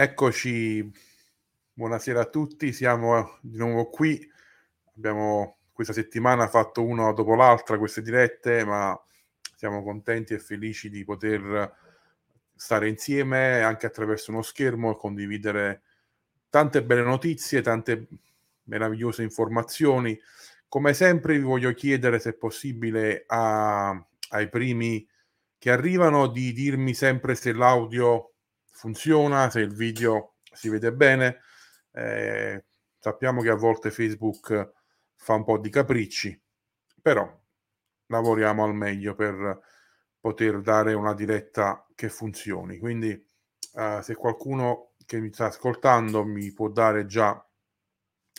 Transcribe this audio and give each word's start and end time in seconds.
Eccoci, 0.00 0.88
buonasera 1.72 2.20
a 2.20 2.26
tutti, 2.26 2.72
siamo 2.72 3.40
di 3.42 3.58
nuovo 3.58 3.90
qui. 3.90 4.24
Abbiamo 4.94 5.58
questa 5.72 5.92
settimana 5.92 6.46
fatto 6.46 6.84
una 6.84 7.10
dopo 7.10 7.34
l'altra 7.34 7.78
queste 7.78 8.00
dirette, 8.00 8.64
ma 8.64 8.96
siamo 9.56 9.82
contenti 9.82 10.34
e 10.34 10.38
felici 10.38 10.88
di 10.88 11.02
poter 11.02 11.74
stare 12.54 12.88
insieme 12.88 13.60
anche 13.60 13.86
attraverso 13.86 14.30
uno 14.30 14.42
schermo 14.42 14.92
e 14.92 14.96
condividere 14.96 15.82
tante 16.48 16.84
belle 16.84 17.02
notizie, 17.02 17.60
tante 17.60 18.06
meravigliose 18.66 19.24
informazioni. 19.24 20.16
Come 20.68 20.94
sempre 20.94 21.38
vi 21.38 21.42
voglio 21.42 21.74
chiedere 21.74 22.20
se 22.20 22.30
è 22.30 22.34
possibile 22.34 23.24
a, 23.26 23.90
ai 24.28 24.48
primi 24.48 25.04
che 25.58 25.72
arrivano 25.72 26.28
di 26.28 26.52
dirmi 26.52 26.94
sempre 26.94 27.34
se 27.34 27.52
l'audio 27.52 28.34
funziona, 28.78 29.50
se 29.50 29.58
il 29.58 29.74
video 29.74 30.36
si 30.52 30.68
vede 30.68 30.92
bene. 30.92 31.40
Eh, 31.90 32.64
sappiamo 32.96 33.42
che 33.42 33.50
a 33.50 33.56
volte 33.56 33.90
Facebook 33.90 34.72
fa 35.16 35.34
un 35.34 35.42
po' 35.42 35.58
di 35.58 35.68
capricci, 35.68 36.40
però 37.02 37.28
lavoriamo 38.06 38.62
al 38.62 38.74
meglio 38.74 39.16
per 39.16 39.60
poter 40.20 40.60
dare 40.60 40.94
una 40.94 41.12
diretta 41.12 41.84
che 41.96 42.08
funzioni. 42.08 42.78
Quindi 42.78 43.10
eh, 43.74 43.98
se 44.00 44.14
qualcuno 44.14 44.92
che 45.04 45.18
mi 45.18 45.32
sta 45.32 45.46
ascoltando 45.46 46.24
mi 46.24 46.52
può 46.52 46.68
dare 46.68 47.04
già 47.06 47.44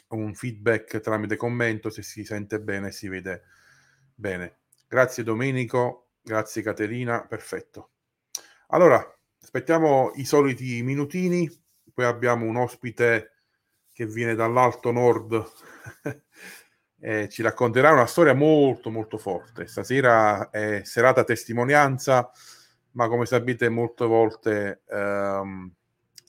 un 0.10 0.34
feedback 0.34 1.02
tramite 1.02 1.36
commento 1.36 1.90
se 1.90 2.02
si 2.02 2.24
sente 2.24 2.62
bene 2.62 2.88
e 2.88 2.92
si 2.92 3.10
vede 3.10 3.44
bene. 4.16 4.60
Grazie 4.88 5.24
Domenico, 5.24 6.12
grazie 6.22 6.62
Caterina, 6.62 7.26
perfetto. 7.28 7.92
Allora, 8.68 9.19
aspettiamo 9.42 10.12
i 10.16 10.26
soliti 10.26 10.82
minutini, 10.84 11.50
poi 11.94 12.06
abbiamo 12.06 12.46
un 12.46 12.58
ospite 12.58 13.34
che 13.92 14.06
viene 14.06 14.36
dall'alto 14.36 14.92
nord 14.92 15.44
e 17.00 17.30
ci 17.30 17.42
racconterà 17.42 17.92
una 17.92 18.06
storia 18.06 18.34
molto 18.34 18.90
molto 18.90 19.18
forte. 19.18 19.68
Stasera 19.68 20.50
è 20.50 20.82
serata 20.84 21.24
testimonianza, 21.24 22.32
ma 22.92 23.08
come 23.08 23.26
sapete 23.26 23.70
molte 23.70 24.06
volte 24.06 24.82
ehm, 24.88 25.74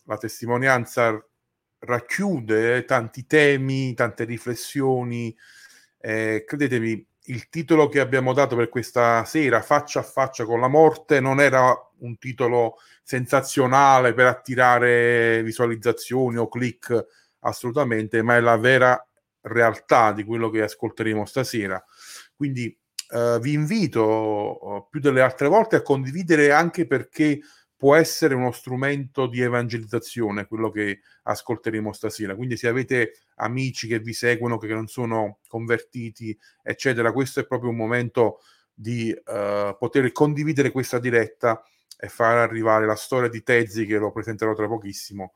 la 0.04 0.16
testimonianza 0.16 1.24
racchiude 1.80 2.84
tanti 2.84 3.26
temi, 3.26 3.94
tante 3.94 4.24
riflessioni. 4.24 5.36
Eh, 5.98 6.44
credetemi, 6.46 7.06
il 7.24 7.48
titolo 7.48 7.88
che 7.88 8.00
abbiamo 8.00 8.32
dato 8.32 8.56
per 8.56 8.68
questa 8.68 9.24
sera, 9.24 9.62
Faccia 9.62 10.00
a 10.00 10.04
faccia 10.04 10.44
con 10.44 10.60
la 10.60 10.68
morte, 10.68 11.20
non 11.20 11.40
era 11.40 11.74
un 11.98 12.18
titolo 12.18 12.76
sensazionale 13.02 14.14
per 14.14 14.26
attirare 14.26 15.42
visualizzazioni 15.42 16.36
o 16.36 16.48
click, 16.48 17.06
assolutamente, 17.40 18.22
ma 18.22 18.36
è 18.36 18.40
la 18.40 18.56
vera 18.56 19.04
realtà 19.42 20.12
di 20.12 20.24
quello 20.24 20.50
che 20.50 20.62
ascolteremo 20.62 21.24
stasera. 21.24 21.82
Quindi 22.34 22.76
eh, 23.12 23.38
vi 23.40 23.52
invito 23.52 24.00
oh, 24.00 24.86
più 24.88 25.00
delle 25.00 25.20
altre 25.20 25.48
volte 25.48 25.76
a 25.76 25.82
condividere 25.82 26.52
anche 26.52 26.86
perché 26.86 27.40
può 27.80 27.94
essere 27.94 28.34
uno 28.34 28.52
strumento 28.52 29.26
di 29.26 29.40
evangelizzazione, 29.40 30.44
quello 30.44 30.68
che 30.68 31.00
ascolteremo 31.22 31.94
stasera. 31.94 32.36
Quindi 32.36 32.58
se 32.58 32.68
avete 32.68 33.20
amici 33.36 33.88
che 33.88 34.00
vi 34.00 34.12
seguono, 34.12 34.58
che 34.58 34.66
non 34.66 34.86
sono 34.86 35.38
convertiti, 35.48 36.38
eccetera, 36.62 37.10
questo 37.10 37.40
è 37.40 37.46
proprio 37.46 37.70
un 37.70 37.76
momento 37.76 38.40
di 38.74 39.10
uh, 39.10 39.74
poter 39.78 40.12
condividere 40.12 40.72
questa 40.72 40.98
diretta 40.98 41.64
e 41.98 42.08
far 42.08 42.36
arrivare 42.36 42.84
la 42.84 42.96
storia 42.96 43.30
di 43.30 43.42
Tezzi, 43.42 43.86
che 43.86 43.96
lo 43.96 44.12
presenterò 44.12 44.52
tra 44.52 44.68
pochissimo, 44.68 45.32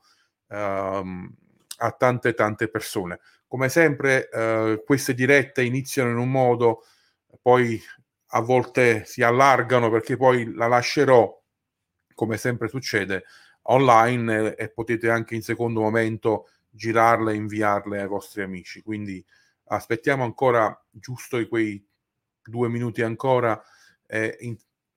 uh, 0.49 0.55
a 0.55 1.91
tante 1.97 2.35
tante 2.35 2.69
persone. 2.69 3.21
Come 3.47 3.69
sempre, 3.69 4.29
uh, 4.31 4.83
queste 4.83 5.15
dirette 5.15 5.63
iniziano 5.63 6.11
in 6.11 6.17
un 6.17 6.29
modo, 6.29 6.83
poi 7.41 7.81
a 8.27 8.39
volte 8.39 9.03
si 9.05 9.23
allargano 9.23 9.89
perché 9.89 10.15
poi 10.15 10.53
la 10.53 10.67
lascerò 10.67 11.41
come 12.15 12.37
sempre 12.37 12.67
succede, 12.67 13.25
online 13.63 14.55
e 14.55 14.69
potete 14.69 15.09
anche 15.09 15.35
in 15.35 15.43
secondo 15.43 15.81
momento 15.81 16.49
girarle 16.69 17.33
e 17.33 17.35
inviarle 17.35 18.01
ai 18.01 18.07
vostri 18.07 18.41
amici. 18.41 18.81
Quindi 18.81 19.23
aspettiamo 19.65 20.23
ancora 20.23 20.83
giusto 20.89 21.45
quei 21.47 21.85
due 22.41 22.69
minuti 22.69 23.01
ancora 23.01 23.61
e 24.05 24.37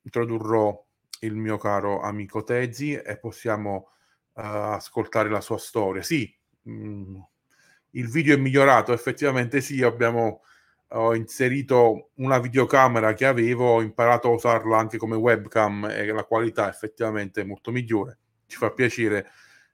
introdurrò 0.02 0.86
il 1.20 1.34
mio 1.34 1.56
caro 1.58 2.00
amico 2.00 2.44
Tezzi 2.44 2.94
e 2.94 3.18
possiamo 3.18 3.88
uh, 4.34 4.40
ascoltare 4.40 5.28
la 5.28 5.40
sua 5.40 5.58
storia. 5.58 6.02
Sì, 6.02 6.32
mh, 6.62 6.72
mm, 6.72 7.16
il 7.92 8.08
video 8.08 8.34
è 8.34 8.38
migliorato, 8.38 8.92
effettivamente 8.92 9.60
sì, 9.60 9.82
abbiamo 9.82 10.42
ho 10.90 11.14
inserito 11.14 12.10
una 12.14 12.38
videocamera 12.38 13.12
che 13.12 13.26
avevo, 13.26 13.74
ho 13.74 13.82
imparato 13.82 14.28
a 14.28 14.32
usarla 14.32 14.78
anche 14.78 14.96
come 14.96 15.16
webcam 15.16 15.86
e 15.90 16.06
la 16.06 16.24
qualità 16.24 16.68
effettivamente 16.68 17.42
è 17.42 17.44
molto 17.44 17.70
migliore. 17.70 18.18
Ci 18.46 18.56
fa 18.56 18.70
piacere 18.72 19.30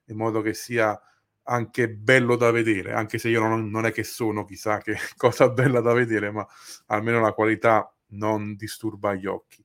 in 0.07 0.17
modo 0.17 0.41
che 0.41 0.55
sia 0.55 1.01
anche 1.45 1.91
bello 1.91 2.37
da 2.37 2.51
vedere, 2.51 2.93
anche 2.93 3.19
se 3.19 3.29
io 3.29 3.41
non, 3.41 3.71
non 3.71 3.87
è 3.87 3.93
che 3.93 4.03
sono 4.03 4.45
chissà 4.45 4.79
che 4.79 4.97
cosa 5.17 5.49
bella 5.51 5.81
da 5.81 5.93
vedere, 5.93 6.31
ma 6.31 6.47
almeno 6.87 7.21
la 7.21 7.33
qualità 7.33 7.93
non 8.09 8.57
disturba 8.57 9.15
gli 9.15 9.27
occhi. 9.27 9.65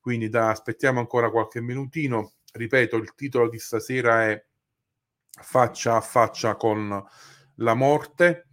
Quindi 0.00 0.28
da, 0.28 0.50
aspettiamo 0.50 1.00
ancora 1.00 1.30
qualche 1.30 1.60
minutino. 1.60 2.32
Ripeto, 2.52 2.96
il 2.96 3.14
titolo 3.14 3.48
di 3.48 3.58
stasera 3.58 4.24
è 4.28 4.44
Faccia 5.40 5.96
a 5.96 6.00
faccia 6.02 6.56
con 6.56 7.02
la 7.56 7.74
morte 7.74 8.48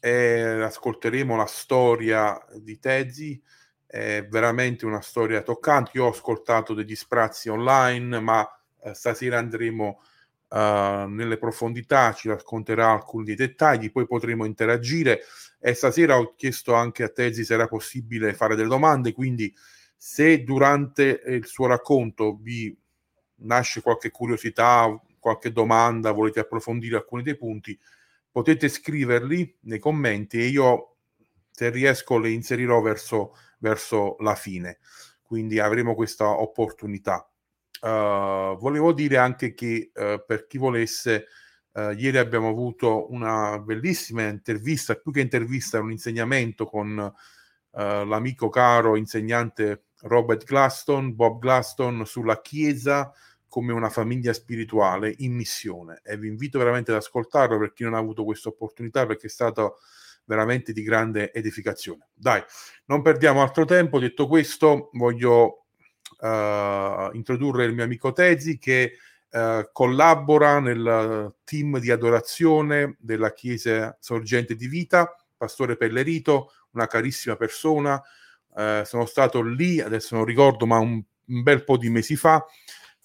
e 0.00 0.40
ascolteremo 0.62 1.36
la 1.36 1.46
storia 1.46 2.42
di 2.54 2.78
Tezzi, 2.78 3.40
è 3.86 4.26
veramente 4.28 4.86
una 4.86 5.00
storia 5.00 5.42
toccante. 5.42 5.92
Io 5.94 6.06
ho 6.06 6.10
ascoltato 6.10 6.74
degli 6.74 6.94
sprazzi 6.94 7.48
online, 7.48 8.18
ma 8.20 8.48
eh, 8.82 8.94
stasera 8.94 9.38
andremo 9.38 10.00
uh, 10.48 10.56
nelle 11.06 11.36
profondità, 11.38 12.12
ci 12.12 12.28
racconterà 12.28 12.90
alcuni 12.90 13.34
dettagli, 13.34 13.92
poi 13.92 14.06
potremo 14.06 14.44
interagire. 14.44 15.20
E 15.58 15.74
stasera 15.74 16.18
ho 16.18 16.34
chiesto 16.34 16.72
anche 16.72 17.02
a 17.02 17.08
Tezzi 17.08 17.44
se 17.44 17.54
era 17.54 17.66
possibile 17.66 18.32
fare 18.32 18.54
delle 18.56 18.68
domande, 18.68 19.12
quindi 19.12 19.54
se 19.96 20.42
durante 20.44 21.22
il 21.26 21.44
suo 21.44 21.66
racconto 21.66 22.38
vi 22.40 22.74
nasce 23.42 23.82
qualche 23.82 24.10
curiosità, 24.10 24.98
qualche 25.18 25.52
domanda, 25.52 26.12
volete 26.12 26.40
approfondire 26.40 26.96
alcuni 26.96 27.22
dei 27.22 27.36
punti, 27.36 27.78
potete 28.30 28.68
scriverli 28.68 29.58
nei 29.62 29.78
commenti 29.78 30.38
e 30.38 30.46
io 30.46 30.96
se 31.50 31.70
riesco 31.70 32.18
le 32.18 32.30
inserirò 32.30 32.80
verso, 32.80 33.36
verso 33.58 34.16
la 34.20 34.34
fine. 34.34 34.78
Quindi 35.22 35.58
avremo 35.58 35.94
questa 35.94 36.40
opportunità. 36.40 37.28
Uh, 37.80 38.58
volevo 38.58 38.92
dire 38.92 39.16
anche 39.16 39.54
che 39.54 39.90
uh, 39.94 40.22
per 40.26 40.46
chi 40.46 40.58
volesse 40.58 41.26
uh, 41.72 41.90
ieri 41.90 42.18
abbiamo 42.18 42.48
avuto 42.48 43.10
una 43.10 43.58
bellissima 43.58 44.28
intervista 44.28 44.94
più 44.96 45.12
che 45.12 45.20
intervista 45.20 45.80
un 45.80 45.90
insegnamento 45.90 46.66
con 46.66 47.12
l'amico 47.72 48.48
caro 48.48 48.96
insegnante 48.96 49.84
Robert 50.00 50.44
Glaston 50.44 51.14
Bob 51.14 51.38
Glaston 51.38 52.04
sulla 52.04 52.40
chiesa 52.40 53.12
come 53.50 53.72
una 53.72 53.90
famiglia 53.90 54.32
spirituale 54.32 55.12
in 55.18 55.34
missione. 55.34 56.00
E 56.04 56.16
vi 56.16 56.28
invito 56.28 56.56
veramente 56.56 56.92
ad 56.92 56.98
ascoltarlo 56.98 57.58
per 57.58 57.72
chi 57.72 57.82
non 57.82 57.94
ha 57.94 57.98
avuto 57.98 58.22
questa 58.22 58.48
opportunità 58.48 59.04
perché 59.06 59.26
è 59.26 59.30
stato 59.30 59.78
veramente 60.24 60.72
di 60.72 60.82
grande 60.84 61.32
edificazione. 61.32 62.06
Dai, 62.14 62.40
non 62.84 63.02
perdiamo 63.02 63.42
altro 63.42 63.64
tempo, 63.64 63.98
detto 63.98 64.28
questo 64.28 64.90
voglio 64.92 65.64
uh, 66.20 67.10
introdurre 67.12 67.64
il 67.64 67.74
mio 67.74 67.82
amico 67.82 68.12
Tezi 68.12 68.56
che 68.56 68.92
uh, 69.32 69.68
collabora 69.72 70.60
nel 70.60 71.34
team 71.42 71.80
di 71.80 71.90
adorazione 71.90 72.94
della 73.00 73.32
Chiesa 73.32 73.96
Sorgente 73.98 74.54
di 74.54 74.68
Vita, 74.68 75.12
Pastore 75.36 75.76
Pellerito, 75.76 76.52
una 76.70 76.86
carissima 76.86 77.34
persona, 77.34 78.00
uh, 78.50 78.84
sono 78.84 79.06
stato 79.06 79.42
lì, 79.42 79.80
adesso 79.80 80.14
non 80.14 80.24
ricordo, 80.24 80.66
ma 80.66 80.78
un, 80.78 81.02
un 81.24 81.42
bel 81.42 81.64
po' 81.64 81.76
di 81.76 81.90
mesi 81.90 82.14
fa, 82.14 82.46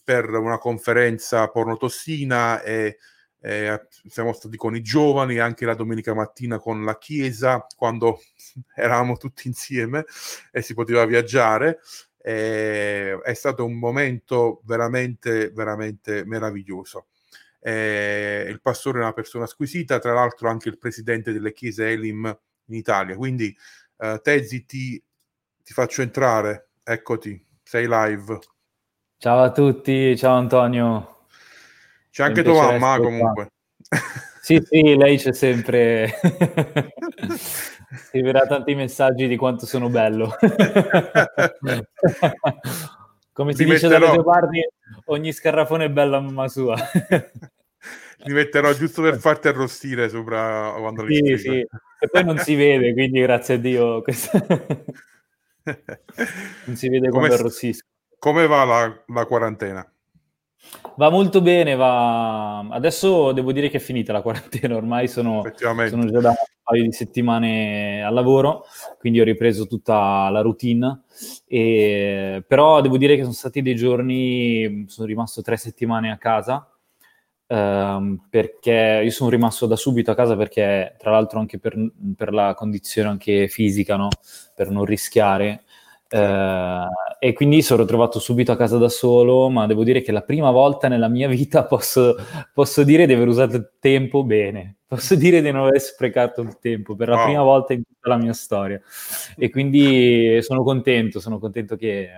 per 0.06 0.30
una 0.30 0.60
conferenza 0.60 1.50
pornotossina 1.50 2.62
e, 2.62 3.00
e 3.42 3.88
siamo 4.08 4.34
stati 4.34 4.56
con 4.56 4.76
i 4.76 4.82
giovani 4.82 5.40
anche 5.40 5.66
la 5.66 5.74
domenica 5.74 6.14
mattina 6.14 6.60
con 6.60 6.86
la 6.86 6.98
chiesa 7.00 7.66
quando 7.76 8.22
eravamo 8.76 9.18
tutti 9.18 9.48
insieme 9.48 10.06
e 10.52 10.62
si 10.62 10.76
poteva 10.76 11.06
viaggiare. 11.06 11.80
E, 12.22 13.20
è 13.20 13.34
stato 13.34 13.66
un 13.66 13.78
momento 13.80 14.62
veramente 14.66 15.50
veramente 15.50 16.24
meraviglioso. 16.24 17.08
E 17.60 18.46
il 18.48 18.62
pastore 18.62 19.00
è 19.00 19.02
una 19.02 19.14
persona 19.14 19.48
squisita 19.48 19.98
tra 19.98 20.14
l'altro 20.14 20.50
anche 20.50 20.70
il 20.70 20.78
presidente 20.78 21.34
delle 21.34 21.52
chiese 21.52 21.90
Elim 21.90 22.26
in 22.66 22.76
Italia. 22.76 23.16
Quindi 23.16 23.56
uh, 23.98 24.20
Tezzi 24.22 24.66
ti, 24.66 25.04
ti 25.64 25.74
faccio 25.74 26.04
entrare. 26.04 26.70
Eccoti 26.84 27.44
sei 27.64 27.88
live 27.90 28.40
Ciao 29.18 29.42
a 29.42 29.52
tutti, 29.52 30.16
ciao 30.18 30.36
Antonio. 30.36 31.28
C'è 32.12 32.24
anche 32.24 32.44
tua 32.44 32.78
mamma 32.78 32.98
comunque. 32.98 33.52
Sì, 34.42 34.62
sì, 34.64 34.96
lei 34.96 35.18
c'è 35.18 35.34
sempre. 35.34 36.14
Scriverà 38.08 38.46
tanti 38.46 38.76
messaggi 38.76 39.28
di 39.28 39.38
quanto 39.38 39.66
sono 39.66 39.90
bello. 39.90 40.36
Come 43.32 43.54
si 43.54 43.64
Ti 43.64 43.70
dice 43.70 43.88
metterò... 43.88 44.06
dalle 44.06 44.22
tue 44.22 44.24
parti, 44.24 44.68
ogni 45.06 45.32
scarrafone 45.32 45.86
è 45.86 45.90
bella 45.90 46.20
mamma 46.20 46.48
sua. 46.48 46.76
Li 48.18 48.34
metterò 48.34 48.72
giusto 48.74 49.02
per 49.02 49.18
farti 49.18 49.48
arrostire 49.48 50.10
sopra 50.10 50.74
quando 50.78 51.04
li 51.04 51.16
Sì, 51.16 51.38
sì, 51.38 51.60
e 51.60 52.08
poi 52.12 52.24
non 52.24 52.38
si 52.38 52.56
vede, 52.56 52.94
quindi 52.94 53.22
grazie 53.22 53.56
a 53.56 53.58
Dio 53.58 54.04
non 56.66 56.76
si 56.76 56.90
vede 56.90 57.10
come, 57.10 57.30
come 57.30 57.34
arrossisco. 57.34 57.88
Come 58.26 58.48
va 58.48 58.64
la, 58.64 59.04
la 59.10 59.26
quarantena? 59.28 59.88
Va 60.96 61.12
molto 61.12 61.44
bene, 61.44 61.76
va... 61.76 62.58
adesso 62.70 63.32
devo 63.34 63.52
dire 63.52 63.70
che 63.70 63.78
è 63.78 63.80
finita 63.80 64.14
la 64.14 64.24
quarantena, 64.24 64.76
ormai 64.76 65.08
sono, 65.08 65.44
sono 65.54 66.10
già 66.10 66.22
da 66.22 66.30
un 66.30 66.36
paio 66.64 66.82
di 66.82 66.92
settimane 66.92 68.04
al 68.04 68.16
lavoro, 68.16 68.66
quindi 68.98 69.22
ho 69.22 69.24
ripreso 69.24 69.68
tutta 69.68 70.28
la 70.30 70.42
routine, 70.42 71.04
e... 71.46 72.44
però 72.48 72.82
devo 72.82 72.98
dire 72.98 73.16
che 73.16 73.22
sono 73.22 73.36
stati 73.36 73.62
dei 73.62 73.76
giorni, 73.76 74.86
sono 74.88 75.06
rimasto 75.06 75.44
tre 75.44 75.56
settimane 75.56 76.10
a 76.10 76.18
casa, 76.18 76.68
ehm, 77.46 78.26
perché 78.28 79.02
io 79.04 79.12
sono 79.12 79.30
rimasto 79.30 79.68
da 79.68 79.76
subito 79.76 80.10
a 80.10 80.16
casa 80.16 80.36
perché 80.36 80.96
tra 80.98 81.12
l'altro 81.12 81.38
anche 81.38 81.60
per, 81.60 81.76
per 82.16 82.34
la 82.34 82.56
condizione 82.56 83.08
anche 83.08 83.48
fisica, 83.50 83.98
no? 83.98 84.08
per 84.56 84.72
non 84.72 84.84
rischiare, 84.84 85.66
eh, 86.10 86.88
e 87.26 87.34
quindi 87.34 87.64
sono 87.64 87.86
trovato 87.86 88.20
subito 88.20 88.52
a 88.52 88.56
casa 88.56 88.78
da 88.78 88.88
solo, 88.88 89.50
ma 89.50 89.66
devo 89.66 89.84
dire 89.84 90.04
che 90.04 90.12
la 90.12 90.22
prima 90.22 90.52
volta 90.52 90.88
nella 90.88 91.08
mia 91.08 91.28
vita 91.28 91.66
posso, 91.66 92.16
posso 92.54 92.84
dire 92.84 93.08
di 93.08 93.14
aver 93.14 93.28
usato 93.28 93.56
il 93.56 93.72
tempo 93.80 94.24
bene, 94.24 94.76
posso 94.86 95.16
dire 95.16 95.42
di 95.42 95.50
non 95.50 95.64
aver 95.64 95.82
sprecato 95.82 96.42
il 96.42 96.60
tempo 96.60 96.96
per 96.96 97.08
la 97.08 97.16
wow. 97.16 97.26
prima 97.26 97.42
volta 97.42 97.74
in 97.74 97.82
tutta 97.82 98.10
la 98.10 98.18
mia 98.18 98.34
storia. 98.34 98.80
E 99.36 99.50
quindi 99.50 100.38
sono 100.44 100.62
contento, 100.62 101.20
sono 101.20 101.40
contento 101.40 101.76
che 101.76 102.10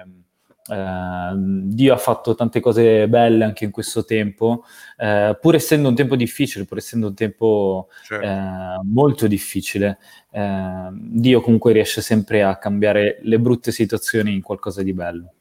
eh, 0.70 1.34
Dio 1.36 1.94
ha 1.94 1.98
fatto 1.98 2.36
tante 2.36 2.60
cose 2.60 3.08
belle 3.08 3.44
anche 3.44 3.66
in 3.66 3.72
questo 3.72 4.06
tempo, 4.06 4.64
eh, 4.98 5.38
pur 5.40 5.56
essendo 5.56 5.90
un 5.90 5.96
tempo 5.96 6.16
difficile, 6.16 6.66
pur 6.66 6.78
essendo 6.78 7.08
un 7.08 7.16
tempo 7.16 7.90
certo. 8.04 8.26
eh, 8.26 8.80
molto 8.84 9.28
difficile, 9.28 9.98
eh, 10.32 10.90
Dio 10.92 11.42
comunque 11.42 11.74
riesce 11.74 12.02
sempre 12.02 12.44
a 12.44 12.58
cambiare 12.58 13.20
le 13.22 13.40
brutte 13.40 13.72
situazioni 13.72 14.34
in 14.34 14.42
qualcosa 14.42 14.84
di 14.84 14.94
bello. 14.94 15.34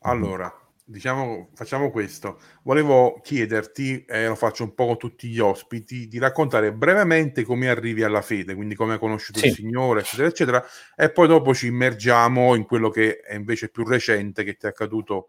Allora, 0.00 0.52
diciamo, 0.88 1.50
facciamo 1.54 1.90
questo. 1.90 2.40
Volevo 2.62 3.20
chiederti, 3.22 4.04
e 4.06 4.26
lo 4.26 4.34
faccio 4.34 4.64
un 4.64 4.74
po' 4.74 4.86
con 4.86 4.96
tutti 4.96 5.28
gli 5.28 5.38
ospiti, 5.38 6.08
di 6.08 6.18
raccontare 6.18 6.72
brevemente 6.72 7.44
come 7.44 7.68
arrivi 7.68 8.02
alla 8.02 8.22
fede, 8.22 8.54
quindi 8.54 8.74
come 8.74 8.94
hai 8.94 8.98
conosciuto 8.98 9.38
sì. 9.38 9.48
il 9.48 9.52
Signore, 9.52 10.00
eccetera, 10.00 10.28
eccetera, 10.28 10.64
e 10.96 11.12
poi 11.12 11.28
dopo 11.28 11.54
ci 11.54 11.66
immergiamo 11.66 12.54
in 12.54 12.64
quello 12.64 12.88
che 12.88 13.18
è 13.20 13.34
invece 13.34 13.68
più 13.68 13.84
recente, 13.84 14.44
che 14.44 14.56
ti 14.56 14.64
è 14.66 14.70
accaduto 14.70 15.28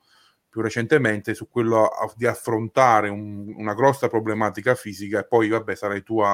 più 0.50 0.62
recentemente, 0.62 1.34
su 1.34 1.50
quello 1.50 1.90
di 2.16 2.26
affrontare 2.26 3.10
un, 3.10 3.54
una 3.56 3.74
grossa 3.74 4.08
problematica 4.08 4.76
fisica, 4.76 5.20
e 5.20 5.28
poi, 5.28 5.50
vabbè, 5.50 5.76
sarai 5.76 6.04
tu 6.04 6.20
a, 6.20 6.34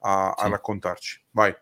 a, 0.00 0.34
sì. 0.36 0.44
a 0.44 0.48
raccontarci. 0.48 1.24
Vai. 1.30 1.54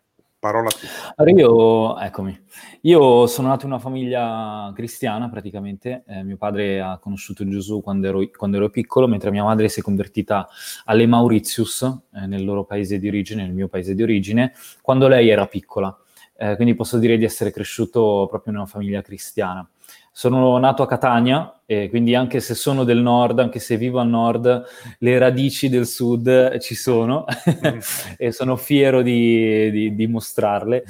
Parola 0.43 0.71
a 0.71 0.73
te. 0.73 0.89
Allora 1.15 1.39
io, 1.39 1.99
eccomi, 2.00 2.37
io 2.81 3.29
sono 3.29 3.47
nato 3.47 3.65
in 3.65 3.71
una 3.71 3.81
famiglia 3.81 4.73
cristiana 4.75 5.31
praticamente, 5.31 6.03
eh, 6.05 6.25
mio 6.25 6.37
padre 6.37 6.81
ha 6.81 6.99
conosciuto 6.99 7.47
Gesù 7.49 7.81
quando 7.81 8.09
ero, 8.09 8.29
quando 8.37 8.56
ero, 8.56 8.69
piccolo, 8.69 9.06
mentre 9.06 9.31
mia 9.31 9.44
madre 9.44 9.69
si 9.69 9.79
è 9.79 9.85
convertita 9.85 10.49
alle 10.87 11.06
Mauritius, 11.06 11.83
eh, 12.15 12.27
nel 12.27 12.44
loro 12.44 12.65
paese 12.65 12.99
di 12.99 13.06
origine, 13.06 13.44
nel 13.44 13.55
mio 13.55 13.69
paese 13.69 13.94
di 13.94 14.03
origine, 14.03 14.53
quando 14.81 15.06
lei 15.06 15.29
era 15.29 15.47
piccola. 15.47 15.97
Eh, 16.37 16.56
quindi 16.56 16.75
posso 16.75 16.99
dire 16.99 17.17
di 17.17 17.25
essere 17.25 17.53
cresciuto 17.53 18.27
proprio 18.29 18.53
in 18.53 18.59
una 18.59 18.67
famiglia 18.67 19.00
cristiana. 19.00 19.65
Sono 20.14 20.59
nato 20.59 20.82
a 20.82 20.87
Catania 20.87 21.62
e 21.64 21.88
quindi 21.88 22.14
anche 22.14 22.41
se 22.41 22.55
sono 22.55 22.85
del 22.85 22.99
nord, 22.99 23.38
anche 23.38 23.59
se 23.59 23.79
vivo 23.79 23.99
al 23.99 24.09
nord, 24.09 24.62
le 24.99 25.19
radici 25.19 25.70
del 25.70 25.87
sud 25.87 26.59
ci 26.59 26.75
sono 26.75 27.25
mm. 27.26 27.79
e 28.19 28.31
sono 28.31 28.56
fiero 28.56 29.00
di, 29.00 29.70
di, 29.70 29.94
di 29.94 30.06
mostrarle. 30.06 30.85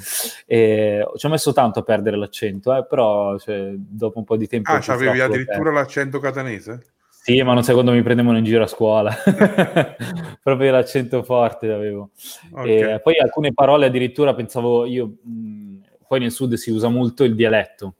E 0.45 1.07
ci 1.15 1.25
ho 1.25 1.29
messo 1.29 1.53
tanto 1.53 1.79
a 1.79 1.83
perdere 1.83 2.17
l'accento, 2.17 2.75
eh, 2.75 2.85
però 2.85 3.39
cioè, 3.39 3.71
dopo 3.75 4.19
un 4.19 4.25
po' 4.25 4.35
di 4.35 4.45
tempo... 4.47 4.71
Ah, 4.71 4.83
avevi 4.87 5.21
addirittura 5.21 5.71
l'accento 5.71 6.19
catanese? 6.19 6.81
Sì, 7.07 7.41
ma 7.43 7.53
non 7.53 7.63
sai 7.63 7.75
quando 7.75 7.93
mi 7.93 8.03
prendevano 8.03 8.37
in 8.37 8.43
giro 8.43 8.63
a 8.63 8.67
scuola. 8.67 9.15
Proprio 10.43 10.71
l'accento 10.71 11.23
forte 11.23 11.71
avevo. 11.71 12.09
Okay. 12.51 12.99
poi 13.01 13.17
alcune 13.19 13.53
parole 13.53 13.85
addirittura 13.85 14.33
pensavo 14.33 14.83
io... 14.85 15.13
Mh, 15.23 15.61
poi 16.05 16.19
nel 16.19 16.31
sud 16.31 16.55
si 16.55 16.69
usa 16.69 16.89
molto 16.89 17.23
il 17.23 17.33
dialetto 17.33 17.95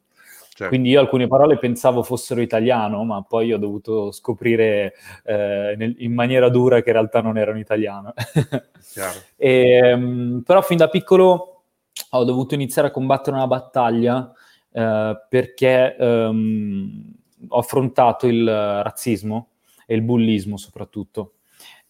Certo. 0.56 0.68
Quindi 0.68 0.90
io 0.92 1.00
alcune 1.00 1.26
parole 1.26 1.58
pensavo 1.58 2.04
fossero 2.04 2.40
italiano, 2.40 3.04
ma 3.04 3.24
poi 3.24 3.52
ho 3.52 3.58
dovuto 3.58 4.12
scoprire 4.12 4.94
eh, 5.24 5.74
nel, 5.76 5.96
in 5.98 6.14
maniera 6.14 6.48
dura 6.50 6.82
che 6.82 6.90
in 6.90 6.96
realtà 6.96 7.22
non 7.22 7.40
erano 7.40 7.58
italiano. 7.58 8.14
e, 9.36 9.94
um, 9.94 10.44
però 10.46 10.62
fin 10.62 10.78
da 10.78 10.90
piccolo 10.90 11.64
ho 12.12 12.24
dovuto 12.24 12.54
iniziare 12.54 12.90
a 12.90 12.92
combattere 12.92 13.36
una 13.36 13.48
battaglia 13.48 14.32
eh, 14.72 15.26
perché 15.28 15.96
um, 15.98 17.14
ho 17.48 17.58
affrontato 17.58 18.28
il 18.28 18.46
razzismo 18.46 19.48
e 19.88 19.96
il 19.96 20.04
bullismo 20.04 20.58
soprattutto. 20.58 21.34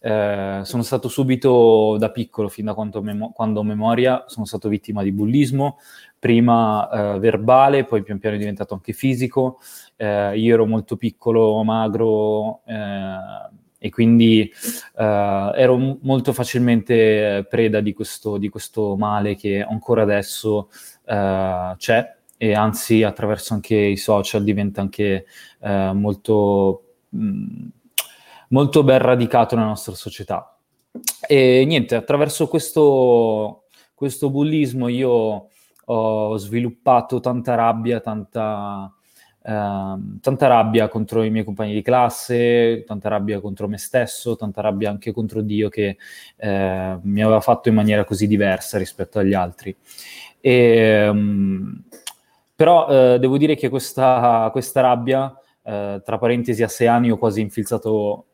Eh, 0.06 0.60
sono 0.64 0.82
stato 0.82 1.08
subito 1.08 1.96
da 1.98 2.10
piccolo, 2.10 2.50
fin 2.50 2.66
da 2.66 2.74
quando, 2.74 3.00
memo- 3.00 3.32
quando 3.32 3.60
ho 3.60 3.62
memoria, 3.62 4.24
sono 4.26 4.44
stato 4.44 4.68
vittima 4.68 5.02
di 5.02 5.12
bullismo, 5.12 5.78
prima 6.18 7.14
eh, 7.14 7.18
verbale, 7.18 7.84
poi 7.84 8.02
pian 8.02 8.18
piano 8.18 8.36
è 8.36 8.38
diventato 8.38 8.74
anche 8.74 8.92
fisico. 8.92 9.58
Eh, 9.96 10.38
io 10.38 10.52
ero 10.52 10.66
molto 10.66 10.98
piccolo, 10.98 11.62
magro 11.64 12.60
eh, 12.66 13.48
e 13.78 13.88
quindi 13.88 14.42
eh, 14.96 15.52
ero 15.54 15.76
m- 15.78 15.98
molto 16.02 16.34
facilmente 16.34 17.46
preda 17.48 17.80
di 17.80 17.94
questo, 17.94 18.36
di 18.36 18.50
questo, 18.50 18.96
male 18.98 19.36
che 19.36 19.62
ancora 19.62 20.02
adesso 20.02 20.68
c'è 21.06 22.16
e 22.36 22.54
anzi 22.54 23.02
attraverso 23.02 23.54
anche 23.54 23.74
i 23.74 23.96
social 23.96 24.44
diventa 24.44 24.82
anche 24.82 25.24
molto... 25.94 26.82
Mh, 27.08 27.68
molto 28.48 28.82
ben 28.82 28.98
radicato 28.98 29.54
nella 29.54 29.68
nostra 29.68 29.94
società. 29.94 30.56
E 31.26 31.64
niente, 31.66 31.94
attraverso 31.94 32.46
questo, 32.46 33.64
questo 33.94 34.30
bullismo 34.30 34.88
io 34.88 35.48
ho 35.86 36.36
sviluppato 36.36 37.20
tanta 37.20 37.54
rabbia, 37.54 38.00
tanta, 38.00 38.92
eh, 39.42 39.98
tanta 40.20 40.46
rabbia 40.46 40.88
contro 40.88 41.22
i 41.22 41.30
miei 41.30 41.44
compagni 41.44 41.74
di 41.74 41.82
classe, 41.82 42.84
tanta 42.86 43.08
rabbia 43.08 43.40
contro 43.40 43.68
me 43.68 43.78
stesso, 43.78 44.36
tanta 44.36 44.60
rabbia 44.60 44.90
anche 44.90 45.12
contro 45.12 45.40
Dio 45.42 45.68
che 45.68 45.96
eh, 46.36 46.98
mi 47.02 47.22
aveva 47.22 47.40
fatto 47.40 47.68
in 47.68 47.74
maniera 47.74 48.04
così 48.04 48.26
diversa 48.26 48.78
rispetto 48.78 49.18
agli 49.18 49.34
altri. 49.34 49.74
E, 50.40 51.08
um, 51.08 51.82
però 52.54 52.86
eh, 52.88 53.18
devo 53.18 53.36
dire 53.36 53.56
che 53.56 53.68
questa, 53.68 54.48
questa 54.52 54.80
rabbia, 54.80 55.36
eh, 55.64 56.00
tra 56.04 56.18
parentesi 56.18 56.62
a 56.62 56.68
sei 56.68 56.86
anni 56.86 57.10
ho 57.10 57.18
quasi 57.18 57.40
infilzato 57.40 58.26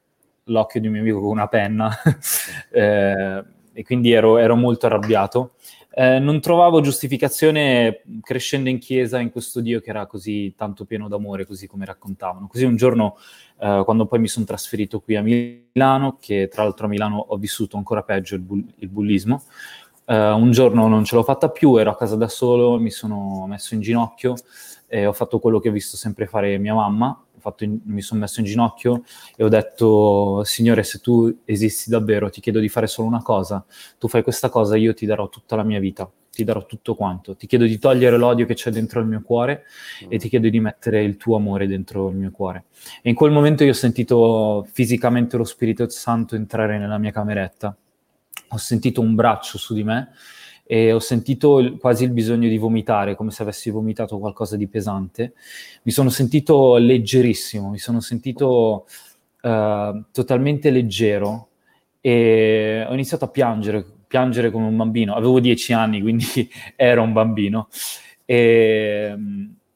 l'occhio 0.50 0.80
di 0.80 0.87
un 0.87 0.92
mio 0.92 1.02
amico 1.02 1.21
con 1.21 1.30
una 1.30 1.49
penna 1.49 1.90
eh, 2.71 3.45
e 3.73 3.85
quindi 3.85 4.12
ero, 4.12 4.37
ero 4.37 4.57
molto 4.57 4.87
arrabbiato. 4.87 5.52
Eh, 5.92 6.21
non 6.21 6.40
trovavo 6.40 6.80
giustificazione 6.80 8.02
crescendo 8.23 8.69
in 8.69 8.78
chiesa 8.78 9.19
in 9.19 9.30
questo 9.30 9.61
Dio 9.61 9.80
che 9.80 9.90
era 9.90 10.07
così 10.07 10.54
tanto 10.57 10.85
pieno 10.85 11.09
d'amore, 11.09 11.47
così 11.47 11.66
come 11.66 11.85
raccontavano. 11.85 12.47
Così 12.47 12.64
un 12.64 12.76
giorno, 12.76 13.16
eh, 13.59 13.83
quando 13.85 14.07
poi 14.07 14.21
mi 14.21 14.28
sono 14.28 14.45
trasferito 14.45 15.00
qui 15.00 15.16
a 15.16 15.23
Milano, 15.23 16.19
che 16.21 16.49
tra 16.50 16.62
l'altro 16.62 16.87
a 16.87 16.88
Milano 16.88 17.19
ho 17.19 17.37
vissuto 17.37 17.76
ancora 17.76 18.02
peggio 18.02 18.35
il, 18.37 18.40
bull- 18.40 18.73
il 18.76 18.88
bullismo, 18.88 19.42
eh, 20.04 20.30
un 20.30 20.50
giorno 20.52 20.87
non 20.88 21.04
ce 21.04 21.16
l'ho 21.16 21.23
fatta 21.23 21.50
più, 21.50 21.76
ero 21.76 21.90
a 21.90 21.97
casa 21.97 22.16
da 22.16 22.28
solo, 22.28 22.78
mi 22.78 22.90
sono 22.90 23.47
messo 23.49 23.75
in 23.75 23.80
ginocchio 23.80 24.35
e 24.87 25.07
ho 25.07 25.12
fatto 25.12 25.38
quello 25.38 25.61
che 25.61 25.69
ho 25.69 25.73
visto 25.73 25.97
sempre 25.97 26.26
fare 26.26 26.59
mia 26.59 26.75
mamma, 26.75 27.16
in, 27.59 27.78
mi 27.85 28.02
sono 28.02 28.20
messo 28.20 28.40
in 28.40 28.47
ginocchio 28.47 29.02
e 29.37 29.44
ho 29.44 29.49
detto, 29.49 30.42
Signore, 30.44 30.82
se 30.82 31.00
tu 31.00 31.40
esisti 31.44 31.90
davvero, 31.90 32.30
ti 32.30 32.40
chiedo 32.40 32.59
di 32.59 32.68
fare 32.68 32.87
solo 32.87 33.09
una 33.09 33.23
cosa, 33.23 33.64
tu 33.99 34.09
fai 34.09 34.23
questa 34.23 34.49
cosa, 34.49 34.76
io 34.76 34.94
ti 34.94 35.06
darò 35.06 35.28
tutta 35.28 35.56
la 35.56 35.62
mia 35.62 35.80
vita, 35.80 36.11
ti 36.30 36.44
darò 36.44 36.64
tutto 36.64 36.94
quanto, 36.94 37.37
ti 37.37 37.47
chiedo 37.47 37.64
di 37.64 37.78
togliere 37.78 38.16
l'odio 38.16 38.47
che 38.47 38.54
c'è 38.54 38.70
dentro 38.70 39.00
il 39.00 39.06
mio 39.06 39.23
cuore 39.23 39.64
e 40.09 40.18
ti 40.18 40.28
chiedo 40.28 40.49
di 40.49 40.61
mettere 40.61 41.02
il 41.02 41.16
tuo 41.16 41.37
amore 41.37 41.66
dentro 41.66 42.09
il 42.09 42.16
mio 42.16 42.30
cuore. 42.30 42.64
E 43.02 43.11
in 43.11 43.14
quel 43.14 43.32
momento 43.32 43.64
io 43.64 43.70
ho 43.70 43.75
sentito 43.75 44.66
fisicamente 44.70 45.37
lo 45.37 45.44
Spirito 45.44 45.88
Santo 45.88 46.37
entrare 46.37 46.78
nella 46.78 46.99
mia 46.99 47.11
cameretta, 47.11 47.76
ho 48.52 48.56
sentito 48.56 49.00
un 49.00 49.14
braccio 49.14 49.59
su 49.59 49.75
di 49.75 49.85
me 49.85 50.11
e 50.73 50.93
ho 50.93 51.00
sentito 51.00 51.59
il, 51.59 51.79
quasi 51.79 52.05
il 52.05 52.12
bisogno 52.12 52.49
di 52.49 52.57
vomitare, 52.57 53.17
come 53.17 53.33
se 53.33 53.43
avessi 53.43 53.71
vomitato 53.71 54.21
qualcosa 54.21 54.57
di 54.57 54.69
pesante. 54.69 55.33
Mi 55.83 55.91
sono 55.91 56.11
sentito 56.11 56.77
leggerissimo, 56.77 57.71
mi 57.71 57.79
sono 57.79 57.99
sentito 57.99 58.87
uh, 59.43 60.05
totalmente 60.12 60.71
leggero 60.71 61.49
e 62.00 62.87
ho 62.89 62.93
iniziato 62.93 63.25
a 63.25 63.29
piangere, 63.31 63.85
piangere 64.07 64.53
come 64.53 64.67
un 64.67 64.77
bambino. 64.77 65.17
Avevo 65.17 65.41
dieci 65.41 65.73
anni, 65.73 66.00
quindi 66.00 66.25
ero 66.77 67.03
un 67.03 67.15
bambino. 67.15 67.67
E, 68.25 69.17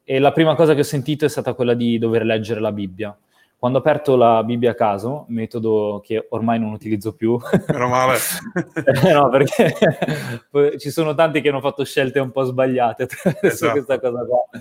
e 0.05 0.19
la 0.21 0.31
prima 0.31 0.55
cosa 0.55 0.75
che 0.75 0.81
ho 0.81 0.85
sentito 0.85 1.25
è 1.25 1.29
stata 1.29 1.55
quella 1.55 1.75
di 1.75 1.99
dover 1.99 2.25
leggere 2.25 2.61
la 2.61 2.71
Bibbia. 2.71 3.19
Quando 3.64 3.80
ho 3.80 3.83
aperto 3.83 4.16
la 4.16 4.44
Bibbia 4.44 4.73
a 4.73 4.75
caso, 4.75 5.25
metodo 5.28 6.02
che 6.04 6.26
ormai 6.28 6.61
non 6.61 6.73
utilizzo 6.73 7.14
più. 7.14 7.38
Meno 7.66 7.88
male. 7.88 8.18
no, 9.11 9.30
perché 9.30 9.73
ci 10.76 10.90
sono 10.90 11.14
tanti 11.14 11.40
che 11.40 11.49
hanno 11.49 11.62
fatto 11.62 11.83
scelte 11.83 12.18
un 12.18 12.30
po' 12.30 12.42
sbagliate 12.42 13.09
esatto. 13.40 13.73
questa 13.73 13.99
cosa 13.99 14.23
qua. 14.26 14.61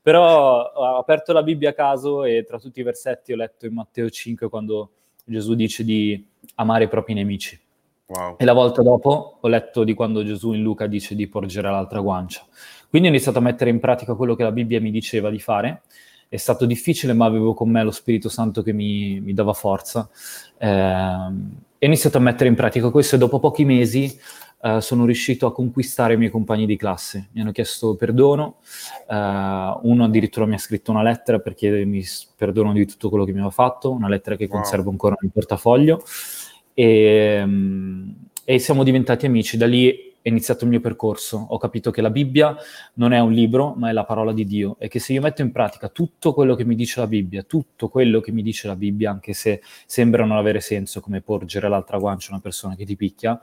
Però 0.00 0.70
ho 0.72 0.98
aperto 0.98 1.32
la 1.32 1.42
Bibbia 1.42 1.70
a 1.70 1.72
caso 1.72 2.22
e 2.22 2.44
tra 2.44 2.60
tutti 2.60 2.78
i 2.78 2.84
versetti 2.84 3.32
ho 3.32 3.36
letto 3.36 3.66
in 3.66 3.74
Matteo 3.74 4.08
5 4.08 4.48
quando 4.48 4.90
Gesù 5.24 5.54
dice 5.56 5.82
di 5.82 6.24
amare 6.54 6.84
i 6.84 6.88
propri 6.88 7.14
nemici. 7.14 7.60
Wow. 8.06 8.36
E 8.38 8.44
la 8.44 8.52
volta 8.52 8.82
dopo 8.82 9.38
ho 9.40 9.48
letto 9.48 9.82
di 9.82 9.94
quando 9.94 10.22
Gesù 10.22 10.52
in 10.52 10.62
Luca 10.62 10.86
dice 10.86 11.16
di 11.16 11.26
porgere 11.26 11.68
l'altra 11.68 11.98
guancia. 11.98 12.46
Quindi 12.88 13.08
ho 13.08 13.10
iniziato 13.10 13.38
a 13.38 13.42
mettere 13.42 13.70
in 13.70 13.80
pratica 13.80 14.14
quello 14.14 14.36
che 14.36 14.44
la 14.44 14.52
Bibbia 14.52 14.80
mi 14.80 14.92
diceva 14.92 15.28
di 15.28 15.40
fare 15.40 15.82
è 16.34 16.38
stato 16.38 16.66
difficile, 16.66 17.12
ma 17.12 17.26
avevo 17.26 17.54
con 17.54 17.70
me 17.70 17.84
lo 17.84 17.92
Spirito 17.92 18.28
Santo 18.28 18.62
che 18.64 18.72
mi, 18.72 19.20
mi 19.20 19.32
dava 19.34 19.52
forza. 19.52 20.10
Eh, 20.58 20.66
e 20.66 21.86
ho 21.86 21.86
iniziato 21.86 22.18
a 22.18 22.20
mettere 22.20 22.48
in 22.48 22.56
pratica 22.56 22.90
questo 22.90 23.14
e 23.14 23.18
dopo 23.18 23.38
pochi 23.38 23.64
mesi 23.64 24.18
eh, 24.60 24.80
sono 24.80 25.04
riuscito 25.04 25.46
a 25.46 25.52
conquistare 25.52 26.14
i 26.14 26.16
miei 26.16 26.32
compagni 26.32 26.66
di 26.66 26.76
classe. 26.76 27.28
Mi 27.34 27.42
hanno 27.42 27.52
chiesto 27.52 27.94
perdono, 27.94 28.56
eh, 29.08 29.14
uno 29.14 30.04
addirittura 30.04 30.44
mi 30.46 30.54
ha 30.54 30.58
scritto 30.58 30.90
una 30.90 31.04
lettera 31.04 31.38
per 31.38 31.54
chiedermi 31.54 32.04
perdono 32.36 32.72
di 32.72 32.84
tutto 32.84 33.10
quello 33.10 33.24
che 33.24 33.30
mi 33.30 33.38
aveva 33.38 33.52
fatto, 33.52 33.92
una 33.92 34.08
lettera 34.08 34.34
che 34.34 34.48
wow. 34.50 34.56
conservo 34.56 34.90
ancora 34.90 35.14
nel 35.20 35.30
portafoglio. 35.32 36.02
E, 36.74 37.48
e 38.42 38.58
siamo 38.58 38.82
diventati 38.82 39.24
amici. 39.24 39.56
Da 39.56 39.66
lì 39.66 40.13
è 40.24 40.30
iniziato 40.30 40.64
il 40.64 40.70
mio 40.70 40.80
percorso. 40.80 41.36
Ho 41.36 41.58
capito 41.58 41.90
che 41.90 42.00
la 42.00 42.08
Bibbia 42.08 42.56
non 42.94 43.12
è 43.12 43.18
un 43.18 43.32
libro, 43.32 43.74
ma 43.76 43.90
è 43.90 43.92
la 43.92 44.06
parola 44.06 44.32
di 44.32 44.46
Dio 44.46 44.76
e 44.78 44.88
che 44.88 44.98
se 44.98 45.12
io 45.12 45.20
metto 45.20 45.42
in 45.42 45.52
pratica 45.52 45.90
tutto 45.90 46.32
quello 46.32 46.54
che 46.54 46.64
mi 46.64 46.74
dice 46.74 47.00
la 47.00 47.06
Bibbia, 47.06 47.42
tutto 47.42 47.90
quello 47.90 48.20
che 48.20 48.32
mi 48.32 48.40
dice 48.40 48.66
la 48.66 48.74
Bibbia, 48.74 49.10
anche 49.10 49.34
se 49.34 49.60
sembra 49.84 50.24
non 50.24 50.38
avere 50.38 50.60
senso, 50.60 51.02
come 51.02 51.20
porgere 51.20 51.68
l'altra 51.68 51.98
guancia 51.98 52.28
a 52.30 52.32
una 52.32 52.40
persona 52.40 52.74
che 52.74 52.86
ti 52.86 52.96
picchia, 52.96 53.38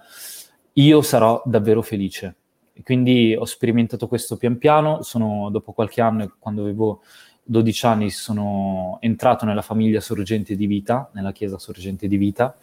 io 0.73 1.01
sarò 1.03 1.43
davvero 1.45 1.83
felice. 1.83 2.35
E 2.73 2.81
quindi 2.81 3.35
ho 3.37 3.45
sperimentato 3.45 4.07
questo 4.07 4.35
pian 4.35 4.57
piano, 4.57 5.03
sono 5.03 5.51
dopo 5.51 5.73
qualche 5.73 6.01
anno, 6.01 6.33
quando 6.39 6.63
avevo 6.63 7.03
12 7.43 7.85
anni, 7.85 8.09
sono 8.09 8.97
entrato 9.01 9.45
nella 9.45 9.61
famiglia 9.61 9.99
sorgente 9.99 10.55
di 10.55 10.65
vita, 10.65 11.11
nella 11.13 11.31
chiesa 11.31 11.59
sorgente 11.59 12.07
di 12.07 12.17
vita, 12.17 12.57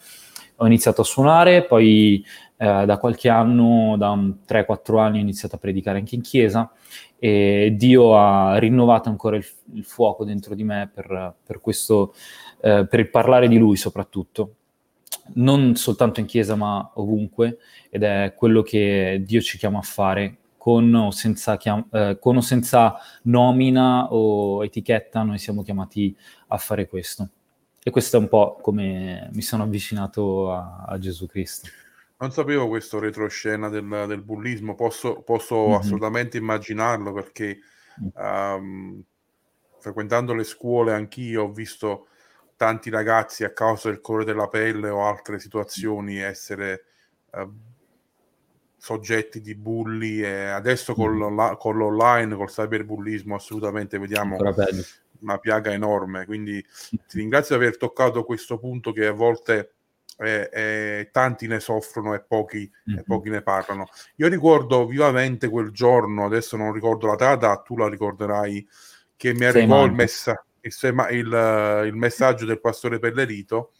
ho 0.59 0.65
iniziato 0.65 1.01
a 1.01 1.05
suonare, 1.05 1.63
poi 1.63 2.23
eh, 2.57 2.85
da 2.85 2.97
qualche 2.97 3.29
anno, 3.29 3.95
da 3.97 4.13
3-4 4.13 4.99
anni, 4.99 5.17
ho 5.19 5.21
iniziato 5.21 5.55
a 5.55 5.59
predicare 5.59 5.99
anche 5.99 6.15
in 6.15 6.21
chiesa 6.21 6.71
e 7.17 7.73
Dio 7.75 8.17
ha 8.17 8.57
rinnovato 8.57 9.09
ancora 9.09 9.35
il, 9.35 9.45
il 9.73 9.83
fuoco 9.83 10.23
dentro 10.25 10.55
di 10.55 10.63
me 10.63 10.89
per, 10.93 11.35
per 11.43 11.59
questo, 11.59 12.13
eh, 12.61 12.85
per 12.89 13.09
parlare 13.09 13.47
di 13.47 13.57
Lui 13.57 13.77
soprattutto. 13.77 14.55
Non 15.35 15.75
soltanto 15.75 16.19
in 16.19 16.25
chiesa, 16.25 16.55
ma 16.55 16.91
ovunque, 16.95 17.59
ed 17.89 18.03
è 18.03 18.33
quello 18.35 18.61
che 18.61 19.21
Dio 19.25 19.41
ci 19.41 19.57
chiama 19.57 19.79
a 19.79 19.83
fare 19.83 20.37
con 20.57 20.93
o 20.93 21.09
chiam- 21.57 21.87
eh, 21.91 22.17
con 22.19 22.37
o 22.37 22.41
senza 22.41 22.97
nomina 23.23 24.11
o 24.11 24.63
etichetta, 24.63 25.23
noi 25.23 25.37
siamo 25.37 25.61
chiamati 25.61 26.15
a 26.47 26.57
fare 26.57 26.87
questo. 26.87 27.29
E 27.89 27.91
questo 27.91 28.17
è 28.17 28.19
un 28.19 28.27
po' 28.27 28.59
come 28.61 29.31
mi 29.33 29.41
sono 29.41 29.63
avvicinato 29.63 30.53
a, 30.53 30.85
a 30.87 30.99
Gesù 30.99 31.25
Cristo. 31.25 31.69
Non 32.19 32.31
sapevo 32.31 32.67
questo 32.67 32.99
retroscena 32.99 33.67
del, 33.67 34.05
del 34.07 34.21
bullismo, 34.21 34.75
posso, 34.75 35.23
posso 35.23 35.65
mm-hmm. 35.65 35.73
assolutamente 35.73 36.37
immaginarlo 36.37 37.11
perché 37.13 37.57
um, 38.13 39.01
frequentando 39.79 40.35
le 40.35 40.43
scuole 40.43 40.93
anch'io 40.93 41.45
ho 41.45 41.51
visto 41.51 42.09
tanti 42.55 42.91
ragazzi 42.91 43.43
a 43.43 43.53
causa 43.53 43.89
del 43.89 44.01
colore 44.01 44.25
della 44.25 44.49
pelle 44.49 44.89
o 44.89 45.07
altre 45.07 45.39
situazioni 45.39 46.19
essere 46.19 46.83
uh, 47.31 47.51
soggetti 48.77 49.41
di 49.41 49.55
bulli 49.55 50.21
e 50.21 50.45
adesso 50.45 50.93
con, 50.93 51.17
mm-hmm. 51.17 51.53
con 51.57 51.75
l'online, 51.75 52.35
col 52.35 52.51
cyberbullismo 52.51 53.33
assolutamente 53.33 53.97
vediamo 53.97 54.37
una 55.21 55.37
piaga 55.37 55.71
enorme. 55.71 56.25
Quindi 56.25 56.63
ti 56.89 57.17
ringrazio 57.17 57.57
di 57.57 57.63
aver 57.63 57.77
toccato 57.77 58.23
questo 58.23 58.57
punto 58.57 58.91
che 58.91 59.07
a 59.07 59.11
volte 59.11 59.73
eh, 60.19 60.49
eh, 60.51 61.09
tanti 61.11 61.47
ne 61.47 61.59
soffrono 61.59 62.13
e 62.13 62.21
pochi, 62.21 62.69
mm-hmm. 62.89 62.99
e 62.99 63.03
pochi, 63.03 63.29
ne 63.29 63.41
parlano. 63.41 63.87
Io 64.17 64.27
ricordo 64.27 64.85
vivamente 64.85 65.47
quel 65.49 65.71
giorno, 65.71 66.25
adesso 66.25 66.57
non 66.57 66.73
ricordo 66.73 67.07
la 67.07 67.15
data, 67.15 67.55
tu 67.61 67.77
la 67.77 67.87
ricorderai, 67.87 68.67
che 69.15 69.33
mi 69.33 69.45
arrivò 69.45 69.85
il, 69.85 69.93
messa- 69.93 70.43
il, 70.61 70.71
sema- 70.71 71.09
il, 71.09 71.83
il, 71.85 71.95
messaggio 71.95 72.45
del 72.45 72.59
pastore 72.59 72.99
Pellerito, 72.99 73.71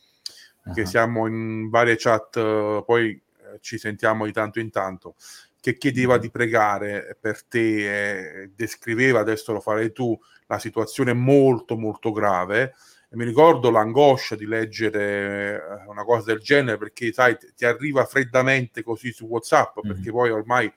uh-huh. 0.63 0.73
che 0.73 0.85
siamo 0.85 1.27
in 1.27 1.69
varie 1.69 1.97
chat, 1.97 2.83
poi 2.83 3.11
eh, 3.11 3.57
ci 3.59 3.77
sentiamo 3.77 4.25
di 4.25 4.31
tanto 4.31 4.59
in 4.59 4.69
tanto, 4.69 5.15
che 5.59 5.77
chiedeva 5.77 6.17
di 6.17 6.29
pregare 6.29 7.17
per 7.19 7.43
te 7.43 8.43
e 8.43 8.51
descriveva, 8.55 9.19
adesso 9.19 9.51
lo 9.51 9.59
farei 9.59 9.91
tu, 9.91 10.17
la 10.47 10.59
situazione 10.59 11.13
molto 11.13 11.77
molto 11.77 12.11
grave 12.11 12.73
e 13.11 13.15
mi 13.15 13.25
ricordo 13.25 13.71
l'angoscia 13.71 14.35
di 14.35 14.45
leggere 14.45 15.55
eh, 15.55 15.87
una 15.87 16.03
cosa 16.03 16.25
del 16.25 16.39
genere 16.39 16.77
perché 16.77 17.11
sai 17.11 17.35
ti 17.55 17.65
arriva 17.65 18.05
freddamente 18.05 18.83
così 18.83 19.11
su 19.11 19.25
WhatsApp 19.25 19.79
mm-hmm. 19.79 19.95
perché 19.95 20.11
poi 20.11 20.29
ormai 20.29 20.71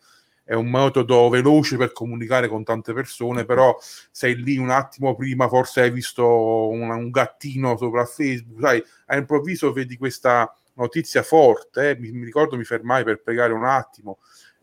è 0.44 0.54
un 0.54 0.68
metodo 0.70 1.28
veloce 1.28 1.76
per 1.76 1.92
comunicare 1.92 2.48
con 2.48 2.64
tante 2.64 2.92
persone, 2.92 3.44
però 3.44 3.76
sei 4.10 4.34
lì 4.36 4.56
un 4.56 4.70
attimo 4.70 5.14
prima, 5.14 5.48
forse 5.48 5.82
hai 5.82 5.90
visto 5.90 6.68
un, 6.68 6.90
un 6.90 7.10
gattino 7.10 7.76
sopra 7.76 8.04
Facebook, 8.04 8.60
sai, 8.60 8.82
all'improvviso 9.06 9.72
vedi 9.72 9.96
questa 9.96 10.52
notizia 10.74 11.22
forte, 11.22 11.90
eh? 11.90 11.98
mi, 11.98 12.10
mi, 12.10 12.24
ricordo 12.24 12.56
mi 12.56 12.64
fermai 12.64 13.04
per 13.04 13.22
pregare 13.22 13.52
un 13.52 13.64
attimo, 13.64 14.18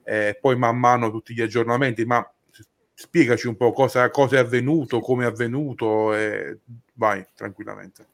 eh, 0.09 0.37
poi 0.41 0.57
man 0.57 0.77
mano 0.77 1.11
tutti 1.11 1.35
gli 1.35 1.41
aggiornamenti, 1.41 2.03
ma 2.03 2.27
spiegaci 2.95 3.47
un 3.47 3.55
po' 3.55 3.71
cosa, 3.71 4.09
cosa 4.09 4.37
è 4.37 4.39
avvenuto, 4.39 4.99
come 5.01 5.23
è 5.23 5.27
avvenuto 5.27 6.15
e 6.15 6.57
vai 6.95 7.23
tranquillamente. 7.35 8.07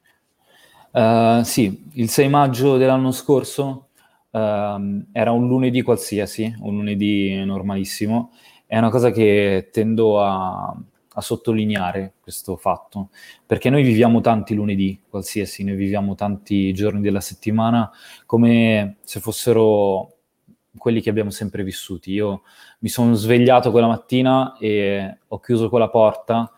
Uh, 0.91 1.41
sì, 1.43 1.89
il 1.93 2.09
6 2.09 2.27
maggio 2.29 2.77
dell'anno 2.77 3.11
scorso 3.11 3.89
uh, 4.31 4.37
era 5.11 5.31
un 5.31 5.47
lunedì 5.47 5.81
qualsiasi, 5.81 6.53
un 6.59 6.75
lunedì 6.75 7.43
normalissimo. 7.45 8.31
È 8.65 8.77
una 8.77 8.89
cosa 8.89 9.11
che 9.11 9.69
tendo 9.71 10.21
a, 10.21 10.75
a, 11.13 11.21
sottolineare 11.21 12.13
questo 12.21 12.57
fatto, 12.57 13.09
perché 13.45 13.69
noi 13.69 13.83
viviamo 13.83 14.21
tanti 14.21 14.53
lunedì 14.53 15.01
qualsiasi, 15.09 15.63
noi 15.63 15.75
viviamo 15.75 16.15
tanti 16.15 16.73
giorni 16.73 17.01
della 17.01 17.21
settimana 17.21 17.89
come 18.25 18.97
se 19.03 19.19
fossero 19.19 20.14
quelli 20.77 21.01
che 21.01 21.09
abbiamo 21.09 21.29
sempre 21.29 21.63
vissuti. 21.63 22.11
Io 22.11 22.43
mi 22.79 22.89
sono 22.89 23.13
svegliato 23.13 23.71
quella 23.71 23.87
mattina 23.87 24.57
e 24.59 25.17
ho 25.27 25.39
chiuso 25.39 25.69
quella 25.69 25.89
porta 25.89 26.51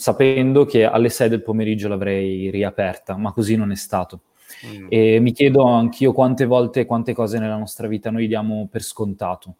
sapendo 0.00 0.64
che 0.64 0.84
alle 0.84 1.10
6 1.10 1.28
del 1.28 1.42
pomeriggio 1.42 1.86
l'avrei 1.86 2.48
riaperta, 2.48 3.18
ma 3.18 3.32
così 3.32 3.56
non 3.56 3.70
è 3.70 3.76
stato. 3.76 4.22
Mm. 4.66 4.86
E 4.88 5.20
mi 5.20 5.32
chiedo 5.32 5.62
anch'io 5.64 6.12
quante 6.12 6.46
volte, 6.46 6.86
quante 6.86 7.12
cose 7.12 7.38
nella 7.38 7.58
nostra 7.58 7.86
vita 7.86 8.10
noi 8.10 8.26
diamo 8.26 8.66
per 8.70 8.82
scontato. 8.82 9.56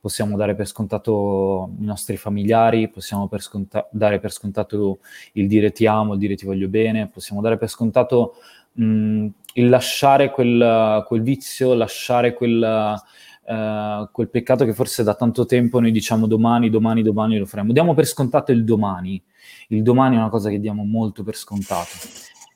Possiamo 0.00 0.36
dare 0.36 0.56
per 0.56 0.66
scontato 0.66 1.70
i 1.78 1.84
nostri 1.84 2.16
familiari, 2.16 2.90
possiamo 2.90 3.28
per 3.28 3.40
sconta- 3.40 3.88
dare 3.92 4.18
per 4.18 4.32
scontato 4.32 4.98
il 5.34 5.46
dire 5.46 5.70
ti 5.70 5.86
amo, 5.86 6.14
il 6.14 6.18
dire 6.18 6.34
ti 6.34 6.44
voglio 6.44 6.68
bene, 6.68 7.08
possiamo 7.08 7.40
dare 7.40 7.56
per 7.56 7.68
scontato 7.68 8.34
mh, 8.72 8.84
mm, 8.84 9.26
il 9.54 9.68
lasciare 9.68 10.30
quel, 10.30 11.04
quel 11.06 11.22
vizio, 11.22 11.72
lasciare 11.72 12.34
quel, 12.34 13.00
Uh, 13.46 14.08
quel 14.10 14.30
peccato 14.30 14.64
che 14.64 14.72
forse 14.72 15.02
da 15.02 15.14
tanto 15.14 15.44
tempo 15.44 15.78
noi 15.78 15.90
diciamo 15.90 16.26
domani, 16.26 16.70
domani, 16.70 17.02
domani 17.02 17.38
lo 17.38 17.46
faremo. 17.46 17.72
Diamo 17.72 17.94
per 17.94 18.06
scontato 18.06 18.52
il 18.52 18.64
domani. 18.64 19.22
Il 19.68 19.82
domani 19.82 20.16
è 20.16 20.18
una 20.18 20.30
cosa 20.30 20.48
che 20.48 20.60
diamo 20.60 20.84
molto 20.84 21.22
per 21.22 21.36
scontato. 21.36 21.90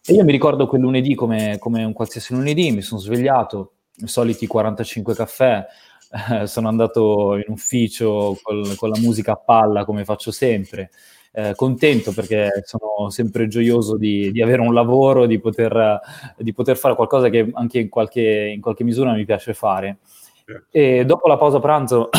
E 0.04 0.14
io 0.14 0.25
mi 0.25 0.33
ricordo 0.33 0.66
quel 0.66 0.80
lunedì 0.80 1.14
come, 1.14 1.59
come 1.59 1.85
un 1.85 1.92
qualsiasi 1.92 2.33
lunedì, 2.33 2.71
mi 2.71 2.80
sono 2.80 2.99
svegliato, 2.99 3.73
i 3.97 4.09
soliti 4.09 4.47
45 4.47 5.14
caffè, 5.14 5.66
eh, 6.30 6.47
sono 6.47 6.68
andato 6.68 7.37
in 7.37 7.45
ufficio 7.49 8.38
col, 8.42 8.75
con 8.76 8.88
la 8.88 8.99
musica 8.99 9.33
a 9.33 9.37
palla 9.37 9.85
come 9.85 10.04
faccio 10.04 10.30
sempre. 10.30 10.90
Eh, 11.30 11.52
contento 11.54 12.12
perché 12.12 12.49
sono 12.64 13.11
sempre 13.11 13.49
gioioso 13.49 13.99
di, 13.99 14.33
di 14.33 14.40
avere 14.40 14.62
un 14.62 14.73
lavoro, 14.73 15.26
di 15.26 15.38
poter, 15.38 16.00
di 16.38 16.54
poter, 16.54 16.78
fare 16.78 16.95
qualcosa 16.95 17.28
che 17.28 17.50
anche 17.52 17.78
in 17.78 17.90
qualche, 17.90 18.52
in 18.54 18.62
qualche 18.62 18.85
misura 18.85 19.12
mi 19.12 19.26
piace 19.26 19.52
fare. 19.52 19.99
E 20.71 21.05
dopo 21.05 21.28
la 21.28 21.37
pausa 21.37 21.61
pranzo 21.61 22.09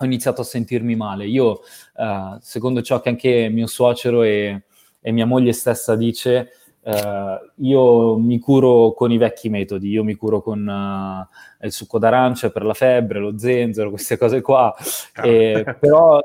ho 0.00 0.04
iniziato 0.04 0.40
a 0.40 0.44
sentirmi 0.44 0.96
male. 0.96 1.26
Io, 1.26 1.60
uh, 1.96 2.38
secondo 2.40 2.82
ciò 2.82 3.00
che 3.00 3.08
anche 3.08 3.48
mio 3.48 3.66
suocero 3.66 4.22
e, 4.22 4.62
e, 5.00 5.12
mia 5.12 5.26
moglie 5.26 5.52
stessa 5.52 5.96
dice, 5.96 6.54
Uh, 6.82 7.36
io 7.56 8.16
mi 8.16 8.38
curo 8.38 8.94
con 8.94 9.12
i 9.12 9.18
vecchi 9.18 9.50
metodi, 9.50 9.90
io 9.90 10.02
mi 10.02 10.14
curo 10.14 10.40
con 10.40 10.66
uh, 10.66 11.64
il 11.66 11.72
succo 11.72 11.98
d'arancia 11.98 12.48
per 12.48 12.64
la 12.64 12.72
febbre, 12.72 13.18
lo 13.18 13.36
zenzero, 13.36 13.90
queste 13.90 14.16
cose 14.16 14.40
qua, 14.40 14.74
e, 15.22 15.62
però 15.78 16.18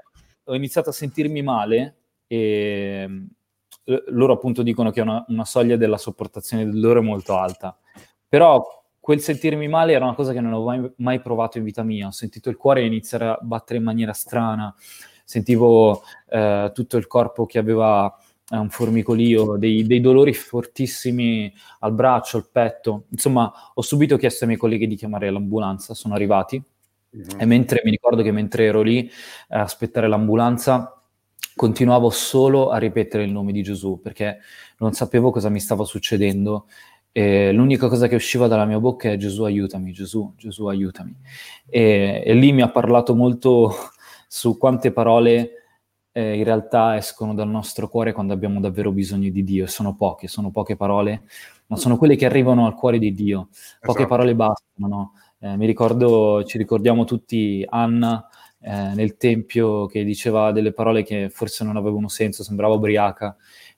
ho 0.45 0.55
iniziato 0.55 0.91
a 0.91 0.93
sentirmi 0.93 1.41
male 1.41 1.97
e 2.25 3.27
loro 4.07 4.33
appunto 4.33 4.63
dicono 4.63 4.91
che 4.91 5.01
una, 5.01 5.25
una 5.27 5.43
soglia 5.45 5.75
della 5.75 5.97
sopportazione 5.97 6.63
del 6.63 6.79
dolore 6.79 7.01
molto 7.01 7.37
alta, 7.37 7.77
però 8.27 8.63
quel 9.05 9.21
sentirmi 9.21 9.67
male 9.67 9.93
era 9.93 10.03
una 10.03 10.15
cosa 10.15 10.33
che 10.33 10.39
non 10.41 10.51
avevo 10.51 10.65
mai, 10.65 10.91
mai 10.95 11.21
provato 11.21 11.59
in 11.59 11.63
vita 11.63 11.83
mia, 11.83 12.07
ho 12.07 12.11
sentito 12.11 12.49
il 12.49 12.57
cuore 12.57 12.83
iniziare 12.83 13.27
a 13.27 13.37
battere 13.39 13.77
in 13.77 13.85
maniera 13.85 14.13
strana, 14.13 14.73
sentivo 15.23 16.01
uh, 16.29 16.71
tutto 16.73 16.97
il 16.97 17.05
corpo 17.05 17.45
che 17.45 17.59
aveva 17.59 18.11
è 18.49 18.55
un 18.55 18.71
formicolio, 18.71 19.57
dei, 19.57 19.85
dei, 19.85 20.01
dolori 20.01 20.33
fortissimi 20.33 21.53
al 21.81 21.93
braccio, 21.93 22.37
al 22.37 22.49
petto. 22.51 23.05
Insomma, 23.11 23.53
ho 23.75 23.81
subito 23.83 24.17
chiesto 24.17 24.43
ai 24.43 24.47
miei 24.47 24.59
colleghi 24.59 24.87
di 24.87 24.95
chiamare 24.95 25.29
l'ambulanza, 25.29 25.93
sono 25.93 26.15
arrivati. 26.15 26.59
Mm-hmm. 27.15 27.39
E 27.39 27.45
mentre 27.45 27.81
mi 27.83 27.91
ricordo 27.91 28.23
che 28.23 28.31
mentre 28.31 28.65
ero 28.65 28.81
lì 28.81 29.07
a 29.49 29.61
aspettare 29.61 30.07
l'ambulanza, 30.07 30.99
continuavo 31.55 32.09
solo 32.09 32.69
a 32.69 32.77
ripetere 32.79 33.23
il 33.23 33.31
nome 33.31 33.51
di 33.51 33.61
Gesù 33.61 33.99
perché 34.01 34.39
non 34.79 34.93
sapevo 34.93 35.29
cosa 35.29 35.49
mi 35.49 35.59
stava 35.59 35.83
succedendo. 35.83 36.65
E 37.17 37.53
l'unica 37.53 37.87
cosa 37.87 38.09
che 38.09 38.15
usciva 38.15 38.47
dalla 38.47 38.65
mia 38.65 38.77
bocca 38.77 39.09
è 39.09 39.15
Gesù 39.15 39.43
aiutami, 39.43 39.93
Gesù, 39.93 40.33
Gesù 40.35 40.65
aiutami. 40.65 41.15
E, 41.65 42.21
e 42.25 42.33
lì 42.33 42.51
mi 42.51 42.61
ha 42.61 42.69
parlato 42.69 43.15
molto 43.15 43.73
su 44.27 44.57
quante 44.57 44.91
parole 44.91 45.51
eh, 46.11 46.35
in 46.35 46.43
realtà 46.43 46.97
escono 46.97 47.33
dal 47.33 47.47
nostro 47.47 47.87
cuore 47.87 48.11
quando 48.11 48.33
abbiamo 48.33 48.59
davvero 48.59 48.91
bisogno 48.91 49.29
di 49.29 49.45
Dio. 49.45 49.65
Sono 49.65 49.95
poche, 49.95 50.27
sono 50.27 50.51
poche 50.51 50.75
parole, 50.75 51.23
ma 51.67 51.77
sono 51.77 51.95
quelle 51.95 52.17
che 52.17 52.25
arrivano 52.25 52.65
al 52.65 52.75
cuore 52.75 52.99
di 52.99 53.13
Dio. 53.13 53.47
Poche 53.79 53.99
esatto. 53.99 54.07
parole 54.07 54.35
bastano, 54.35 54.87
no? 54.87 55.13
eh, 55.39 55.55
mi 55.55 55.65
ricordo, 55.65 56.43
ci 56.43 56.57
ricordiamo 56.57 57.05
tutti 57.05 57.65
Anna 57.69 58.27
eh, 58.59 58.93
nel 58.93 59.15
Tempio 59.15 59.85
che 59.85 60.03
diceva 60.03 60.51
delle 60.51 60.73
parole 60.73 61.03
che 61.03 61.29
forse 61.29 61.63
non 61.63 61.77
avevano 61.77 62.07
senso, 62.07 62.43
sembrava 62.43 62.73
ubriaca. 62.73 63.37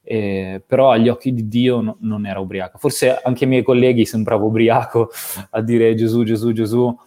Eh, 0.10 0.64
però 0.66 0.92
agli 0.92 1.10
occhi 1.10 1.34
di 1.34 1.50
Dio 1.50 1.82
no, 1.82 1.98
non 2.00 2.26
era 2.26 2.40
ubriaca. 2.40 2.78
Forse 2.78 3.20
anche 3.22 3.44
ai 3.44 3.50
miei 3.50 3.64
colleghi 3.64 4.06
sembrava 4.06 4.46
ubriaco 4.46 5.10
a 5.52 5.62
dire 5.62 5.94
Gesù, 5.96 6.24
Gesù, 6.24 6.54
Gesù, 6.54 6.98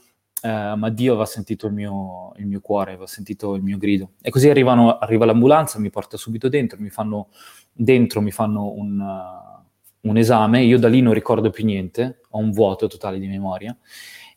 eh, 0.43 0.75
ma 0.77 0.91
Dio 0.91 1.13
aveva 1.13 1.25
sentito 1.25 1.67
il 1.67 1.73
mio, 1.73 2.35
il 2.37 2.47
mio, 2.47 2.61
cuore, 2.61 2.91
aveva 2.91 3.07
sentito 3.07 3.55
il 3.55 3.63
mio 3.63 3.79
grido. 3.79 4.11
E 4.21 4.29
così 4.29 4.51
arrivano, 4.51 4.99
arriva 4.99 5.25
l'ambulanza, 5.25 5.79
mi 5.79 5.89
porta 5.89 6.19
subito 6.19 6.51
dentro, 6.51 6.79
mi 6.79 6.91
fanno, 6.91 7.29
dentro 7.73 8.21
mi 8.21 8.31
fanno 8.31 8.71
un, 8.71 9.01
uh, 9.01 10.09
un, 10.09 10.17
esame, 10.19 10.63
io 10.63 10.79
da 10.79 10.89
lì 10.89 11.01
non 11.01 11.15
ricordo 11.15 11.49
più 11.49 11.65
niente, 11.65 12.21
ho 12.29 12.39
un 12.39 12.51
vuoto 12.51 12.87
totale 12.87 13.19
di 13.19 13.29
memoria, 13.29 13.75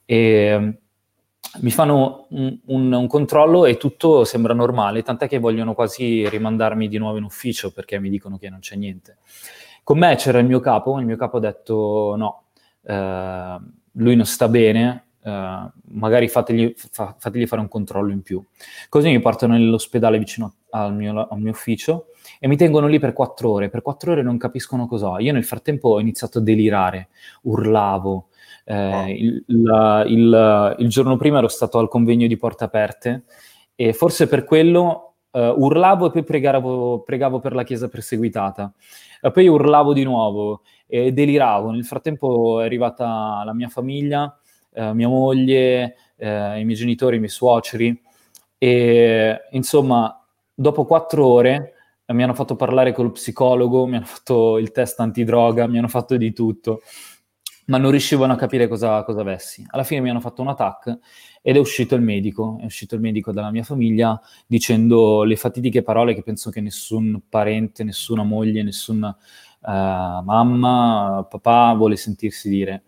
e 0.05 0.82
mi 1.61 1.71
fanno 1.71 2.25
un, 2.29 2.57
un, 2.65 2.91
un, 2.91 3.07
controllo 3.07 3.65
e 3.65 3.77
tutto 3.77 4.23
sembra 4.23 4.53
normale, 4.53 5.03
tant'è 5.03 5.27
che 5.27 5.37
vogliono 5.37 5.73
quasi 5.73 6.27
rimandarmi 6.27 6.87
di 6.87 6.97
nuovo 6.97 7.17
in 7.17 7.23
ufficio 7.23 7.71
perché 7.71 7.99
mi 7.99 8.09
dicono 8.09 8.37
che 8.37 8.49
non 8.49 8.59
c'è 8.59 8.75
niente. 8.75 9.17
Con 9.83 9.99
me 9.99 10.15
c'era 10.15 10.39
il 10.39 10.45
mio 10.45 10.59
capo, 10.59 10.99
il 10.99 11.05
mio 11.05 11.17
capo 11.17 11.37
ha 11.37 11.41
detto 11.41 12.15
no, 12.17 12.43
eh, 12.83 13.57
lui 13.91 14.15
non 14.15 14.25
sta 14.25 14.47
bene, 14.47 15.07
Uh, 15.23 15.71
magari 15.93 16.27
fategli, 16.27 16.73
fa, 16.75 17.15
fategli, 17.17 17.47
fare 17.47 17.61
un 17.61 17.69
controllo 17.69 18.11
in 18.11 18.23
più. 18.23 18.43
Così 18.89 19.07
mi 19.07 19.21
portano 19.21 19.53
nell'ospedale 19.53 20.19
vicino 20.19 20.55
al 20.71 20.93
mio, 20.93 21.29
al 21.29 21.39
mio, 21.39 21.51
ufficio 21.51 22.07
e 22.39 22.49
mi 22.49 22.57
tengono 22.57 22.87
lì 22.87 22.99
per 22.99 23.13
quattro 23.13 23.51
ore. 23.51 23.69
Per 23.69 23.81
quattro 23.81 24.11
ore 24.11 24.21
non 24.21 24.37
capiscono 24.37 24.85
cosa 24.85 25.17
Io 25.19 25.31
nel 25.31 25.45
frattempo 25.45 25.91
ho 25.91 26.01
iniziato 26.01 26.39
a 26.39 26.41
delirare, 26.41 27.07
urlavo. 27.43 28.27
Eh, 28.65 29.11
il, 29.11 29.43
la, 29.47 30.03
il, 30.07 30.75
il, 30.79 30.87
giorno 30.87 31.17
prima 31.17 31.39
ero 31.39 31.47
stato 31.49 31.79
al 31.79 31.89
convegno 31.89 32.27
di 32.27 32.37
Porte 32.37 32.63
Aperte 32.63 33.23
e 33.75 33.91
forse 33.91 34.27
per 34.27 34.45
quello 34.45 35.15
uh, 35.31 35.39
urlavo 35.39 36.07
e 36.07 36.11
poi 36.11 36.23
pregavo, 36.23 37.01
pregavo, 37.01 37.39
per 37.39 37.53
la 37.53 37.63
Chiesa 37.63 37.89
perseguitata. 37.89 38.73
E 39.21 39.31
poi 39.31 39.47
urlavo 39.47 39.93
di 39.93 40.03
nuovo 40.03 40.61
e 40.87 41.11
deliravo. 41.11 41.71
Nel 41.71 41.85
frattempo 41.85 42.61
è 42.61 42.65
arrivata 42.65 43.41
la 43.43 43.53
mia 43.53 43.69
famiglia 43.69 44.37
eh, 44.73 44.93
mia 44.93 45.07
moglie, 45.07 45.95
eh, 46.17 46.59
i 46.59 46.65
miei 46.65 46.77
genitori, 46.77 47.15
i 47.15 47.19
miei 47.19 47.31
suoceri. 47.31 47.99
E 48.57 49.47
insomma, 49.51 50.25
dopo 50.53 50.85
quattro 50.85 51.25
ore 51.25 51.73
eh, 52.05 52.13
mi 52.13 52.23
hanno 52.23 52.33
fatto 52.33 52.55
parlare 52.55 52.91
con 52.93 53.05
lo 53.05 53.11
psicologo, 53.11 53.85
mi 53.85 53.97
hanno 53.97 54.05
fatto 54.05 54.57
il 54.57 54.71
test 54.71 54.99
antidroga, 54.99 55.67
mi 55.67 55.77
hanno 55.77 55.87
fatto 55.87 56.17
di 56.17 56.33
tutto, 56.33 56.81
ma 57.65 57.77
non 57.77 57.91
riuscivano 57.91 58.33
a 58.33 58.35
capire 58.35 58.67
cosa, 58.67 59.03
cosa 59.03 59.21
avessi. 59.21 59.65
Alla 59.69 59.83
fine 59.83 60.01
mi 60.01 60.09
hanno 60.09 60.19
fatto 60.19 60.41
un 60.41 60.49
attacco 60.49 60.99
ed 61.41 61.55
è 61.55 61.59
uscito 61.59 61.95
il 61.95 62.01
medico, 62.01 62.57
è 62.61 62.65
uscito 62.65 62.95
il 62.95 63.01
medico 63.01 63.31
dalla 63.31 63.51
mia 63.51 63.63
famiglia 63.63 64.19
dicendo 64.45 65.23
le 65.23 65.35
fatidiche 65.35 65.83
parole 65.83 66.13
che 66.13 66.23
penso 66.23 66.49
che 66.49 66.61
nessun 66.61 67.21
parente, 67.29 67.83
nessuna 67.83 68.23
moglie, 68.23 68.63
nessuna 68.63 69.15
uh, 69.61 69.69
mamma, 70.23 71.25
papà 71.29 71.73
vuole 71.73 71.95
sentirsi 71.95 72.49
dire. 72.49 72.83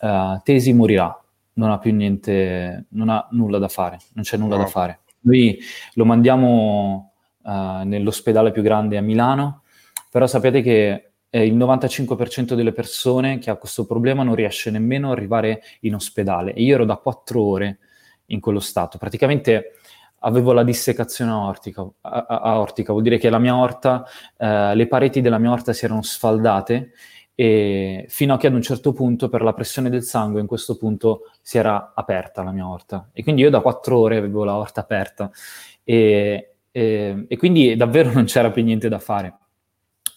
Uh, 0.00 0.40
Tesi 0.42 0.72
morirà, 0.72 1.18
non 1.54 1.70
ha 1.70 1.78
più 1.78 1.94
niente, 1.94 2.86
non 2.90 3.08
ha 3.08 3.26
nulla 3.32 3.58
da 3.58 3.68
fare, 3.68 3.98
non 4.14 4.24
c'è 4.24 4.36
nulla 4.36 4.56
no. 4.56 4.62
da 4.62 4.68
fare. 4.68 5.00
Noi 5.20 5.58
lo 5.94 6.04
mandiamo 6.04 7.12
uh, 7.42 7.50
nell'ospedale 7.84 8.52
più 8.52 8.62
grande 8.62 8.98
a 8.98 9.02
Milano, 9.02 9.62
però 10.10 10.26
sapete 10.26 10.60
che 10.60 11.13
eh, 11.34 11.44
il 11.44 11.56
95% 11.56 12.54
delle 12.54 12.72
persone 12.72 13.38
che 13.38 13.50
ha 13.50 13.56
questo 13.56 13.86
problema 13.86 14.22
non 14.22 14.36
riesce 14.36 14.70
nemmeno 14.70 15.10
ad 15.10 15.16
arrivare 15.16 15.62
in 15.80 15.96
ospedale. 15.96 16.52
E 16.52 16.62
io 16.62 16.76
ero 16.76 16.84
da 16.84 16.94
quattro 16.94 17.42
ore 17.42 17.78
in 18.26 18.38
quello 18.38 18.60
stato. 18.60 18.98
Praticamente 18.98 19.72
avevo 20.20 20.52
la 20.52 20.62
dissecazione 20.62 21.32
aortica, 21.32 21.84
aortica 22.02 22.92
vuol 22.92 23.02
dire 23.02 23.18
che 23.18 23.30
la 23.30 23.40
mia 23.40 23.56
orta, 23.56 24.04
eh, 24.36 24.76
le 24.76 24.86
pareti 24.86 25.20
della 25.20 25.38
mia 25.38 25.50
orta 25.50 25.72
si 25.72 25.84
erano 25.84 26.02
sfaldate 26.02 26.92
e 27.34 28.06
fino 28.08 28.34
a 28.34 28.38
che 28.38 28.46
ad 28.46 28.54
un 28.54 28.62
certo 28.62 28.92
punto 28.92 29.28
per 29.28 29.42
la 29.42 29.54
pressione 29.54 29.90
del 29.90 30.04
sangue 30.04 30.40
in 30.40 30.46
questo 30.46 30.76
punto 30.76 31.32
si 31.42 31.58
era 31.58 31.94
aperta 31.96 32.44
la 32.44 32.52
mia 32.52 32.68
orta 32.68 33.10
e 33.12 33.24
quindi 33.24 33.42
io 33.42 33.50
da 33.50 33.58
quattro 33.58 33.98
ore 33.98 34.18
avevo 34.18 34.44
la 34.44 34.56
orta 34.56 34.82
aperta 34.82 35.32
e, 35.82 36.54
e, 36.70 37.24
e 37.26 37.36
quindi 37.36 37.74
davvero 37.74 38.12
non 38.14 38.24
c'era 38.26 38.52
più 38.52 38.62
niente 38.62 38.88
da 38.88 39.00
fare 39.00 39.38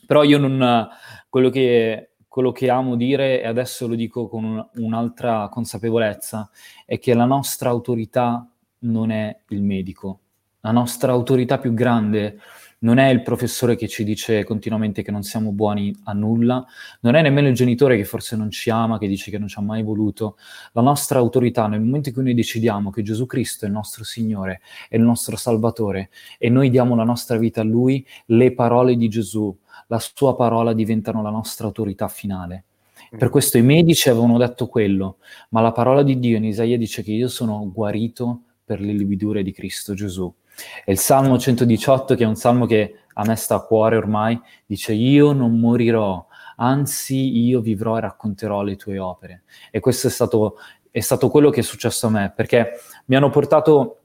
però 0.08 0.24
io 0.24 0.40
non 0.40 0.88
quello 1.30 1.50
che, 1.52 2.14
quello 2.28 2.52
che 2.52 2.72
amo 2.72 2.96
dire 2.96 3.42
e 3.42 3.46
adesso 3.46 3.88
lo 3.88 3.94
dico 3.94 4.28
con 4.28 4.44
un, 4.44 4.68
un'altra 4.76 5.50
consapevolezza 5.50 6.50
è 6.86 6.98
che 6.98 7.14
la 7.14 7.26
nostra 7.26 7.70
autorità 7.70 8.50
non 8.80 9.12
è 9.12 9.38
il 9.50 9.62
medico 9.62 10.22
la 10.62 10.72
nostra 10.72 11.12
autorità 11.12 11.60
più 11.60 11.74
grande 11.74 12.40
non 12.80 13.00
è 13.00 13.10
il 13.10 13.24
professore 13.24 13.76
che 13.76 13.88
ci 13.88 14.04
dice 14.04 14.44
continuamente 14.44 15.02
che 15.02 15.10
non 15.10 15.24
siamo 15.24 15.52
buoni 15.52 15.96
a 16.04 16.14
nulla, 16.14 16.64
non 17.02 17.16
è 17.16 17.22
nemmeno 17.22 17.48
il 17.48 17.56
genitore 17.56 17.98
che 17.98 18.06
forse 18.06 18.36
non 18.36 18.52
ci 18.52 18.70
ama, 18.70 19.00
che 19.00 19.08
dice 19.08 19.32
che 19.32 19.40
non 19.40 19.48
ci 19.48 19.58
ha 19.58 19.64
mai 19.64 19.82
voluto. 19.82 20.38
La 20.74 20.82
nostra 20.82 21.18
autorità 21.18 21.68
nel 21.68 21.82
momento 21.82 22.10
in 22.10 22.14
cui 22.14 22.24
noi 22.24 22.36
decidiamo 22.36 22.92
che 22.92 23.02
Gesù 23.02 23.26
Cristo 23.26 23.66
è 23.66 23.68
il 23.68 23.74
nostro 23.74 24.04
Signore, 24.04 24.62
è 24.90 24.96
il 24.96 25.02
nostro 25.02 25.36
Salvatore 25.36 26.10
e 26.38 26.50
noi 26.50 26.70
diamo 26.70 26.96
la 26.96 27.04
nostra 27.04 27.38
vita 27.38 27.62
a 27.62 27.64
Lui, 27.64 28.06
le 28.28 28.54
parole 28.54 28.96
di 28.96 29.08
Gesù, 29.08 29.58
la 29.88 30.00
sua 30.00 30.36
parola 30.36 30.74
diventano 30.74 31.22
la 31.22 31.30
nostra 31.30 31.68
autorità 31.68 32.08
finale. 32.08 32.66
Per 33.10 33.30
questo 33.30 33.58
i 33.58 33.62
medici 33.62 34.10
avevano 34.10 34.38
detto 34.38 34.68
quello, 34.68 35.18
ma 35.50 35.62
la 35.62 35.72
parola 35.72 36.04
di 36.04 36.20
Dio 36.20 36.38
in 36.38 36.44
Isaia 36.44 36.78
dice 36.78 37.04
che 37.04 37.12
io 37.12 37.30
sono 37.30 37.70
guarito 37.72 38.42
per 38.64 38.82
le 38.82 38.92
lividure 38.92 39.44
di 39.44 39.54
Cristo 39.54 39.94
Gesù. 39.94 40.34
E 40.84 40.92
il 40.92 40.98
Salmo 40.98 41.38
118, 41.38 42.16
che 42.16 42.24
è 42.24 42.28
un 42.28 42.36
salmo 42.36 42.66
che 42.66 42.96
a 43.14 43.24
me 43.26 43.36
sta 43.36 43.56
a 43.56 43.62
cuore 43.62 43.96
ormai, 43.96 44.40
dice 44.66 44.94
io 44.94 45.32
non 45.32 45.58
morirò, 45.60 46.26
anzi 46.58 47.38
io 47.38 47.62
vivrò 47.62 47.98
e 47.98 48.02
racconterò 48.02 48.62
le 48.64 48.76
tue 48.76 49.00
opere. 49.00 49.44
E 49.72 49.80
questo 49.80 50.08
è 50.08 50.10
stato, 50.10 50.58
è 50.92 51.00
stato 51.00 51.30
quello 51.30 51.50
che 51.50 51.62
è 51.62 51.64
successo 51.64 52.08
a 52.08 52.10
me, 52.10 52.34
perché 52.36 52.72
mi 53.06 53.16
hanno 53.16 53.30
portato 53.30 54.00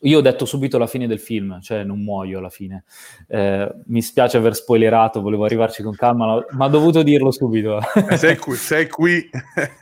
io 0.00 0.18
ho 0.18 0.20
detto 0.20 0.44
subito 0.44 0.78
la 0.78 0.86
fine 0.86 1.06
del 1.06 1.18
film, 1.18 1.60
cioè 1.60 1.82
non 1.82 2.02
muoio 2.02 2.38
alla 2.38 2.50
fine. 2.50 2.84
Eh, 3.28 3.74
mi 3.86 4.02
spiace 4.02 4.36
aver 4.36 4.54
spoilerato, 4.54 5.20
volevo 5.20 5.44
arrivarci 5.44 5.82
con 5.82 5.94
calma, 5.94 6.44
ma 6.50 6.64
ho 6.66 6.68
dovuto 6.68 7.02
dirlo 7.02 7.30
subito. 7.30 7.80
Eh, 8.10 8.16
sei 8.16 8.36
qui. 8.36 8.54
Sei 8.66 8.88
qui. 8.88 9.30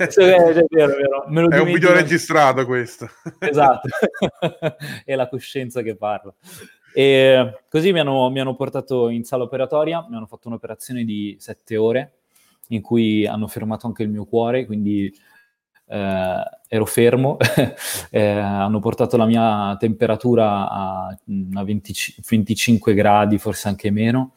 Sì, 0.08 0.20
è, 0.20 0.64
vero, 0.68 1.26
vero. 1.28 1.50
è 1.50 1.58
un 1.58 1.72
video 1.72 1.92
registrato 1.92 2.64
questo. 2.64 3.08
Esatto, 3.38 3.88
è 5.04 5.14
la 5.14 5.28
coscienza 5.28 5.82
che 5.82 5.96
parla. 5.96 6.32
E 6.92 7.62
così 7.68 7.92
mi 7.92 7.98
hanno, 7.98 8.30
mi 8.30 8.40
hanno 8.40 8.54
portato 8.54 9.08
in 9.08 9.24
sala 9.24 9.42
operatoria, 9.42 10.06
mi 10.08 10.16
hanno 10.16 10.26
fatto 10.26 10.46
un'operazione 10.46 11.04
di 11.04 11.36
sette 11.40 11.76
ore 11.76 12.12
in 12.68 12.80
cui 12.80 13.26
hanno 13.26 13.48
fermato 13.48 13.86
anche 13.86 14.04
il 14.04 14.10
mio 14.10 14.24
cuore, 14.24 14.64
quindi 14.64 15.12
eh, 15.86 16.42
ero 16.68 16.84
fermo, 16.86 17.36
eh, 18.10 18.28
hanno 18.28 18.80
portato 18.80 19.16
la 19.16 19.26
mia 19.26 19.76
temperatura 19.78 20.68
a, 20.68 21.06
a 21.06 21.64
20, 21.64 22.16
25 22.28 22.94
gradi, 22.94 23.38
forse 23.38 23.68
anche 23.68 23.90
meno, 23.90 24.32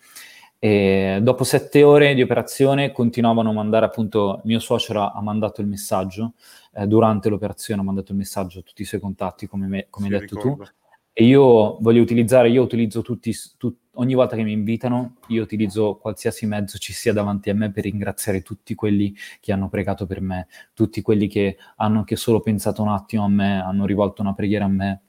E 0.60 1.20
dopo 1.22 1.44
sette 1.44 1.84
ore 1.84 2.16
di 2.16 2.22
operazione 2.22 2.92
continuavano 2.92 3.50
a 3.50 3.54
mandare 3.54 3.86
appunto, 3.86 4.42
mio 4.46 4.60
suocero 4.60 5.12
ha 5.12 5.22
mandato 5.22 5.62
il 5.62 5.68
messaggio, 5.68 6.34
eh, 6.74 6.88
durante 6.88 7.30
l'operazione 7.30 7.82
ha 7.82 7.84
mandato 7.84 8.12
il 8.12 8.18
messaggio 8.18 8.60
a 8.60 8.62
tutti 8.64 8.82
i 8.82 8.86
suoi 8.86 9.00
contatti, 9.00 9.48
come, 9.48 9.68
me, 9.68 9.88
come 9.90 10.08
hai 10.08 10.20
detto 10.20 10.36
ricordo. 10.36 10.64
tu, 10.64 10.72
e 11.20 11.24
io 11.24 11.80
voglio 11.80 12.04
utilizzare, 12.04 12.48
io 12.48 12.62
utilizzo 12.62 13.02
tutti, 13.02 13.34
tu, 13.58 13.76
ogni 13.94 14.14
volta 14.14 14.36
che 14.36 14.44
mi 14.44 14.52
invitano, 14.52 15.16
io 15.30 15.42
utilizzo 15.42 15.96
qualsiasi 15.96 16.46
mezzo 16.46 16.78
ci 16.78 16.94
sia 16.94 17.12
davanti 17.12 17.50
a 17.50 17.56
me 17.56 17.72
per 17.72 17.86
ringraziare 17.86 18.44
tutti 18.44 18.76
quelli 18.76 19.16
che 19.40 19.52
hanno 19.52 19.68
pregato 19.68 20.06
per 20.06 20.22
me, 20.22 20.46
tutti 20.76 21.02
quelli 21.02 21.28
che 21.28 21.58
hanno 21.78 21.98
anche 21.98 22.16
solo 22.16 22.40
pensato 22.40 22.84
un 22.84 22.90
attimo 22.90 23.24
a 23.24 23.30
me, 23.30 23.60
hanno 23.60 23.88
rivolto 23.88 24.22
una 24.22 24.36
preghiera 24.36 24.66
a 24.66 24.68
me, 24.68 25.02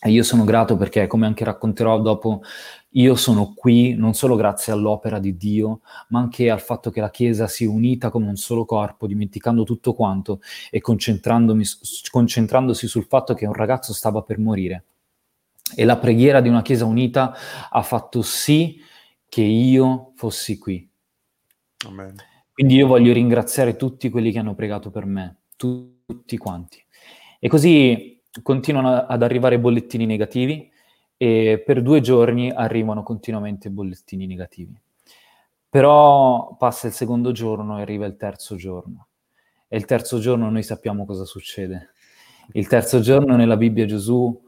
e 0.00 0.10
io 0.10 0.24
sono 0.24 0.42
grato 0.42 0.76
perché, 0.76 1.06
come 1.06 1.26
anche 1.26 1.44
racconterò 1.44 2.00
dopo, 2.00 2.42
io 2.94 3.14
sono 3.14 3.54
qui 3.54 3.94
non 3.94 4.14
solo 4.14 4.34
grazie 4.34 4.72
all'opera 4.72 5.20
di 5.20 5.36
Dio, 5.36 5.82
ma 6.08 6.18
anche 6.18 6.50
al 6.50 6.60
fatto 6.60 6.90
che 6.90 7.00
la 7.00 7.10
Chiesa 7.10 7.46
sia 7.46 7.70
unita 7.70 8.10
come 8.10 8.26
un 8.26 8.36
solo 8.36 8.64
corpo, 8.64 9.06
dimenticando 9.06 9.62
tutto 9.62 9.94
quanto 9.94 10.40
e 10.72 10.80
concentrandosi 10.80 12.88
sul 12.88 13.04
fatto 13.04 13.34
che 13.34 13.46
un 13.46 13.54
ragazzo 13.54 13.92
stava 13.92 14.22
per 14.22 14.40
morire. 14.40 14.84
E 15.74 15.84
la 15.84 15.96
preghiera 15.98 16.40
di 16.40 16.48
una 16.48 16.62
Chiesa 16.62 16.84
unita 16.84 17.34
ha 17.70 17.82
fatto 17.82 18.22
sì 18.22 18.80
che 19.28 19.42
io 19.42 20.12
fossi 20.14 20.58
qui. 20.58 20.88
Amen. 21.86 22.14
Quindi 22.52 22.76
io 22.76 22.86
voglio 22.86 23.12
ringraziare 23.12 23.76
tutti 23.76 24.08
quelli 24.08 24.32
che 24.32 24.38
hanno 24.38 24.54
pregato 24.54 24.90
per 24.90 25.04
me, 25.04 25.40
tutti 25.56 26.38
quanti. 26.38 26.82
E 27.38 27.48
così 27.48 28.22
continuano 28.42 28.94
ad 28.94 29.22
arrivare 29.22 29.58
bollettini 29.58 30.06
negativi 30.06 30.70
e 31.18 31.62
per 31.64 31.82
due 31.82 32.00
giorni 32.00 32.50
arrivano 32.50 33.02
continuamente 33.02 33.70
bollettini 33.70 34.26
negativi. 34.26 34.80
Però 35.68 36.56
passa 36.56 36.86
il 36.86 36.94
secondo 36.94 37.32
giorno 37.32 37.78
e 37.78 37.82
arriva 37.82 38.06
il 38.06 38.16
terzo 38.16 38.56
giorno. 38.56 39.08
E 39.68 39.76
il 39.76 39.84
terzo 39.84 40.18
giorno 40.18 40.48
noi 40.48 40.62
sappiamo 40.62 41.04
cosa 41.04 41.24
succede. 41.24 41.90
Il 42.52 42.68
terzo 42.68 43.00
giorno 43.00 43.36
nella 43.36 43.56
Bibbia 43.56 43.84
Gesù 43.84 44.45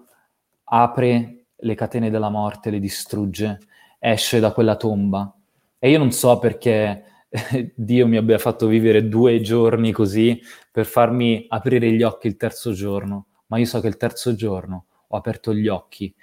apre 0.69 1.47
le 1.57 1.75
catene 1.75 2.11
della 2.11 2.29
morte, 2.29 2.71
le 2.71 2.79
distrugge, 2.79 3.59
esce 3.99 4.41
da 4.41 4.53
quella 4.53 4.77
tomba. 4.77 5.33
E 5.79 5.91
io 5.91 5.99
non 5.99 6.13
so 6.13 6.39
perché 6.39 7.05
Dio 7.75 8.07
mi 8.07 8.17
abbia 8.17 8.39
fatto 8.39 8.67
vivere 8.67 9.09
due 9.09 9.41
giorni 9.41 9.93
così 9.93 10.41
per 10.71 10.87
farmi 10.87 11.47
aprire 11.49 11.91
gli 11.93 12.03
occhi 12.03 12.27
il 12.27 12.37
terzo 12.37 12.73
giorno 12.73 13.27
ma 13.49 13.59
io 13.59 13.67
so 13.67 13.81
che 13.81 13.89
il 13.89 13.97
terzo 13.97 14.35
giorno 14.35 14.87
ho 15.09 15.17
aperto 15.17 15.55
gli 15.55 15.69
occhi 15.69 16.15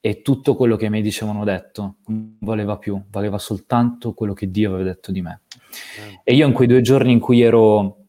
e 0.00 0.22
tutto 0.22 0.54
quello 0.54 0.76
che 0.76 0.88
mi 0.88 1.02
dicevano 1.02 1.44
detto 1.44 1.96
non 2.06 2.36
valeva 2.40 2.78
più, 2.78 3.02
valeva 3.10 3.38
soltanto 3.38 4.14
quello 4.14 4.34
che 4.34 4.50
Dio 4.50 4.70
aveva 4.70 4.84
detto 4.84 5.10
di 5.10 5.20
me. 5.20 5.42
E 6.22 6.34
io 6.34 6.46
in 6.46 6.52
quei 6.52 6.68
due 6.68 6.80
giorni 6.80 7.12
in 7.12 7.18
cui 7.18 7.40
ero, 7.40 8.06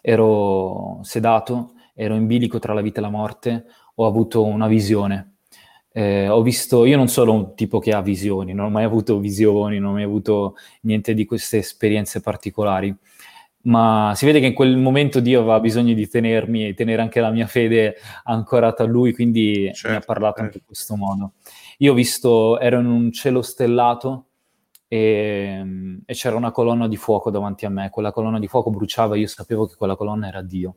ero 0.00 1.00
sedato, 1.02 1.74
ero 1.94 2.14
in 2.14 2.26
bilico 2.26 2.58
tra 2.58 2.72
la 2.72 2.80
vita 2.80 3.00
e 3.00 3.02
la 3.02 3.10
morte, 3.10 3.66
ho 4.02 4.06
avuto 4.06 4.44
una 4.44 4.66
visione. 4.66 5.36
Eh, 5.92 6.28
ho 6.28 6.40
visto, 6.42 6.86
io 6.86 6.96
non 6.96 7.08
sono 7.08 7.32
un 7.32 7.54
tipo 7.54 7.78
che 7.78 7.92
ha 7.92 8.00
visioni, 8.00 8.54
non 8.54 8.66
ho 8.66 8.70
mai 8.70 8.84
avuto 8.84 9.18
visioni, 9.18 9.78
non 9.78 9.90
ho 9.90 9.94
mai 9.94 10.04
avuto 10.04 10.56
niente 10.82 11.12
di 11.14 11.24
queste 11.26 11.58
esperienze 11.58 12.20
particolari 12.20 12.96
ma 13.62 14.12
si 14.16 14.26
vede 14.26 14.40
che 14.40 14.46
in 14.46 14.54
quel 14.54 14.76
momento 14.76 15.20
Dio 15.20 15.40
aveva 15.40 15.60
bisogno 15.60 15.94
di 15.94 16.08
tenermi 16.08 16.68
e 16.68 16.74
tenere 16.74 17.02
anche 17.02 17.20
la 17.20 17.30
mia 17.30 17.46
fede 17.46 17.96
ancorata 18.24 18.82
a 18.82 18.86
Lui, 18.86 19.12
quindi 19.12 19.70
certo, 19.72 19.88
mi 19.88 19.94
ha 19.94 19.98
certo, 19.98 20.06
parlato 20.06 20.34
certo. 20.34 20.42
anche 20.42 20.58
in 20.58 20.64
questo 20.64 20.96
modo. 20.96 21.32
Io 21.78 21.92
ho 21.92 21.94
visto, 21.94 22.58
ero 22.58 22.80
in 22.80 22.86
un 22.86 23.12
cielo 23.12 23.42
stellato 23.42 24.26
e, 24.88 25.64
e, 26.04 26.14
c'era 26.14 26.36
una 26.36 26.50
colonna 26.50 26.88
di 26.88 26.96
fuoco 26.96 27.30
davanti 27.30 27.64
a 27.64 27.68
me, 27.68 27.90
quella 27.90 28.12
colonna 28.12 28.38
di 28.38 28.48
fuoco 28.48 28.70
bruciava, 28.70 29.16
io 29.16 29.28
sapevo 29.28 29.66
che 29.66 29.76
quella 29.76 29.96
colonna 29.96 30.26
era 30.26 30.42
Dio. 30.42 30.76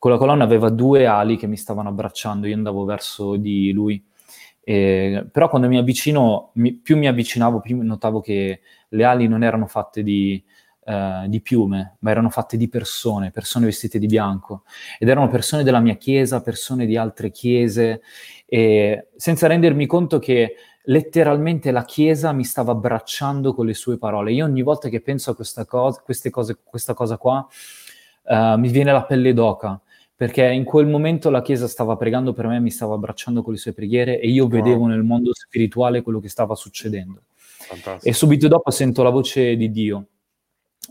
Quella 0.00 0.16
colonna 0.16 0.44
aveva 0.44 0.70
due 0.70 1.04
ali 1.04 1.36
che 1.36 1.46
mi 1.46 1.58
stavano 1.58 1.90
abbracciando, 1.90 2.46
io 2.46 2.54
andavo 2.54 2.84
verso 2.84 3.36
di 3.36 3.70
Lui. 3.70 4.02
E, 4.62 5.28
però 5.30 5.50
quando 5.50 5.68
mi 5.68 5.76
avvicino, 5.76 6.52
mi, 6.54 6.72
più 6.72 6.96
mi 6.96 7.06
avvicinavo, 7.06 7.60
più 7.60 7.80
notavo 7.82 8.20
che 8.20 8.60
le 8.88 9.04
ali 9.04 9.28
non 9.28 9.42
erano 9.42 9.66
fatte 9.66 10.02
di 10.02 10.42
eh, 10.82 11.26
di 11.28 11.42
piume, 11.42 11.96
ma 12.00 12.10
erano 12.10 12.30
fatte 12.30 12.56
di 12.56 12.68
persone, 12.68 13.30
persone 13.30 13.66
vestite 13.66 13.98
di 13.98 14.06
bianco. 14.06 14.64
Ed 14.98 15.08
erano 15.08 15.28
persone 15.28 15.62
della 15.62 15.78
mia 15.78 15.96
chiesa, 15.96 16.40
persone 16.40 16.86
di 16.86 16.96
altre 16.96 17.30
chiese, 17.30 18.00
e 18.46 19.08
senza 19.14 19.46
rendermi 19.46 19.86
conto 19.86 20.18
che 20.18 20.56
letteralmente 20.84 21.70
la 21.70 21.84
chiesa 21.84 22.32
mi 22.32 22.44
stava 22.44 22.72
abbracciando 22.72 23.52
con 23.52 23.66
le 23.66 23.74
sue 23.74 23.98
parole. 23.98 24.32
Io 24.32 24.46
ogni 24.46 24.62
volta 24.62 24.88
che 24.88 25.02
penso 25.02 25.30
a 25.30 25.34
questa 25.36 25.66
cosa, 25.66 26.00
queste 26.02 26.30
cose, 26.30 26.58
questa 26.64 26.94
cosa 26.94 27.18
qua, 27.18 27.46
uh, 28.22 28.56
mi 28.58 28.68
viene 28.70 28.90
la 28.90 29.04
pelle 29.04 29.34
d'oca 29.34 29.80
perché 30.20 30.44
in 30.44 30.64
quel 30.64 30.86
momento 30.86 31.30
la 31.30 31.40
Chiesa 31.40 31.66
stava 31.66 31.96
pregando 31.96 32.34
per 32.34 32.46
me, 32.46 32.60
mi 32.60 32.70
stava 32.70 32.92
abbracciando 32.92 33.42
con 33.42 33.54
le 33.54 33.58
sue 33.58 33.72
preghiere 33.72 34.20
e 34.20 34.28
io 34.28 34.42
wow. 34.42 34.52
vedevo 34.52 34.84
nel 34.84 35.02
mondo 35.02 35.32
spirituale 35.32 36.02
quello 36.02 36.20
che 36.20 36.28
stava 36.28 36.54
succedendo. 36.54 37.22
Fantastico. 37.38 38.06
E 38.06 38.12
subito 38.12 38.46
dopo 38.46 38.70
sento 38.70 39.02
la 39.02 39.08
voce 39.08 39.56
di 39.56 39.70
Dio 39.70 40.08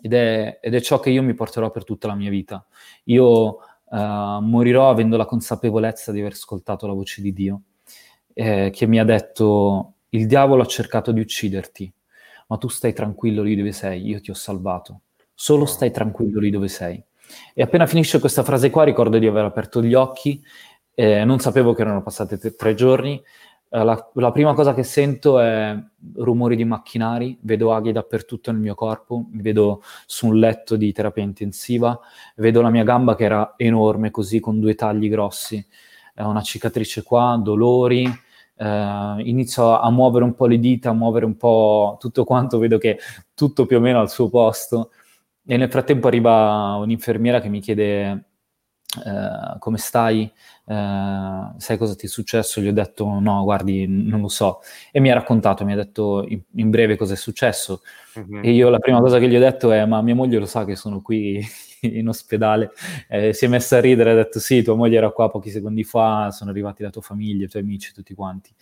ed 0.01 0.13
è, 0.13 0.57
ed 0.59 0.73
è, 0.73 0.81
ciò 0.81 0.99
che 0.99 1.11
io 1.11 1.21
mi 1.21 1.35
porterò 1.35 1.69
per 1.69 1.83
tutta 1.83 2.07
la 2.07 2.15
mia 2.15 2.31
vita. 2.31 2.65
Io 3.03 3.59
uh, 3.83 4.39
morirò 4.41 4.89
avendo 4.89 5.15
la 5.15 5.25
consapevolezza 5.25 6.11
di 6.11 6.21
aver 6.21 6.31
ascoltato 6.31 6.87
la 6.87 6.93
voce 6.93 7.21
di 7.21 7.31
Dio, 7.31 7.61
eh, 8.33 8.71
che 8.73 8.87
mi 8.87 8.99
ha 8.99 9.05
detto, 9.05 9.93
il 10.09 10.25
diavolo 10.25 10.63
ha 10.63 10.65
cercato 10.65 11.11
di 11.11 11.19
ucciderti, 11.19 11.93
ma 12.47 12.57
tu 12.57 12.67
stai 12.67 12.93
tranquillo 12.93 13.43
lì 13.43 13.55
dove 13.55 13.73
sei, 13.73 14.07
io 14.07 14.19
ti 14.21 14.31
ho 14.31 14.33
salvato. 14.33 15.01
Solo 15.35 15.67
stai 15.67 15.91
tranquillo 15.91 16.39
lì 16.39 16.49
dove 16.49 16.67
sei. 16.67 17.03
E 17.53 17.61
appena 17.61 17.85
finisce 17.85 18.19
questa 18.19 18.43
frase 18.43 18.69
qua 18.69 18.83
ricordo 18.83 19.17
di 19.17 19.27
aver 19.27 19.45
aperto 19.45 19.81
gli 19.81 19.93
occhi, 19.93 20.41
eh, 20.93 21.23
non 21.23 21.39
sapevo 21.39 21.73
che 21.73 21.81
erano 21.81 22.01
passati 22.01 22.37
t- 22.37 22.55
tre 22.55 22.73
giorni, 22.73 23.21
eh, 23.71 23.83
la, 23.83 24.09
la, 24.15 24.31
prima 24.31 24.53
cosa 24.53 24.73
che 24.73 24.83
sento 24.83 25.39
è 25.39 25.77
rumori 26.15 26.55
di 26.55 26.65
macchinari, 26.65 27.37
vedo 27.41 27.73
aghi 27.73 27.91
dappertutto 27.91 28.51
nel 28.51 28.59
mio 28.59 28.73
corpo, 28.73 29.27
mi 29.31 29.41
vedo 29.41 29.83
su 30.07 30.27
un 30.27 30.39
letto 30.39 30.75
di 30.75 30.91
terapia 30.91 31.23
intensiva, 31.23 31.97
vedo 32.37 32.61
la 32.61 32.71
mia 32.71 32.83
gamba 32.83 33.15
che 33.15 33.25
era 33.25 33.53
enorme 33.57 34.09
così 34.11 34.39
con 34.39 34.59
due 34.59 34.73
tagli 34.75 35.07
grossi, 35.07 35.63
eh, 36.15 36.23
una 36.23 36.41
cicatrice 36.41 37.03
qua, 37.03 37.39
dolori, 37.41 38.05
eh, 38.57 39.15
inizio 39.23 39.79
a 39.79 39.89
muovere 39.91 40.25
un 40.25 40.33
po' 40.33 40.47
le 40.47 40.59
dita, 40.59 40.89
a 40.89 40.93
muovere 40.93 41.25
un 41.25 41.37
po' 41.37 41.95
tutto 41.99 42.23
quanto, 42.23 42.57
vedo 42.57 42.77
che 42.79 42.97
tutto 43.35 43.65
più 43.65 43.77
o 43.77 43.79
meno 43.79 43.99
al 43.99 44.09
suo 44.09 44.29
posto 44.29 44.89
e 45.51 45.57
nel 45.57 45.71
frattempo 45.71 46.05
arriva 46.05 46.75
un'infermiera 46.75 47.41
che 47.41 47.49
mi 47.49 47.59
chiede 47.59 48.25
eh, 49.03 49.57
come 49.57 49.77
stai? 49.77 50.31
Uh, 50.65 51.57
sai 51.57 51.77
cosa 51.79 51.95
ti 51.95 52.05
è 52.05 52.09
successo? 52.09 52.61
Gli 52.61 52.67
ho 52.67 52.71
detto 52.71 53.19
no, 53.19 53.43
guardi, 53.43 53.87
non 53.87 54.21
lo 54.21 54.27
so. 54.27 54.59
E 54.91 54.99
mi 54.99 55.09
ha 55.09 55.15
raccontato, 55.15 55.65
mi 55.65 55.73
ha 55.73 55.75
detto 55.75 56.23
in, 56.27 56.39
in 56.57 56.69
breve 56.69 56.97
cosa 56.97 57.13
è 57.13 57.17
successo. 57.17 57.81
Uh-huh. 58.13 58.41
E 58.43 58.51
io 58.51 58.69
la 58.69 58.77
prima 58.77 58.99
cosa 58.99 59.17
che 59.17 59.27
gli 59.27 59.35
ho 59.35 59.39
detto 59.39 59.71
è 59.71 59.83
ma 59.87 60.03
mia 60.03 60.13
moglie 60.13 60.37
lo 60.37 60.45
sa 60.45 60.65
che 60.65 60.75
sono 60.75 61.01
qui 61.01 61.43
in 61.81 62.07
ospedale. 62.07 62.69
Eh, 63.07 63.33
si 63.33 63.45
è 63.45 63.47
messa 63.47 63.77
a 63.77 63.81
ridere, 63.81 64.11
ha 64.11 64.15
detto 64.15 64.39
sì, 64.39 64.61
tua 64.61 64.75
moglie 64.75 64.97
era 64.97 65.09
qua 65.09 65.31
pochi 65.31 65.49
secondi 65.49 65.83
fa, 65.83 66.29
sono 66.29 66.51
arrivati 66.51 66.83
la 66.83 66.91
tua 66.91 67.01
famiglia, 67.01 67.45
i 67.45 67.49
tuoi 67.49 67.63
amici, 67.63 67.91
tutti 67.91 68.13
quanti. 68.13 68.53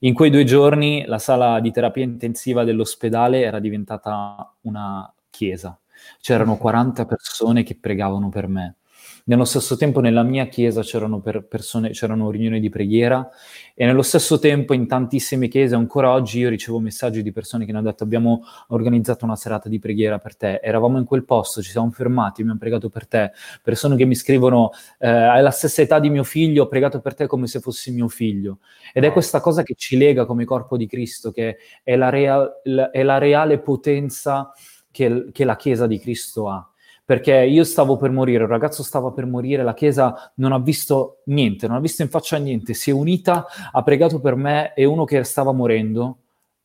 In 0.00 0.14
quei 0.14 0.30
due 0.30 0.44
giorni 0.44 1.04
la 1.04 1.18
sala 1.18 1.60
di 1.60 1.70
terapia 1.70 2.04
intensiva 2.04 2.64
dell'ospedale 2.64 3.42
era 3.42 3.58
diventata 3.58 4.54
una 4.62 5.10
chiesa. 5.30 5.79
C'erano 6.20 6.56
40 6.56 7.04
persone 7.06 7.62
che 7.62 7.76
pregavano 7.78 8.28
per 8.28 8.48
me. 8.48 8.76
Nello 9.24 9.44
stesso 9.44 9.76
tempo 9.76 10.00
nella 10.00 10.22
mia 10.22 10.46
chiesa 10.46 10.82
c'erano 10.82 11.20
per 11.20 11.46
persone, 11.46 11.90
c'erano 11.90 12.30
riunioni 12.30 12.58
di 12.58 12.68
preghiera 12.68 13.28
e 13.74 13.84
nello 13.84 14.02
stesso 14.02 14.38
tempo 14.38 14.72
in 14.72 14.86
tantissime 14.86 15.48
chiese 15.48 15.74
ancora 15.74 16.10
oggi 16.12 16.38
io 16.40 16.48
ricevo 16.48 16.80
messaggi 16.80 17.22
di 17.22 17.30
persone 17.30 17.64
che 17.64 17.72
mi 17.72 17.78
hanno 17.78 17.88
detto 17.88 18.02
abbiamo 18.02 18.42
organizzato 18.68 19.24
una 19.24 19.36
serata 19.36 19.68
di 19.68 19.78
preghiera 19.78 20.18
per 20.18 20.36
te, 20.36 20.60
eravamo 20.62 20.98
in 20.98 21.04
quel 21.04 21.24
posto, 21.24 21.62
ci 21.62 21.70
siamo 21.70 21.90
fermati, 21.90 22.40
abbiamo 22.40 22.58
pregato 22.58 22.88
per 22.88 23.06
te, 23.06 23.32
persone 23.62 23.96
che 23.96 24.04
mi 24.04 24.14
scrivono 24.14 24.70
eh, 24.98 25.08
hai 25.08 25.42
la 25.42 25.50
stessa 25.50 25.82
età 25.82 26.00
di 26.00 26.10
mio 26.10 26.24
figlio, 26.24 26.64
ho 26.64 26.68
pregato 26.68 27.00
per 27.00 27.14
te 27.14 27.26
come 27.26 27.46
se 27.46 27.60
fossi 27.60 27.92
mio 27.92 28.08
figlio. 28.08 28.58
Ed 28.92 29.04
è 29.04 29.12
questa 29.12 29.40
cosa 29.40 29.62
che 29.62 29.74
ci 29.76 29.96
lega 29.96 30.24
come 30.24 30.44
corpo 30.44 30.76
di 30.76 30.86
Cristo, 30.86 31.30
che 31.30 31.58
è 31.82 31.94
la, 31.94 32.08
rea- 32.08 32.50
è 32.90 33.02
la 33.02 33.18
reale 33.18 33.60
potenza 33.60 34.50
che, 34.90 35.28
che 35.32 35.44
la 35.44 35.56
Chiesa 35.56 35.86
di 35.86 35.98
Cristo 35.98 36.48
ha 36.48 36.64
perché 37.10 37.44
io 37.44 37.64
stavo 37.64 37.96
per 37.96 38.12
morire, 38.12 38.44
un 38.44 38.50
ragazzo 38.50 38.84
stava 38.84 39.10
per 39.10 39.26
morire, 39.26 39.64
la 39.64 39.74
Chiesa 39.74 40.32
non 40.36 40.52
ha 40.52 40.60
visto 40.60 41.22
niente, 41.24 41.66
non 41.66 41.78
ha 41.78 41.80
visto 41.80 42.02
in 42.02 42.08
faccia 42.08 42.36
niente, 42.36 42.72
si 42.72 42.90
è 42.90 42.92
unita, 42.92 43.46
ha 43.72 43.82
pregato 43.82 44.20
per 44.20 44.36
me 44.36 44.74
e 44.74 44.84
uno 44.84 45.04
che 45.04 45.24
stava 45.24 45.50
morendo, 45.50 46.18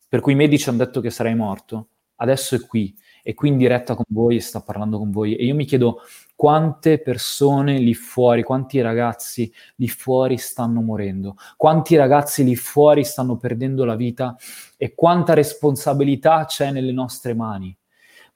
per 0.07 0.19
cui 0.19 0.33
i 0.33 0.35
medici 0.35 0.69
hanno 0.69 0.77
detto 0.77 1.01
che 1.01 1.09
sarei 1.09 1.33
morto, 1.33 1.87
adesso 2.17 2.53
è 2.53 2.59
qui 2.59 2.95
è 3.25 3.33
qui 3.33 3.49
in 3.49 3.57
diretta 3.57 3.95
con 3.95 4.05
voi 4.09 4.35
e 4.35 4.39
sta 4.39 4.61
parlando 4.61 4.99
con 4.99 5.09
voi. 5.09 5.35
E 5.35 5.45
io 5.45 5.55
mi 5.55 5.65
chiedo 5.65 6.01
quante 6.35 6.99
persone 6.99 7.79
lì 7.79 7.95
fuori, 7.95 8.43
quanti 8.43 8.79
ragazzi 8.81 9.51
lì 9.77 9.87
fuori 9.87 10.37
stanno 10.37 10.81
morendo, 10.81 11.35
quanti 11.57 11.95
ragazzi 11.95 12.43
lì 12.43 12.55
fuori 12.55 13.03
stanno 13.03 13.35
perdendo 13.35 13.83
la 13.83 13.95
vita 13.95 14.35
e 14.77 14.93
quanta 14.93 15.33
responsabilità 15.33 16.45
c'è 16.45 16.69
nelle 16.69 16.91
nostre 16.91 17.33
mani 17.33 17.75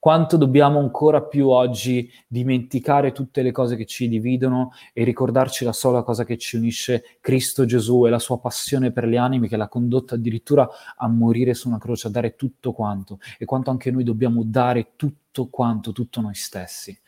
quanto 0.00 0.38
dobbiamo 0.38 0.78
ancora 0.78 1.22
più 1.22 1.50
oggi 1.50 2.10
dimenticare 2.26 3.12
tutte 3.12 3.42
le 3.42 3.52
cose 3.52 3.76
che 3.76 3.84
ci 3.84 4.08
dividono 4.08 4.72
e 4.94 5.04
ricordarci 5.04 5.62
la 5.62 5.74
sola 5.74 6.02
cosa 6.02 6.24
che 6.24 6.38
ci 6.38 6.56
unisce, 6.56 7.18
Cristo 7.20 7.66
Gesù 7.66 8.06
e 8.06 8.10
la 8.10 8.18
sua 8.18 8.40
passione 8.40 8.92
per 8.92 9.04
le 9.04 9.18
anime 9.18 9.46
che 9.46 9.58
l'ha 9.58 9.68
condotta 9.68 10.14
addirittura 10.14 10.66
a 10.96 11.06
morire 11.06 11.52
su 11.52 11.68
una 11.68 11.78
croce, 11.78 12.08
a 12.08 12.10
dare 12.10 12.34
tutto 12.34 12.72
quanto 12.72 13.18
e 13.38 13.44
quanto 13.44 13.70
anche 13.70 13.90
noi 13.90 14.02
dobbiamo 14.02 14.42
dare 14.42 14.92
tutto 14.96 15.48
quanto, 15.48 15.92
tutto 15.92 16.22
noi 16.22 16.34
stessi. 16.34 16.98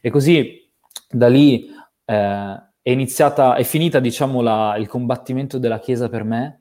E 0.00 0.08
così 0.08 0.66
da 1.10 1.28
lì 1.28 1.68
eh, 2.06 2.62
è 2.80 2.90
iniziata, 2.90 3.56
è 3.56 3.62
finita 3.62 4.00
diciamo 4.00 4.40
la, 4.40 4.74
il 4.78 4.88
combattimento 4.88 5.58
della 5.58 5.78
Chiesa 5.80 6.08
per 6.08 6.24
me 6.24 6.60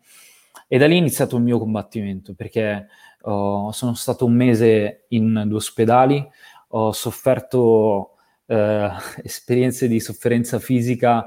e 0.68 0.78
da 0.78 0.86
lì 0.86 0.96
è 0.96 0.98
iniziato 0.98 1.38
il 1.38 1.44
mio 1.44 1.60
combattimento 1.60 2.34
perché 2.34 2.88
Oh, 3.22 3.72
sono 3.72 3.94
stato 3.94 4.26
un 4.26 4.34
mese 4.34 5.06
in 5.10 5.44
due 5.48 5.58
ospedali, 5.58 6.26
ho 6.70 6.92
sofferto 6.92 8.16
eh, 8.46 8.90
esperienze 9.24 9.88
di 9.88 10.00
sofferenza 10.00 10.60
fisica 10.60 11.26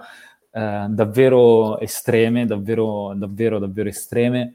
eh, 0.50 0.87
davvero 0.88 1.79
estreme, 1.79 2.46
davvero, 2.46 3.14
davvero, 3.14 3.59
davvero 3.59 3.88
estreme. 3.88 4.55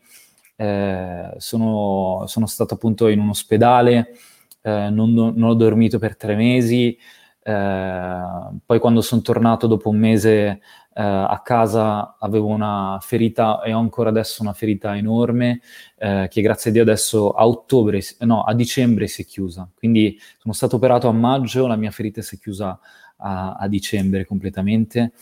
Eh, 0.58 1.34
sono, 1.38 2.24
sono, 2.28 2.46
stato 2.46 2.76
appunto 2.76 3.08
in 3.08 3.20
un 3.20 3.30
ospedale, 3.30 4.14
eh, 4.62 4.90
non, 4.90 5.14
non, 5.14 5.42
ho 5.44 5.54
dormito 5.54 6.00
per 6.00 6.16
tre 6.16 6.36
mesi, 6.36 6.98
eh, 7.48 8.22
poi 8.66 8.80
quando 8.80 9.02
sono 9.02 9.22
tornato 9.22 9.68
dopo 9.68 9.90
un 9.90 9.98
mese 10.00 10.34
eh, 10.48 10.60
a 10.94 11.40
casa 11.44 12.18
avevo 12.18 12.48
una 12.48 12.98
ferita 13.00 13.62
e 13.62 13.72
ho 13.72 13.78
ancora 13.78 14.10
adesso 14.10 14.42
una 14.42 14.54
ferita 14.54 14.98
enorme 14.98 15.62
eh, 15.98 16.28
che 16.28 16.42
grazie 16.42 16.72
a 16.72 16.74
Dio 16.74 16.82
adesso 16.82 17.30
a 17.34 17.46
ottobre, 17.46 18.02
no, 18.22 18.42
a 18.42 18.56
dicembre 18.56 19.06
si 19.06 19.22
è 19.22 19.26
chiusa. 19.26 19.70
Quindi 19.76 20.20
sono 20.40 20.56
stato 20.56 20.78
operato 20.78 21.08
a 21.08 21.12
maggio, 21.12 21.68
la 21.68 21.76
mia 21.76 21.92
ferita 21.92 22.24
si 22.24 22.38
è 22.38 22.40
chiusa 22.40 22.80
a, 23.18 23.54
a 23.54 23.68
dicembre 23.68 24.26
completamente. 24.26 25.14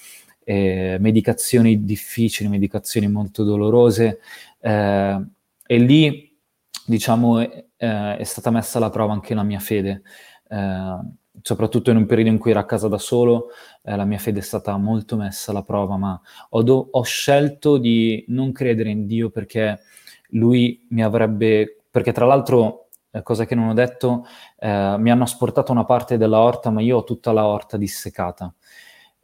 Eh, 0.46 0.96
medicazioni 1.02 1.84
difficili, 1.84 2.48
medicazioni 2.48 3.10
molto 3.10 3.44
dolorose 3.44 4.20
eh, 4.62 5.26
e 5.66 5.78
lì 5.78 6.38
diciamo 6.86 7.40
è 7.78 8.24
stata 8.24 8.50
messa 8.50 8.78
alla 8.78 8.90
prova 8.90 9.14
anche 9.14 9.34
la 9.34 9.44
mia 9.44 9.60
fede 9.60 10.04
eh, 10.50 10.98
soprattutto 11.42 11.90
in 11.90 11.98
un 11.98 12.06
periodo 12.06 12.30
in 12.30 12.38
cui 12.38 12.52
ero 12.52 12.60
a 12.60 12.66
casa 12.66 12.88
da 12.88 12.98
solo, 12.98 13.50
eh, 13.84 13.96
la 13.96 14.06
mia 14.06 14.18
fede 14.18 14.40
è 14.40 14.44
stata 14.44 14.78
molto 14.78 15.16
messa 15.18 15.52
alla 15.52 15.64
prova, 15.64 15.98
ma 15.98 16.20
ho, 16.50 16.64
do- 16.64 16.88
ho, 16.92 17.04
scelto 17.04 17.78
di 17.78 18.24
non 18.28 18.52
credere 18.52 18.90
in 18.90 19.06
Dio 19.08 19.30
perché 19.30 19.82
lui 20.30 20.86
mi 20.90 21.04
avrebbe, 21.04 21.84
perché 21.90 22.12
tra 22.12 22.26
l'altro, 22.26 22.90
eh, 23.12 23.24
cosa 23.24 23.46
che 23.46 23.56
non 23.56 23.70
ho 23.70 23.74
detto, 23.74 24.26
eh, 24.60 24.96
mi 24.98 25.12
hanno 25.12 25.24
asportato 25.24 25.72
una 25.72 25.86
parte 25.86 26.18
della 26.18 26.40
orta, 26.40 26.70
ma 26.70 26.82
io 26.82 26.98
ho 26.98 27.04
tutta 27.04 27.32
la 27.32 27.46
orta 27.46 27.78
dissecata. 27.78 28.54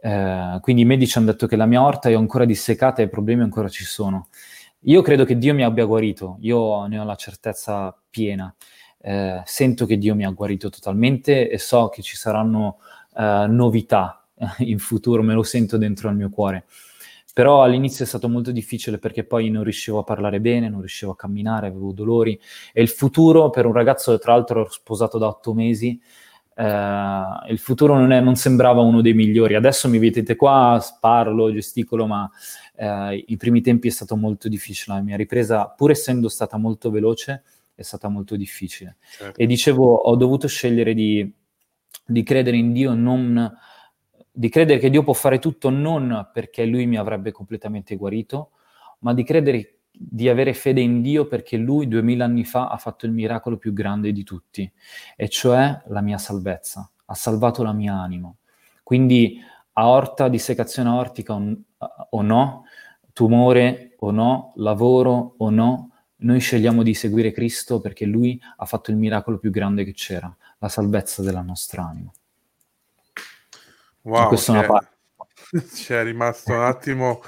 Eh, 0.01 0.59
quindi 0.61 0.83
i 0.83 0.85
medici 0.85 1.17
hanno 1.17 1.27
detto 1.27 1.45
che 1.47 1.55
la 1.55 1.65
mia 1.65 1.83
orta 1.83 2.09
è 2.09 2.13
ancora 2.13 2.45
dissecata 2.45 3.01
e 3.01 3.05
i 3.05 3.09
problemi 3.09 3.43
ancora 3.43 3.69
ci 3.69 3.83
sono. 3.83 4.29
Io 4.83 5.01
credo 5.01 5.25
che 5.25 5.37
Dio 5.37 5.53
mi 5.53 5.63
abbia 5.63 5.85
guarito, 5.85 6.37
io 6.39 6.85
ne 6.85 6.99
ho 6.99 7.03
la 7.03 7.15
certezza 7.15 7.95
piena 8.09 8.53
eh, 9.01 9.41
sento 9.45 9.85
che 9.85 9.97
Dio 9.97 10.15
mi 10.15 10.25
ha 10.25 10.29
guarito 10.29 10.69
totalmente 10.69 11.49
e 11.49 11.57
so 11.57 11.89
che 11.89 12.01
ci 12.01 12.15
saranno 12.15 12.79
eh, 13.15 13.45
novità 13.47 14.25
in 14.59 14.79
futuro, 14.79 15.23
me 15.23 15.33
lo 15.33 15.43
sento 15.43 15.77
dentro 15.77 16.09
al 16.09 16.15
mio 16.15 16.29
cuore. 16.29 16.65
Però 17.33 17.63
all'inizio 17.63 18.03
è 18.03 18.07
stato 18.07 18.27
molto 18.27 18.51
difficile 18.51 18.97
perché 18.97 19.23
poi 19.23 19.49
non 19.49 19.63
riuscivo 19.63 19.99
a 19.99 20.03
parlare 20.03 20.41
bene, 20.41 20.67
non 20.67 20.79
riuscivo 20.79 21.11
a 21.11 21.15
camminare, 21.15 21.67
avevo 21.67 21.93
dolori 21.93 22.37
e 22.73 22.81
il 22.81 22.89
futuro 22.89 23.49
per 23.49 23.65
un 23.65 23.71
ragazzo, 23.71 24.17
tra 24.19 24.33
l'altro 24.33 24.61
ero 24.61 24.69
sposato 24.69 25.17
da 25.17 25.27
otto 25.27 25.53
mesi, 25.53 26.01
eh, 26.59 27.51
il 27.51 27.57
futuro 27.59 27.95
non, 27.95 28.11
è, 28.11 28.19
non, 28.19 28.35
sembrava 28.35 28.81
uno 28.81 28.99
dei 28.99 29.13
migliori. 29.13 29.55
Adesso 29.55 29.87
mi 29.87 29.99
vedete 29.99 30.35
qua, 30.35 30.83
parlo, 30.99 31.51
gesticolo, 31.53 32.05
ma 32.05 32.29
eh, 32.75 33.23
i 33.27 33.37
primi 33.37 33.61
tempi 33.61 33.87
è 33.87 33.91
stato 33.91 34.17
molto 34.17 34.49
difficile. 34.49 34.97
La 34.97 35.01
mia 35.01 35.15
ripresa, 35.15 35.67
pur 35.67 35.91
essendo 35.91 36.27
stata 36.27 36.57
molto 36.57 36.91
veloce, 36.91 37.43
è 37.79 37.83
stata 37.83 38.09
molto 38.09 38.35
difficile. 38.35 38.97
Certo. 39.09 39.39
E 39.39 39.45
dicevo, 39.45 39.93
ho 39.93 40.15
dovuto 40.15 40.47
scegliere 40.47 40.93
di, 40.93 41.33
di 42.05 42.23
credere 42.23 42.57
in 42.57 42.73
Dio, 42.73 42.93
non, 42.93 43.51
di 44.31 44.49
credere 44.49 44.79
che 44.79 44.89
Dio 44.89 45.03
può 45.03 45.13
fare 45.13 45.39
tutto 45.39 45.69
non 45.69 46.29
perché 46.33 46.65
Lui 46.65 46.85
mi 46.85 46.97
avrebbe 46.97 47.31
completamente 47.31 47.95
guarito, 47.95 48.51
ma 48.99 49.13
di 49.13 49.23
credere 49.23 49.75
di 49.91 50.29
avere 50.29 50.53
fede 50.53 50.79
in 50.79 51.01
Dio 51.01 51.27
perché 51.27 51.57
Lui 51.57 51.87
duemila 51.87 52.23
anni 52.23 52.45
fa 52.45 52.69
ha 52.69 52.77
fatto 52.77 53.05
il 53.05 53.11
miracolo 53.11 53.57
più 53.57 53.73
grande 53.73 54.11
di 54.11 54.23
tutti, 54.23 54.71
e 55.15 55.27
cioè 55.29 55.81
la 55.87 56.01
mia 56.01 56.17
salvezza, 56.17 56.89
ha 57.05 57.13
salvato 57.13 57.63
la 57.63 57.73
mia 57.73 57.95
anima. 57.95 58.33
Quindi 58.83 59.41
aorta, 59.73 60.29
dissecazione 60.29 60.89
aortica 60.89 61.33
o, 61.33 61.57
o 62.11 62.21
no, 62.21 62.63
tumore 63.13 63.95
o 63.99 64.11
no, 64.11 64.53
lavoro 64.55 65.35
o 65.37 65.49
no, 65.49 65.91
noi 66.21 66.39
scegliamo 66.39 66.83
di 66.83 66.93
seguire 66.93 67.31
Cristo 67.31 67.79
perché 67.79 68.05
Lui 68.05 68.39
ha 68.57 68.65
fatto 68.65 68.91
il 68.91 68.97
miracolo 68.97 69.37
più 69.37 69.51
grande 69.51 69.83
che 69.83 69.93
c'era, 69.93 70.33
la 70.57 70.69
salvezza 70.69 71.21
della 71.21 71.41
nostra 71.41 71.83
anima. 71.83 72.11
Wow, 74.01 74.33
c'è, 74.35 74.67
c'è 75.73 76.03
rimasto 76.03 76.51
un 76.51 76.61
attimo, 76.61 77.21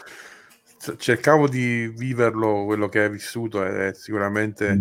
cercavo 0.98 1.48
di 1.48 1.88
viverlo 1.88 2.66
quello 2.66 2.90
che 2.90 3.04
hai 3.04 3.10
vissuto, 3.10 3.64
è 3.64 3.94
sicuramente 3.94 4.76
mm. 4.76 4.80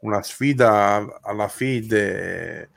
una 0.00 0.22
sfida 0.22 1.20
alla 1.22 1.48
fede 1.48 2.70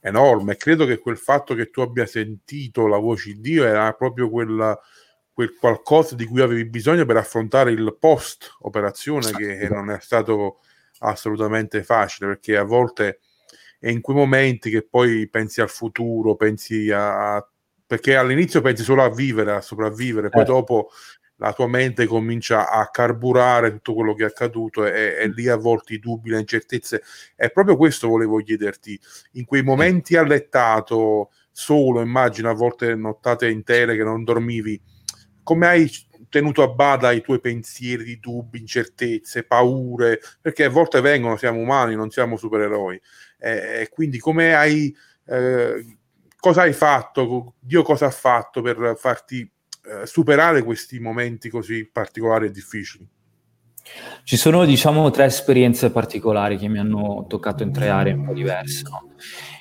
enorme. 0.00 0.56
Credo 0.56 0.84
che 0.84 0.98
quel 0.98 1.16
fatto 1.16 1.54
che 1.54 1.70
tu 1.70 1.80
abbia 1.80 2.06
sentito 2.06 2.86
la 2.86 2.98
voce 2.98 3.34
di 3.34 3.40
Dio 3.40 3.64
era 3.64 3.92
proprio 3.92 4.28
quella 4.28 4.78
quel 5.32 5.54
qualcosa 5.54 6.14
di 6.14 6.26
cui 6.26 6.40
avevi 6.40 6.68
bisogno 6.68 7.04
per 7.04 7.16
affrontare 7.16 7.72
il 7.72 7.96
post 7.98 8.56
operazione 8.60 9.30
che 9.32 9.68
non 9.70 9.90
è 9.90 9.98
stato 10.00 10.60
assolutamente 10.98 11.82
facile 11.82 12.28
perché 12.28 12.56
a 12.56 12.64
volte 12.64 13.20
è 13.78 13.88
in 13.88 14.00
quei 14.00 14.16
momenti 14.16 14.70
che 14.70 14.82
poi 14.82 15.28
pensi 15.28 15.60
al 15.60 15.70
futuro, 15.70 16.36
pensi 16.36 16.90
a 16.92 17.44
perché 17.84 18.16
all'inizio 18.16 18.62
pensi 18.62 18.84
solo 18.84 19.02
a 19.02 19.10
vivere, 19.10 19.52
a 19.52 19.60
sopravvivere, 19.60 20.30
poi 20.30 20.42
eh. 20.42 20.46
dopo 20.46 20.88
la 21.36 21.52
tua 21.52 21.66
mente 21.66 22.06
comincia 22.06 22.70
a 22.70 22.88
carburare 22.88 23.70
tutto 23.70 23.92
quello 23.92 24.14
che 24.14 24.22
è 24.22 24.28
accaduto 24.28 24.86
e, 24.86 25.16
e 25.18 25.28
lì 25.28 25.48
a 25.48 25.56
volte 25.56 25.92
i 25.92 25.98
dubbi, 25.98 26.30
le 26.30 26.38
incertezze. 26.38 27.02
E 27.36 27.50
proprio 27.50 27.76
questo 27.76 28.08
volevo 28.08 28.38
chiederti. 28.38 28.98
In 29.32 29.44
quei 29.44 29.62
momenti 29.62 30.16
allettato, 30.16 31.32
solo, 31.50 32.00
immagino 32.00 32.48
a 32.48 32.54
volte 32.54 32.94
nottate 32.94 33.50
intere 33.50 33.94
che 33.94 34.04
non 34.04 34.24
dormivi, 34.24 34.80
come 35.42 35.66
hai 35.66 35.90
tenuto 36.28 36.62
a 36.62 36.68
bada 36.68 37.12
i 37.12 37.20
tuoi 37.20 37.40
pensieri 37.40 38.04
di 38.04 38.18
dubbi, 38.18 38.58
incertezze, 38.58 39.44
paure, 39.44 40.20
perché 40.40 40.64
a 40.64 40.70
volte 40.70 41.00
vengono, 41.00 41.36
siamo 41.36 41.60
umani, 41.60 41.94
non 41.94 42.10
siamo 42.10 42.36
supereroi. 42.36 43.00
E 43.38 43.88
quindi 43.90 44.18
come 44.18 44.54
hai, 44.54 44.94
eh, 45.26 45.96
cosa 46.38 46.62
hai 46.62 46.72
fatto, 46.72 47.54
Dio 47.58 47.82
cosa 47.82 48.06
ha 48.06 48.10
fatto 48.10 48.62
per 48.62 48.94
farti 48.96 49.40
eh, 49.84 50.06
superare 50.06 50.62
questi 50.62 51.00
momenti 51.00 51.50
così 51.50 51.86
particolari 51.86 52.46
e 52.46 52.50
difficili? 52.50 53.06
Ci 54.22 54.36
sono, 54.36 54.64
diciamo, 54.64 55.10
tre 55.10 55.24
esperienze 55.24 55.90
particolari 55.90 56.56
che 56.56 56.68
mi 56.68 56.78
hanno 56.78 57.26
toccato 57.28 57.62
in 57.62 57.72
tre 57.72 57.88
aree 57.88 58.12
un 58.12 58.24
po' 58.24 58.32
diverse. 58.32 58.84
No? 58.88 59.12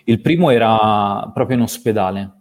Il 0.06 0.22
primo 0.22 0.52
era 0.52 1.30
proprio 1.34 1.58
in 1.58 1.64
ospedale, 1.64 2.41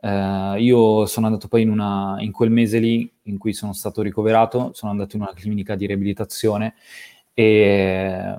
Uh, 0.00 0.54
io 0.58 1.06
sono 1.06 1.26
andato 1.26 1.48
poi 1.48 1.62
in, 1.62 1.70
una, 1.70 2.16
in, 2.20 2.30
quel 2.30 2.50
mese 2.50 2.78
lì 2.78 3.12
in 3.22 3.36
cui 3.36 3.52
sono 3.52 3.72
stato 3.72 4.00
ricoverato, 4.00 4.70
sono 4.72 4.92
andato 4.92 5.16
in 5.16 5.22
una 5.22 5.32
clinica 5.34 5.74
di 5.74 5.86
riabilitazione 5.86 6.74
e, 7.34 8.36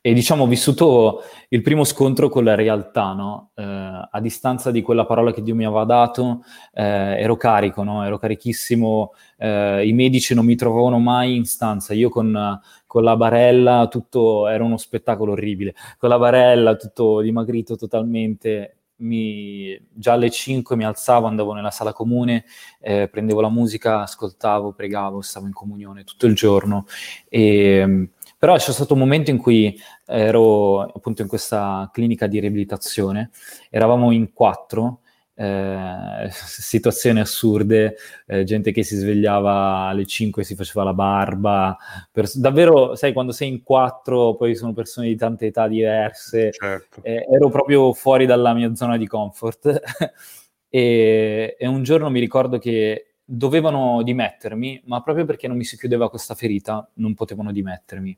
e 0.00 0.12
diciamo 0.14 0.44
ho 0.44 0.46
vissuto 0.46 1.20
il 1.50 1.60
primo 1.60 1.84
scontro 1.84 2.30
con 2.30 2.44
la 2.44 2.54
realtà, 2.54 3.12
no? 3.12 3.50
uh, 3.56 3.62
a 3.62 4.20
distanza 4.22 4.70
di 4.70 4.80
quella 4.80 5.04
parola 5.04 5.34
che 5.34 5.42
Dio 5.42 5.54
mi 5.54 5.66
aveva 5.66 5.84
dato, 5.84 6.22
uh, 6.22 6.40
ero 6.72 7.36
carico, 7.36 7.82
no? 7.82 8.02
ero 8.02 8.16
carichissimo, 8.16 9.12
i 9.38 9.92
medici 9.92 10.34
non 10.34 10.46
mi 10.46 10.56
trovavano 10.56 10.98
mai 10.98 11.36
in 11.36 11.44
stanza, 11.44 11.92
io 11.92 12.08
con, 12.08 12.58
con 12.86 13.02
la 13.02 13.16
barella, 13.16 13.86
tutto 13.90 14.48
era 14.48 14.64
uno 14.64 14.78
spettacolo 14.78 15.32
orribile, 15.32 15.74
con 15.98 16.08
la 16.08 16.18
barella 16.18 16.74
tutto 16.76 17.20
dimagrito 17.20 17.76
totalmente, 17.76 18.75
mi, 18.98 19.78
già 19.92 20.12
alle 20.12 20.30
5 20.30 20.76
mi 20.76 20.84
alzavo, 20.84 21.26
andavo 21.26 21.52
nella 21.52 21.70
sala 21.70 21.92
comune, 21.92 22.44
eh, 22.80 23.08
prendevo 23.08 23.40
la 23.40 23.50
musica, 23.50 24.02
ascoltavo, 24.02 24.72
pregavo, 24.72 25.20
stavo 25.20 25.46
in 25.46 25.52
comunione 25.52 26.04
tutto 26.04 26.26
il 26.26 26.34
giorno. 26.34 26.86
E 27.28 28.08
Però 28.38 28.56
c'è 28.56 28.72
stato 28.72 28.92
un 28.92 29.00
momento 29.00 29.30
in 29.30 29.38
cui 29.38 29.78
ero 30.04 30.82
appunto 30.82 31.22
in 31.22 31.28
questa 31.28 31.88
clinica 31.92 32.26
di 32.26 32.38
riabilitazione, 32.38 33.30
eravamo 33.70 34.12
in 34.12 34.32
quattro, 34.32 35.00
eh, 35.36 36.28
situazioni 36.32 37.20
assurde, 37.20 37.96
eh, 38.26 38.44
gente 38.44 38.72
che 38.72 38.82
si 38.82 38.96
svegliava 38.96 39.86
alle 39.88 40.06
5 40.06 40.42
e 40.42 40.44
si 40.44 40.54
faceva 40.54 40.82
la 40.82 40.94
barba, 40.94 41.76
pers- 42.10 42.38
davvero, 42.38 42.94
sai, 42.96 43.12
quando 43.12 43.32
sei 43.32 43.48
in 43.48 43.62
quattro, 43.62 44.34
poi 44.34 44.56
sono 44.56 44.72
persone 44.72 45.08
di 45.08 45.16
tante 45.16 45.46
età 45.46 45.68
diverse, 45.68 46.50
certo. 46.52 47.00
eh, 47.02 47.26
ero 47.30 47.48
proprio 47.50 47.92
fuori 47.92 48.26
dalla 48.26 48.54
mia 48.54 48.74
zona 48.74 48.96
di 48.96 49.06
comfort 49.06 49.80
e, 50.68 51.56
e 51.58 51.66
un 51.66 51.82
giorno 51.82 52.10
mi 52.10 52.20
ricordo 52.20 52.58
che 52.58 53.10
dovevano 53.28 54.02
dimettermi, 54.04 54.82
ma 54.86 55.02
proprio 55.02 55.24
perché 55.24 55.48
non 55.48 55.56
mi 55.56 55.64
si 55.64 55.76
chiudeva 55.76 56.08
questa 56.08 56.34
ferita, 56.34 56.88
non 56.94 57.14
potevano 57.14 57.50
dimettermi. 57.50 58.16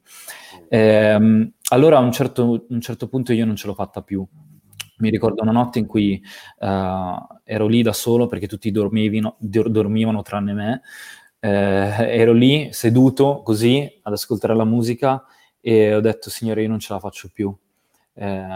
Eh, 0.68 1.50
allora 1.70 1.96
a 1.96 2.00
un 2.00 2.12
certo, 2.12 2.66
un 2.68 2.80
certo, 2.80 3.08
punto 3.08 3.32
io 3.32 3.46
non 3.46 3.56
ce 3.56 3.66
l'ho 3.66 3.74
fatta 3.74 4.02
più. 4.02 4.24
Mi 4.98 5.10
ricordo 5.10 5.42
una 5.42 5.52
notte 5.52 5.78
in 5.78 5.86
cui 5.86 6.20
uh, 6.58 7.26
ero 7.44 7.66
lì 7.66 7.82
da 7.82 7.92
solo 7.92 8.26
perché 8.26 8.46
tutti 8.46 8.70
dormivano, 8.70 9.36
dormivano 9.38 10.22
tranne 10.22 10.52
me. 10.52 10.82
Eh, 11.40 11.48
ero 11.48 12.32
lì 12.32 12.72
seduto 12.72 13.42
così 13.44 14.00
ad 14.02 14.12
ascoltare 14.12 14.56
la 14.56 14.64
musica 14.64 15.24
e 15.60 15.94
ho 15.94 16.00
detto, 16.00 16.30
Signore, 16.30 16.62
io 16.62 16.68
non 16.68 16.80
ce 16.80 16.92
la 16.92 16.98
faccio 16.98 17.30
più. 17.32 17.54
Eh, 18.14 18.46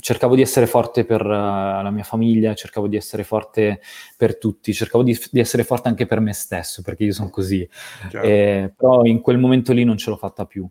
cercavo 0.00 0.34
di 0.34 0.42
essere 0.42 0.66
forte 0.66 1.04
per 1.04 1.24
uh, 1.24 1.28
la 1.28 1.90
mia 1.90 2.04
famiglia, 2.04 2.54
cercavo 2.54 2.88
di 2.88 2.96
essere 2.96 3.24
forte 3.24 3.80
per 4.16 4.38
tutti, 4.38 4.72
cercavo 4.72 5.02
di, 5.02 5.18
di 5.30 5.40
essere 5.40 5.64
forte 5.64 5.88
anche 5.88 6.06
per 6.06 6.20
me 6.20 6.32
stesso, 6.32 6.82
perché 6.82 7.04
io 7.04 7.12
sono 7.12 7.30
così. 7.30 7.68
Eh, 8.22 8.72
però 8.76 9.04
in 9.04 9.20
quel 9.20 9.38
momento 9.38 9.72
lì 9.72 9.84
non 9.84 9.96
ce 9.96 10.10
l'ho 10.10 10.16
fatta 10.16 10.46
più. 10.46 10.68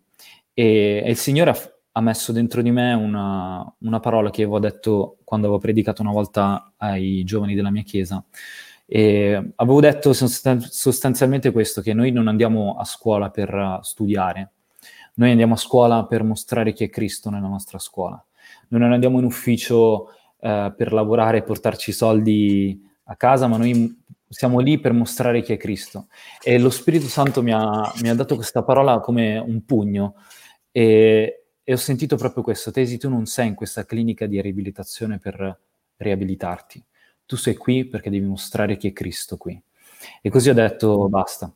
E, 0.54 1.04
e 1.06 1.10
il 1.10 1.18
Signore 1.18 1.50
ha, 1.52 1.58
ha, 1.92 2.02
messo 2.02 2.32
dentro 2.32 2.62
di 2.62 2.72
me 2.72 2.94
una, 2.94 3.76
una, 3.80 4.00
parola 4.00 4.30
che 4.30 4.44
avevo 4.44 4.60
detto 4.60 5.18
quando 5.24 5.48
avevo 5.48 5.62
predicato 5.62 6.02
una 6.02 6.12
volta 6.12 6.74
ai 6.78 7.24
giovani 7.24 7.56
della 7.56 7.72
mia 7.72 7.84
chiesa. 7.84 8.24
E 8.86 9.54
avevo 9.56 9.80
detto 9.80 10.12
sostanzialmente 10.14 11.52
questo, 11.52 11.82
che 11.82 11.94
noi 11.94 12.12
non 12.12 12.28
andiamo 12.28 12.76
a 12.78 12.84
scuola 12.84 13.30
per 13.30 13.80
studiare, 13.84 14.52
noi 15.16 15.32
andiamo 15.32 15.54
a 15.54 15.58
scuola 15.58 16.06
per 16.06 16.24
mostrare 16.24 16.74
chi 16.74 16.84
è 16.84 16.90
Cristo 16.90 17.30
nella 17.30 17.48
nostra 17.48 17.80
scuola 17.80 18.24
noi 18.72 18.82
non 18.82 18.94
andiamo 18.94 19.20
in 19.20 19.26
ufficio 19.26 20.10
eh, 20.40 20.74
per 20.76 20.94
lavorare 20.94 21.38
e 21.38 21.44
portarci 21.44 21.92
soldi 21.92 22.82
a 23.06 23.16
casa, 23.16 23.48
ma 23.48 23.58
noi 23.58 24.00
siamo 24.28 24.60
lì 24.60 24.80
per 24.80 24.94
mostrare 24.94 25.42
chi 25.42 25.54
è 25.54 25.58
Cristo. 25.58 26.08
E 26.42 26.58
lo 26.58 26.70
Spirito 26.70 27.08
Santo 27.08 27.44
mi 27.44 27.52
ha, 27.52 27.92
mi 28.02 28.10
ha 28.10 28.16
dato 28.16 28.36
questa 28.36 28.64
parola 28.64 29.00
come 29.00 29.38
un 29.38 29.66
pugno 29.66 30.16
e, 30.72 31.41
e, 31.72 31.74
ho 31.74 31.78
sentito 31.78 32.16
proprio 32.18 32.44
questo. 32.44 32.72
Tesi, 32.72 32.98
tu 32.98 33.10
non 33.10 33.26
sei 33.26 33.48
in 33.48 33.56
questa 33.56 33.86
clinica 33.86 34.26
di 34.26 34.42
riabilitazione 34.42 35.20
per 35.20 35.60
riabilitarti. 35.98 36.84
Tu 37.26 37.36
sei 37.38 37.56
qui 37.56 37.86
perché 37.86 38.10
devi 38.10 38.26
mostrare 38.26 38.78
chi 38.78 38.90
è 38.90 38.94
Cristo 38.94 39.38
qui. 39.38 39.62
E 40.22 40.30
così 40.30 40.50
ho 40.50 40.54
detto 40.54 41.08
basta. 41.08 41.54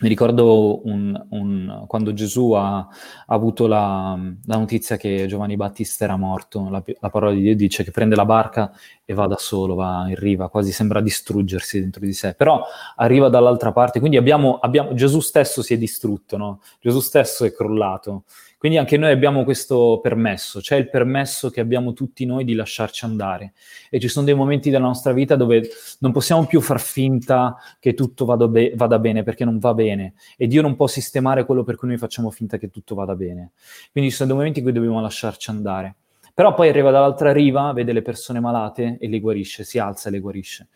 Mi 0.00 0.08
ricordo 0.08 0.86
un, 0.86 1.26
un, 1.30 1.84
quando 1.86 2.12
Gesù 2.12 2.50
ha, 2.52 2.78
ha 2.78 2.88
avuto 3.26 3.66
la, 3.66 4.18
la, 4.44 4.56
notizia 4.56 4.96
che 4.96 5.26
Giovanni 5.26 5.56
Battista 5.56 6.04
era 6.04 6.16
morto, 6.16 6.68
la, 6.68 6.82
la, 7.00 7.10
parola 7.10 7.32
di 7.32 7.40
Dio 7.40 7.54
dice 7.54 7.84
che 7.84 7.92
prende 7.92 8.16
la 8.16 8.24
barca 8.24 8.72
e 9.04 9.14
va 9.14 9.26
da 9.28 9.36
solo, 9.38 9.76
va 9.76 10.04
in 10.08 10.16
riva, 10.16 10.50
quasi 10.50 10.72
sembra 10.72 11.00
distruggersi 11.00 11.80
dentro 11.80 12.04
di 12.04 12.12
sé, 12.12 12.34
però 12.34 12.64
arriva 12.96 13.28
dall'altra 13.28 13.70
parte, 13.70 14.00
quindi 14.00 14.16
abbiamo, 14.16 14.58
abbiamo, 14.58 14.94
Gesù 14.94 15.20
stesso 15.20 15.62
si 15.62 15.74
è 15.74 15.78
distrutto, 15.78 16.36
no? 16.36 16.60
Gesù 16.80 16.98
stesso 16.98 17.44
è 17.44 17.54
crollato, 17.54 18.24
quindi 18.64 18.80
anche 18.80 18.96
noi 18.96 19.10
abbiamo 19.12 19.44
questo 19.44 20.00
permesso, 20.02 20.60
c'è 20.60 20.76
il 20.76 20.88
permesso 20.88 21.50
che 21.50 21.60
abbiamo 21.60 21.92
tutti 21.92 22.24
noi 22.24 22.44
di 22.44 22.54
lasciarci 22.54 23.04
andare. 23.04 23.52
E 23.90 24.00
ci 24.00 24.08
sono 24.08 24.24
dei 24.24 24.34
momenti 24.34 24.70
della 24.70 24.86
nostra 24.86 25.12
vita 25.12 25.36
dove 25.36 25.68
non 25.98 26.12
possiamo 26.12 26.46
più 26.46 26.62
far 26.62 26.80
finta 26.80 27.58
che 27.78 27.92
tutto 27.92 28.24
vada, 28.24 28.48
be- 28.48 28.72
vada 28.74 28.98
bene 28.98 29.22
perché 29.22 29.44
non 29.44 29.58
va 29.58 29.74
bene. 29.74 30.14
E 30.38 30.46
Dio 30.46 30.62
non 30.62 30.76
può 30.76 30.86
sistemare 30.86 31.44
quello 31.44 31.62
per 31.62 31.76
cui 31.76 31.88
noi 31.88 31.98
facciamo 31.98 32.30
finta 32.30 32.56
che 32.56 32.70
tutto 32.70 32.94
vada 32.94 33.14
bene. 33.14 33.50
Quindi 33.92 34.08
ci 34.08 34.16
sono 34.16 34.28
dei 34.28 34.38
momenti 34.38 34.60
in 34.60 34.64
cui 34.64 34.72
dobbiamo 34.72 34.98
lasciarci 35.02 35.50
andare. 35.50 35.96
Però 36.32 36.54
poi 36.54 36.70
arriva 36.70 36.90
dall'altra 36.90 37.32
riva, 37.32 37.70
vede 37.74 37.92
le 37.92 38.00
persone 38.00 38.40
malate 38.40 38.96
e 38.98 39.08
le 39.08 39.20
guarisce, 39.20 39.64
si 39.64 39.78
alza 39.78 40.08
e 40.08 40.12
le 40.12 40.20
guarisce. 40.20 40.68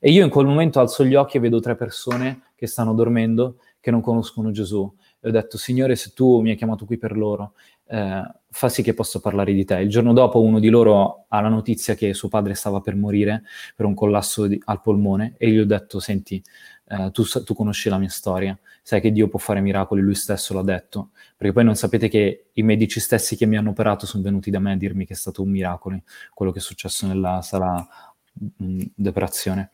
E 0.00 0.10
io 0.10 0.24
in 0.24 0.30
quel 0.30 0.46
momento 0.46 0.80
alzo 0.80 1.04
gli 1.04 1.14
occhi 1.14 1.36
e 1.36 1.40
vedo 1.40 1.60
tre 1.60 1.76
persone 1.76 2.40
che 2.56 2.66
stanno 2.66 2.92
dormendo, 2.92 3.58
che 3.78 3.92
non 3.92 4.00
conoscono 4.00 4.50
Gesù 4.50 4.92
e 5.26 5.28
ho 5.28 5.32
detto, 5.32 5.58
Signore, 5.58 5.96
se 5.96 6.12
tu 6.14 6.40
mi 6.40 6.50
hai 6.50 6.56
chiamato 6.56 6.84
qui 6.84 6.98
per 6.98 7.16
loro, 7.16 7.54
eh, 7.88 8.22
fa 8.48 8.68
sì 8.68 8.82
che 8.82 8.94
posso 8.94 9.18
parlare 9.18 9.52
di 9.52 9.64
te. 9.64 9.80
Il 9.80 9.88
giorno 9.88 10.12
dopo 10.12 10.40
uno 10.40 10.60
di 10.60 10.68
loro 10.68 11.24
ha 11.26 11.40
la 11.40 11.48
notizia 11.48 11.96
che 11.96 12.14
suo 12.14 12.28
padre 12.28 12.54
stava 12.54 12.80
per 12.80 12.94
morire 12.94 13.42
per 13.74 13.86
un 13.86 13.94
collasso 13.94 14.46
di, 14.46 14.60
al 14.66 14.80
polmone 14.80 15.34
e 15.36 15.50
gli 15.50 15.58
ho 15.58 15.66
detto, 15.66 15.98
senti, 15.98 16.40
eh, 16.86 17.10
tu, 17.10 17.24
tu, 17.24 17.54
conosci 17.54 17.88
la 17.88 17.98
mia 17.98 18.08
storia, 18.08 18.56
sai 18.82 19.00
che 19.00 19.10
Dio 19.10 19.26
può 19.26 19.40
fare 19.40 19.60
miracoli, 19.60 20.00
lui 20.00 20.14
stesso 20.14 20.54
l'ha 20.54 20.62
detto, 20.62 21.10
perché 21.36 21.52
poi 21.52 21.64
non 21.64 21.74
sapete 21.74 22.08
che 22.08 22.46
i 22.52 22.62
medici 22.62 23.00
stessi 23.00 23.34
che 23.34 23.46
mi 23.46 23.56
hanno 23.56 23.70
operato 23.70 24.06
sono 24.06 24.22
venuti 24.22 24.50
da 24.52 24.60
me 24.60 24.74
a 24.74 24.76
dirmi 24.76 25.06
che 25.06 25.14
è 25.14 25.16
stato 25.16 25.42
un 25.42 25.50
miracolo 25.50 26.02
quello 26.34 26.52
che 26.52 26.60
è 26.60 26.62
successo 26.62 27.04
nella 27.08 27.42
sala 27.42 27.84
mh, 28.32 28.64
mm, 28.64 28.80
d'operazione. 28.94 29.70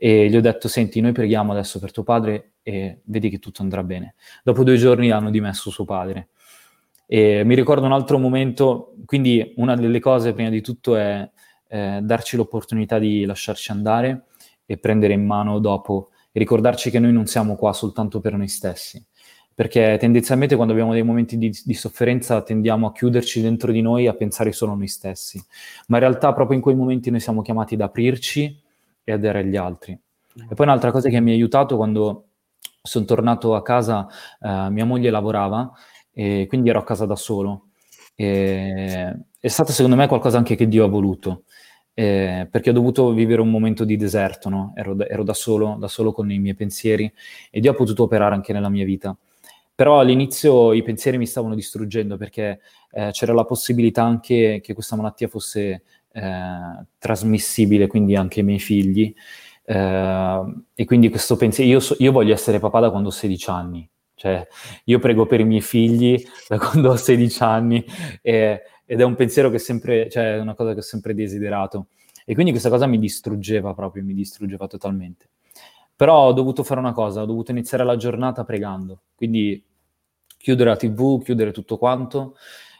E 0.00 0.30
gli 0.30 0.36
ho 0.36 0.40
detto, 0.40 0.68
senti, 0.68 1.00
noi 1.00 1.10
preghiamo 1.10 1.50
adesso 1.50 1.80
per 1.80 1.90
tuo 1.90 2.04
padre 2.04 2.52
e 2.62 3.00
vedi 3.06 3.30
che 3.30 3.40
tutto 3.40 3.62
andrà 3.62 3.82
bene. 3.82 4.14
Dopo 4.44 4.62
due 4.62 4.76
giorni 4.76 5.10
hanno 5.10 5.28
dimesso 5.28 5.70
suo 5.70 5.84
padre. 5.84 6.28
E 7.04 7.42
mi 7.44 7.56
ricordo 7.56 7.84
un 7.84 7.90
altro 7.90 8.16
momento, 8.18 8.94
quindi 9.06 9.54
una 9.56 9.74
delle 9.74 9.98
cose 9.98 10.34
prima 10.34 10.50
di 10.50 10.60
tutto 10.60 10.94
è 10.94 11.28
eh, 11.66 11.98
darci 12.00 12.36
l'opportunità 12.36 13.00
di 13.00 13.24
lasciarci 13.24 13.72
andare 13.72 14.26
e 14.64 14.78
prendere 14.78 15.14
in 15.14 15.26
mano 15.26 15.58
dopo 15.58 16.10
e 16.30 16.38
ricordarci 16.38 16.90
che 16.90 17.00
noi 17.00 17.12
non 17.12 17.26
siamo 17.26 17.56
qua 17.56 17.72
soltanto 17.72 18.20
per 18.20 18.36
noi 18.36 18.48
stessi, 18.48 19.04
perché 19.52 19.96
tendenzialmente 19.98 20.54
quando 20.54 20.74
abbiamo 20.74 20.92
dei 20.92 21.02
momenti 21.02 21.36
di, 21.38 21.50
di 21.64 21.74
sofferenza 21.74 22.40
tendiamo 22.42 22.86
a 22.86 22.92
chiuderci 22.92 23.40
dentro 23.40 23.72
di 23.72 23.80
noi, 23.80 24.06
a 24.06 24.14
pensare 24.14 24.52
solo 24.52 24.72
a 24.72 24.76
noi 24.76 24.86
stessi, 24.86 25.42
ma 25.88 25.96
in 25.96 26.02
realtà 26.04 26.32
proprio 26.32 26.56
in 26.56 26.62
quei 26.62 26.76
momenti 26.76 27.10
noi 27.10 27.20
siamo 27.20 27.42
chiamati 27.42 27.74
ad 27.74 27.80
aprirci 27.80 28.66
e 29.08 29.12
a 29.12 29.16
dare 29.16 29.38
agli 29.38 29.56
altri. 29.56 29.92
E 29.92 30.54
poi 30.54 30.66
un'altra 30.66 30.90
cosa 30.90 31.08
che 31.08 31.18
mi 31.20 31.30
ha 31.30 31.34
aiutato 31.34 31.76
quando 31.76 32.24
sono 32.82 33.06
tornato 33.06 33.54
a 33.54 33.62
casa, 33.62 34.06
eh, 34.38 34.68
mia 34.68 34.84
moglie 34.84 35.08
lavorava 35.08 35.72
e 36.12 36.44
quindi 36.46 36.68
ero 36.68 36.80
a 36.80 36.84
casa 36.84 37.06
da 37.06 37.16
solo. 37.16 37.68
E, 38.14 39.16
è 39.40 39.48
stato 39.48 39.72
secondo 39.72 39.96
me 39.96 40.06
qualcosa 40.06 40.36
anche 40.36 40.56
che 40.56 40.68
Dio 40.68 40.84
ha 40.84 40.88
voluto, 40.88 41.44
eh, 41.94 42.46
perché 42.50 42.68
ho 42.68 42.74
dovuto 42.74 43.12
vivere 43.12 43.40
un 43.40 43.50
momento 43.50 43.84
di 43.86 43.96
deserto, 43.96 44.50
no? 44.50 44.72
ero, 44.76 44.94
da, 44.94 45.06
ero 45.06 45.22
da, 45.24 45.32
solo, 45.32 45.76
da 45.80 45.88
solo 45.88 46.12
con 46.12 46.30
i 46.30 46.38
miei 46.38 46.54
pensieri 46.54 47.10
e 47.50 47.60
Dio 47.60 47.70
ha 47.70 47.74
potuto 47.74 48.02
operare 48.02 48.34
anche 48.34 48.52
nella 48.52 48.68
mia 48.68 48.84
vita. 48.84 49.16
Però 49.74 50.00
all'inizio 50.00 50.74
i 50.74 50.82
pensieri 50.82 51.16
mi 51.16 51.26
stavano 51.26 51.54
distruggendo 51.54 52.18
perché 52.18 52.60
eh, 52.90 53.08
c'era 53.12 53.32
la 53.32 53.44
possibilità 53.44 54.02
anche 54.02 54.60
che 54.62 54.74
questa 54.74 54.96
malattia 54.96 55.28
fosse 55.28 55.82
eh, 56.12 56.86
trasmissibile 56.98 57.86
quindi 57.86 58.16
anche 58.16 58.40
ai 58.40 58.46
miei 58.46 58.58
figli. 58.58 59.14
Eh, 59.64 60.54
e 60.74 60.84
quindi 60.84 61.08
questo 61.10 61.36
pensiero, 61.36 61.70
io, 61.70 61.80
so, 61.80 61.96
io 61.98 62.12
voglio 62.12 62.32
essere 62.32 62.58
papà 62.58 62.80
da 62.80 62.90
quando 62.90 63.08
ho 63.08 63.12
16 63.12 63.50
anni, 63.50 63.88
cioè 64.14 64.46
io 64.84 64.98
prego 64.98 65.26
per 65.26 65.40
i 65.40 65.44
miei 65.44 65.60
figli 65.60 66.22
da 66.48 66.58
quando 66.58 66.90
ho 66.90 66.96
16 66.96 67.42
anni 67.42 67.84
e, 68.22 68.62
ed 68.86 69.00
è 69.00 69.04
un 69.04 69.14
pensiero 69.14 69.50
che 69.50 69.58
sempre, 69.58 70.08
cioè 70.08 70.36
è 70.36 70.40
una 70.40 70.54
cosa 70.54 70.72
che 70.72 70.78
ho 70.78 70.82
sempre 70.82 71.14
desiderato. 71.14 71.88
E 72.24 72.34
quindi 72.34 72.50
questa 72.50 72.68
cosa 72.70 72.86
mi 72.86 72.98
distruggeva 72.98 73.74
proprio, 73.74 74.02
mi 74.04 74.14
distruggeva 74.14 74.66
totalmente. 74.66 75.28
Però 75.96 76.26
ho 76.26 76.32
dovuto 76.32 76.62
fare 76.62 76.80
una 76.80 76.92
cosa, 76.92 77.22
ho 77.22 77.26
dovuto 77.26 77.50
iniziare 77.50 77.84
la 77.84 77.96
giornata 77.96 78.44
pregando, 78.44 79.02
quindi 79.14 79.62
chiudere 80.38 80.70
la 80.70 80.76
tv, 80.76 81.22
chiudere 81.22 81.52
tutto 81.52 81.76
quanto 81.76 82.36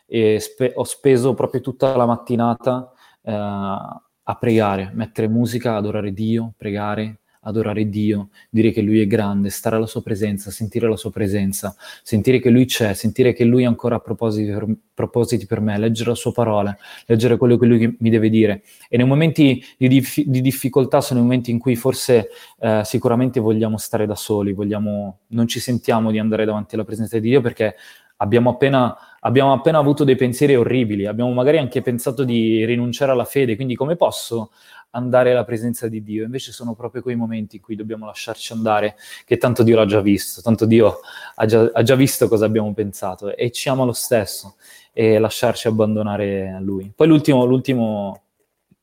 e 0.07 0.39
spe- 0.41 0.73
ho 0.75 0.85
speso 0.85 1.35
proprio 1.35 1.61
tutta 1.61 1.95
la 1.97 2.07
mattinata 2.07 2.93
eh, 3.29 3.33
a 3.33 4.35
pregare, 4.39 4.91
mettere 4.95 5.29
musica, 5.29 5.77
adorare 5.77 6.13
Dio, 6.13 6.53
pregare, 6.57 7.21
adorare 7.43 7.89
Dio, 7.89 8.29
dire 8.51 8.71
che 8.71 8.81
Lui 8.83 9.01
è 9.01 9.07
grande, 9.07 9.51
stare 9.51 9.77
alla 9.77 9.87
Sua 9.87 10.03
presenza, 10.03 10.51
sentire 10.51 10.89
la 10.89 10.97
Sua 10.97 11.11
presenza, 11.11 11.75
sentire 12.03 12.41
che 12.41 12.51
Lui 12.51 12.65
c'è, 12.65 12.95
sentire 12.95 13.33
che 13.33 13.45
Lui 13.45 13.65
ancora 13.65 13.97
ha 13.97 14.01
propositi 14.01 14.51
per, 14.51 14.67
propositi 14.93 15.47
per 15.47 15.61
me, 15.61 15.79
leggere 15.79 16.11
la 16.11 16.15
Sua 16.15 16.33
parola, 16.33 16.77
leggere 17.07 17.37
quello 17.37 17.57
che 17.57 17.67
Lui 17.67 17.97
mi 18.01 18.11
deve 18.11 18.29
dire. 18.29 18.63
E 18.89 18.97
nei 18.97 19.07
momenti 19.07 19.63
di, 19.77 19.89
dif- 19.89 20.25
di 20.25 20.41
difficoltà 20.41 21.01
sono 21.01 21.21
i 21.21 21.23
momenti 21.23 21.51
in 21.51 21.59
cui 21.59 21.77
forse 21.77 22.29
eh, 22.59 22.83
sicuramente 22.85 23.41
vogliamo 23.41 23.79
stare 23.79 24.07
da 24.07 24.15
soli, 24.15 24.53
vogliamo, 24.53 25.21
non 25.29 25.47
ci 25.47 25.61
sentiamo 25.61 26.11
di 26.11 26.19
andare 26.19 26.45
davanti 26.45 26.75
alla 26.75 26.85
presenza 26.85 27.19
di 27.19 27.29
Dio 27.29 27.41
perché 27.41 27.77
abbiamo 28.19 28.51
appena 28.51 28.97
abbiamo 29.21 29.53
appena 29.53 29.79
avuto 29.79 30.05
dei 30.05 30.17
pensieri 30.17 30.55
orribili, 30.55 31.07
abbiamo 31.07 31.33
magari 31.33 31.59
anche 31.59 31.83
pensato 31.83 32.25
di 32.25 32.65
rinunciare 32.65 33.13
alla 33.13 33.25
fede, 33.25 33.57
quindi 33.57 33.75
come 33.75 33.97
posso 33.97 34.51
andare 34.91 35.33
alla 35.33 35.45
presenza 35.45 35.89
di 35.89 36.03
Dio, 36.03 36.25
invece 36.25 36.53
sono 36.53 36.75
proprio 36.75 37.03
quei 37.03 37.17
momenti 37.17 37.57
in 37.57 37.63
cui 37.63 37.77
dobbiamo 37.77 38.07
lasciarci 38.07 38.53
andare, 38.53 38.97
che 39.25 39.37
tanto 39.37 39.63
Dio 39.63 39.77
l'ha 39.77 39.87
già 39.87 40.01
visto, 40.01 40.41
tanto 40.41 40.65
Dio 40.65 41.01
ha 41.35 41.47
già, 41.47 41.71
ha 41.73 41.83
già 41.83 41.95
visto 41.95 42.29
cosa 42.29 42.47
abbiamo 42.47 42.73
pensato 42.73 43.35
e 43.35 43.51
ci 43.51 43.69
ama 43.69 43.85
lo 43.85 43.93
stesso 43.93 44.57
e 44.93 45.19
lasciarci 45.19 45.69
abbandonare 45.69 46.51
a 46.51 46.61
Lui. 46.61 46.91
Poi 46.95 47.07
l'ultimo, 47.07 47.45
l'ultimo, 47.45 48.23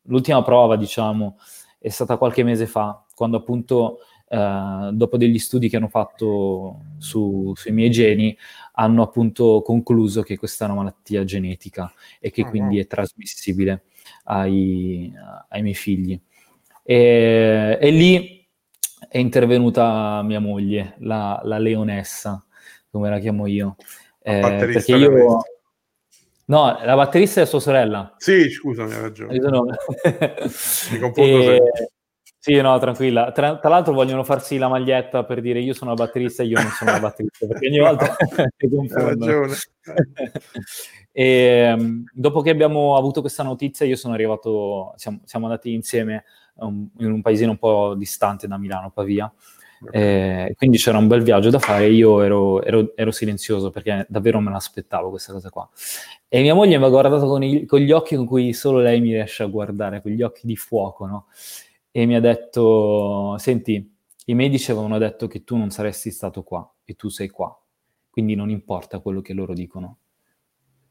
l'ultima 0.03 0.43
prova, 0.43 0.75
diciamo, 0.75 1.38
è 1.79 1.89
stata 1.89 2.17
qualche 2.17 2.43
mese 2.43 2.67
fa, 2.67 3.03
quando 3.15 3.38
appunto 3.38 3.99
eh, 4.28 4.89
dopo 4.91 5.17
degli 5.17 5.38
studi 5.38 5.69
che 5.69 5.78
hanno 5.78 5.88
fatto 5.88 6.86
su, 6.97 7.53
sui 7.55 7.71
miei 7.71 7.91
geni, 7.91 8.36
hanno 8.73 9.03
appunto 9.03 9.61
concluso 9.63 10.21
che 10.21 10.38
questa 10.38 10.65
è 10.65 10.67
una 10.67 10.78
malattia 10.78 11.23
genetica 11.23 11.91
e 12.19 12.32
che 12.32 12.41
oh, 12.41 12.49
quindi 12.49 12.80
è 12.80 12.88
trasmissibile 12.88 13.84
ai, 14.26 15.13
ai 15.49 15.61
miei 15.61 15.76
figli. 15.76 16.19
E, 16.84 17.78
e, 17.80 17.91
lì 17.91 18.47
è 19.07 19.17
intervenuta 19.17 20.21
mia 20.23 20.39
moglie, 20.39 20.95
la, 20.99 21.39
la 21.43 21.57
leonessa, 21.57 22.43
come 22.89 23.09
la 23.09 23.19
chiamo 23.19 23.47
io. 23.47 23.76
Eh, 24.21 24.39
perché 24.39 24.95
io... 24.95 25.43
No, 26.47 26.80
la 26.84 26.95
batterista 26.95 27.41
è 27.41 27.45
sua 27.45 27.59
sorella. 27.59 28.13
Sì, 28.17 28.49
scusa, 28.51 28.86
mi 28.86 28.93
hai 28.93 29.01
ragione. 29.01 29.34
Mi 29.34 29.39
confondo 30.99 31.41
e... 31.51 31.89
Sì, 32.46 32.62
no, 32.62 32.78
tranquilla. 32.78 33.32
Tra, 33.32 33.58
tra, 33.58 33.70
l'altro 33.70 33.91
vogliono 33.91 34.24
farsi 34.24 34.60
la 34.60 34.68
maglietta 34.68 35.24
per 35.24 35.41
dire 35.41 35.60
io 35.60 35.74
sono 35.74 35.96
la 35.96 35.96
batterista 35.96 36.43
e 36.43 36.46
io 36.46 36.62
non 36.62 36.70
sono 36.70 36.91
la 36.91 37.00
batterista, 37.00 37.48
perché 37.48 37.66
ogni 37.66 37.80
volta 37.82 38.16
mi 38.60 38.70
confondo. 38.70 39.48
e, 41.12 41.76
dopo 42.14 42.41
che 42.41 42.52
abbiamo 42.52 42.98
avuto 42.98 43.22
questa 43.22 43.41
notizia, 43.41 43.88
io 43.88 43.96
sono 43.96 44.14
arrivato, 44.14 44.93
siamo, 44.96 45.22
siamo 45.26 45.48
andati 45.48 45.74
insieme 45.74 46.24
um, 46.58 46.88
in 47.00 47.14
un 47.14 47.24
paesino 47.24 47.50
un 47.50 47.58
po' 47.58 47.96
distante 47.98 48.46
da 48.46 48.60
Milano, 48.60 48.91
Pavia. 48.91 49.34
Eh, 49.89 50.54
quindi 50.56 50.78
c'era 50.78 51.00
un 51.00 51.08
bel 51.08 51.24
viaggio 51.24 51.50
da 51.50 51.58
fare. 51.58 51.88
Io 51.88 52.22
ero, 52.22 52.62
ero, 52.62 52.96
ero, 52.96 53.12
silenzioso 53.12 53.72
perché 53.72 54.06
davvero 54.08 54.39
me 54.39 54.52
l'aspettavo 54.52 55.10
questa 55.10 55.34
cosa 55.34 55.50
qua. 55.50 55.68
E 56.28 56.41
mia 56.41 56.54
moglie 56.54 56.78
mi 56.78 56.86
ha 56.86 56.89
guardato 56.89 57.26
con, 57.26 57.41
i, 57.41 57.66
con, 57.66 57.80
gli 57.80 57.91
occhi 57.91 58.16
con 58.16 58.28
cui 58.28 58.54
solo 58.54 58.80
lei 58.80 59.02
mi 59.02 59.14
riesce 59.14 59.41
a 59.41 59.48
guardare, 59.48 60.04
con 60.04 60.12
gli 60.12 60.22
occhi 60.22 60.46
di 60.46 60.56
fuoco, 60.56 61.08
no? 61.08 61.26
E 61.98 62.06
mi 62.06 62.16
ha 62.16 62.20
detto, 62.20 63.38
senti, 63.38 63.96
i 64.26 64.34
medici 64.34 64.70
avevano 64.70 64.98
detto 64.98 65.28
che 65.28 65.46
tu 65.46 65.56
non 65.56 65.70
saresti 65.70 66.12
stato 66.12 66.43
qua 66.43 66.70
e 66.84 66.96
tu 66.96 67.08
sei 67.08 67.30
qua, 67.30 67.58
quindi 68.10 68.36
non 68.36 68.50
importa 68.50 69.00
quello 69.00 69.22
che 69.22 69.32
loro 69.32 69.54
dicono. 69.54 70.00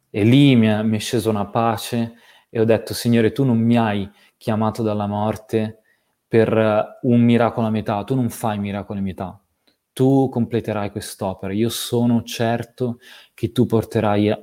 E 0.08 0.24
lì 0.24 0.56
mi, 0.56 0.66
è, 0.66 0.82
mi 0.82 0.96
è 0.96 1.00
scesa 1.00 1.28
una 1.28 1.44
pace 1.44 2.14
e 2.48 2.58
ho 2.58 2.64
detto, 2.64 2.94
Signore, 2.94 3.32
tu 3.32 3.44
non 3.44 3.58
mi 3.58 3.76
hai 3.76 4.10
chiamato 4.38 4.82
dalla 4.82 5.06
morte 5.06 5.82
per 6.26 7.00
un 7.02 7.20
miracolo 7.20 7.66
a 7.66 7.70
metà, 7.70 8.02
tu 8.02 8.14
non 8.14 8.30
fai 8.30 8.58
miracoli 8.58 9.00
a 9.00 9.02
metà, 9.02 9.44
tu 9.92 10.30
completerai 10.30 10.90
quest'opera, 10.90 11.52
io 11.52 11.68
sono 11.68 12.22
certo 12.22 12.98
che 13.34 13.52
tu 13.52 13.66
porterai 13.66 14.30
a, 14.30 14.42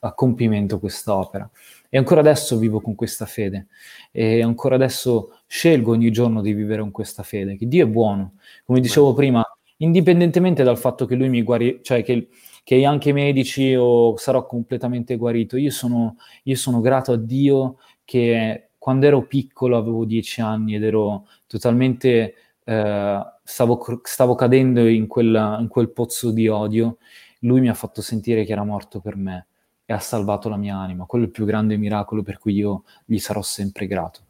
a 0.00 0.12
compimento 0.12 0.78
quest'opera. 0.78 1.50
E 1.94 1.98
ancora 1.98 2.20
adesso 2.20 2.56
vivo 2.56 2.80
con 2.80 2.94
questa 2.94 3.26
fede. 3.26 3.66
E 4.12 4.42
ancora 4.42 4.76
adesso 4.76 5.40
scelgo 5.46 5.90
ogni 5.90 6.10
giorno 6.10 6.40
di 6.40 6.54
vivere 6.54 6.80
con 6.80 6.90
questa 6.90 7.22
fede, 7.22 7.58
che 7.58 7.68
Dio 7.68 7.84
è 7.84 7.86
buono. 7.86 8.36
Come 8.64 8.80
dicevo 8.80 9.12
prima, 9.12 9.44
indipendentemente 9.76 10.62
dal 10.62 10.78
fatto 10.78 11.04
che 11.04 11.16
lui 11.16 11.28
mi 11.28 11.42
guarisca, 11.42 11.80
cioè 11.82 12.02
che, 12.02 12.30
che, 12.64 12.86
anche 12.86 13.10
i 13.10 13.12
medici 13.12 13.74
o 13.74 14.16
sarò 14.16 14.46
completamente 14.46 15.16
guarito, 15.16 15.58
io 15.58 15.70
sono, 15.70 16.16
io 16.44 16.56
sono 16.56 16.80
grato 16.80 17.12
a 17.12 17.18
Dio 17.18 17.76
che 18.04 18.70
quando 18.78 19.04
ero 19.04 19.26
piccolo, 19.26 19.76
avevo 19.76 20.06
dieci 20.06 20.40
anni 20.40 20.76
ed 20.76 20.84
ero 20.84 21.26
totalmente, 21.46 22.34
eh, 22.64 23.20
stavo, 23.44 24.00
stavo, 24.02 24.34
cadendo 24.34 24.88
in, 24.88 25.06
quella, 25.06 25.58
in 25.60 25.68
quel 25.68 25.90
pozzo 25.90 26.30
di 26.30 26.48
odio, 26.48 26.96
lui 27.40 27.60
mi 27.60 27.68
ha 27.68 27.74
fatto 27.74 28.00
sentire 28.00 28.44
che 28.46 28.52
era 28.52 28.64
morto 28.64 29.00
per 29.00 29.16
me 29.16 29.48
e 29.92 29.96
ha 29.96 30.00
salvato 30.00 30.48
la 30.48 30.56
mia 30.56 30.76
anima. 30.76 31.04
Quello 31.04 31.24
è 31.24 31.26
il 31.26 31.32
più 31.32 31.44
grande 31.44 31.76
miracolo 31.76 32.22
per 32.22 32.38
cui 32.38 32.54
io 32.54 32.84
gli 33.04 33.18
sarò 33.18 33.42
sempre 33.42 33.86
grato. 33.86 34.20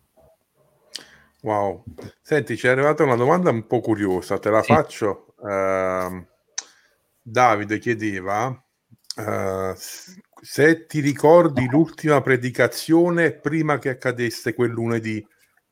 Wow. 1.43 1.85
Senti, 2.21 2.57
ci 2.57 2.67
è 2.67 2.71
arrivata 2.71 3.03
una 3.03 3.17
domanda 3.17 3.51
un 3.51 3.67
po' 3.67 3.81
curiosa, 3.81 4.39
te 4.39 4.51
la 4.51 4.63
sì. 4.63 4.73
faccio. 4.73 5.35
Uh, 5.37 6.25
Davide 7.21 7.79
chiedeva 7.79 8.49
uh, 8.49 9.75
se 9.75 10.87
ti 10.87 11.01
ricordi 11.01 11.67
l'ultima 11.69 12.21
predicazione 12.21 13.33
prima 13.33 13.79
che 13.79 13.91
accadesse 13.91 14.55
quel 14.55 14.71
lunedì. 14.71 15.25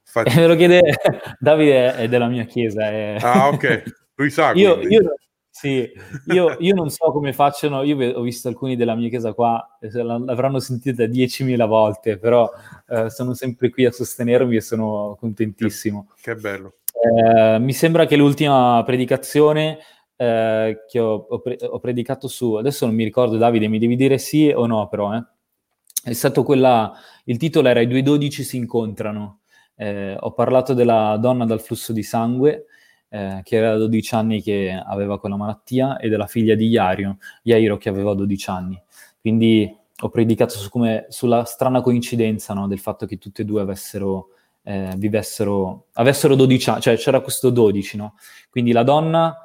Fatti... 0.02 0.34
Me 0.34 0.46
lo 0.46 0.56
chiede 0.56 0.80
Davide 1.38 1.96
è 1.96 2.08
della 2.08 2.26
mia 2.26 2.44
chiesa. 2.44 2.88
È... 2.88 3.16
Ah, 3.20 3.48
ok. 3.48 3.82
Lui 4.16 4.30
sa. 4.30 4.52
io, 4.54 4.80
io, 4.80 5.14
sì, 5.50 5.90
io, 6.26 6.56
io, 6.60 6.74
non 6.74 6.90
so 6.90 7.10
come 7.10 7.32
facciano, 7.32 7.82
io 7.82 8.16
ho 8.16 8.22
visto 8.22 8.48
alcuni 8.48 8.76
della 8.76 8.94
mia 8.94 9.08
chiesa 9.08 9.32
qua, 9.32 9.76
l'avranno 9.80 10.60
sentita 10.60 11.04
10.000 11.04 11.66
volte, 11.66 12.18
però 12.18 12.48
eh, 12.88 13.10
sono 13.10 13.34
sempre 13.34 13.68
qui 13.70 13.84
a 13.84 13.92
sostenermi 13.92 14.56
e 14.56 14.60
sono 14.60 15.16
contentissimo. 15.18 16.08
Che, 16.14 16.34
che 16.34 16.40
bello. 16.40 16.74
Eh, 16.92 17.58
mi 17.58 17.72
sembra 17.72 18.06
che 18.06 18.16
l'ultima 18.16 18.82
predicazione 18.84 19.78
eh, 20.16 20.84
che 20.86 20.98
ho, 21.00 21.14
ho, 21.28 21.40
pre- 21.40 21.58
ho, 21.62 21.78
predicato 21.80 22.28
su, 22.28 22.54
adesso 22.54 22.84
non 22.86 22.94
mi 22.94 23.04
ricordo 23.04 23.36
Davide, 23.36 23.68
mi 23.68 23.78
devi 23.78 23.96
dire 23.96 24.18
sì 24.18 24.52
o 24.54 24.66
no 24.66 24.86
però, 24.88 25.14
eh. 25.14 25.24
è 26.04 26.12
stato 26.12 26.42
quella, 26.42 26.92
il 27.24 27.38
titolo 27.38 27.68
era 27.68 27.80
I 27.80 27.86
due 27.86 28.02
dodici 28.02 28.44
si 28.44 28.56
incontrano, 28.56 29.40
eh, 29.76 30.14
ho 30.18 30.32
parlato 30.32 30.74
della 30.74 31.16
donna 31.18 31.46
dal 31.46 31.62
flusso 31.62 31.92
di 31.92 32.02
sangue, 32.02 32.66
eh, 33.10 33.40
che 33.42 33.56
era 33.56 33.72
da 33.72 33.78
12 33.78 34.14
anni 34.14 34.40
che 34.40 34.72
aveva 34.72 35.18
quella 35.18 35.36
malattia, 35.36 35.98
e 35.98 36.08
della 36.08 36.26
figlia 36.26 36.54
di 36.54 36.68
Iario, 36.68 37.18
Iairo 37.42 37.76
che 37.76 37.88
aveva 37.88 38.14
12 38.14 38.50
anni. 38.50 38.82
Quindi 39.20 39.76
ho 40.02 40.08
predicato 40.08 40.54
su 40.54 40.70
come, 40.70 41.06
sulla 41.08 41.44
strana 41.44 41.82
coincidenza 41.82 42.54
no, 42.54 42.66
del 42.66 42.78
fatto 42.78 43.06
che 43.06 43.18
tutte 43.18 43.42
e 43.42 43.44
due 43.44 43.60
avessero, 43.60 44.28
eh, 44.62 44.94
vivessero, 44.96 45.86
avessero 45.94 46.34
12 46.34 46.70
anni, 46.70 46.80
cioè 46.80 46.96
c'era 46.96 47.20
questo 47.20 47.50
12, 47.50 47.96
no? 47.96 48.14
Quindi 48.48 48.72
la 48.72 48.82
donna, 48.82 49.36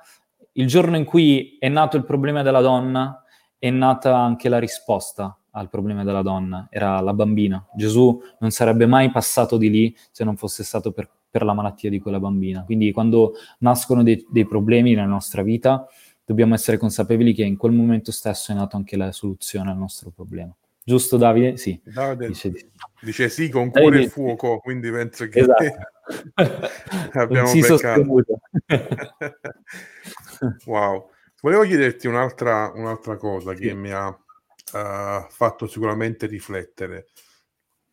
il 0.54 0.68
giorno 0.68 0.96
in 0.96 1.04
cui 1.04 1.58
è 1.60 1.68
nato 1.68 1.98
il 1.98 2.06
problema 2.06 2.42
della 2.42 2.62
donna, 2.62 3.24
è 3.58 3.70
nata 3.70 4.16
anche 4.16 4.48
la 4.48 4.60
risposta 4.60 5.38
al 5.52 5.70
problema 5.70 6.04
della 6.04 6.22
donna, 6.22 6.68
era 6.70 7.00
la 7.02 7.14
bambina. 7.14 7.66
Gesù 7.76 8.22
non 8.40 8.52
sarebbe 8.52 8.86
mai 8.86 9.10
passato 9.10 9.58
di 9.58 9.70
lì 9.70 9.98
se 10.12 10.24
non 10.24 10.38
fosse 10.38 10.64
stato 10.64 10.92
per 10.92 11.10
per 11.36 11.44
la 11.44 11.54
malattia 11.54 11.90
di 11.90 12.00
quella 12.00 12.18
bambina. 12.18 12.64
Quindi 12.64 12.94
quando 12.94 13.34
nascono 13.58 14.04
dei, 14.04 14.26
dei 14.30 14.46
problemi 14.46 14.94
nella 14.94 15.06
nostra 15.06 15.42
vita, 15.42 15.86
dobbiamo 16.24 16.54
essere 16.54 16.78
consapevoli 16.78 17.34
che 17.34 17.44
in 17.44 17.58
quel 17.58 17.74
momento 17.74 18.14
stesso 18.14 18.54
è 18.54 18.56
nata 18.56 18.78
anche 18.78 18.96
la 18.96 19.12
soluzione 19.12 19.70
al 19.70 19.76
nostro 19.76 20.12
problema. 20.12 20.56
Giusto 20.82 21.18
Davide? 21.18 21.58
Sì. 21.58 21.78
Davide 21.84 22.28
dice, 22.28 22.54
dice 23.02 23.28
sì 23.28 23.50
con 23.50 23.70
cuore 23.70 23.90
Davide, 23.90 24.06
e 24.06 24.10
fuoco, 24.10 24.60
quindi 24.60 24.90
penso 24.90 25.28
che 25.28 25.40
esatto. 25.42 27.20
abbiamo 27.20 27.48
sì 27.48 27.60
beccato. 27.60 28.24
wow. 30.68 31.10
Volevo 31.42 31.64
chiederti 31.64 32.08
un'altra, 32.08 32.72
un'altra 32.74 33.18
cosa 33.18 33.54
sì. 33.54 33.64
che 33.64 33.74
mi 33.74 33.92
ha 33.92 34.08
uh, 34.08 35.28
fatto 35.30 35.68
sicuramente 35.68 36.28
riflettere. 36.28 37.08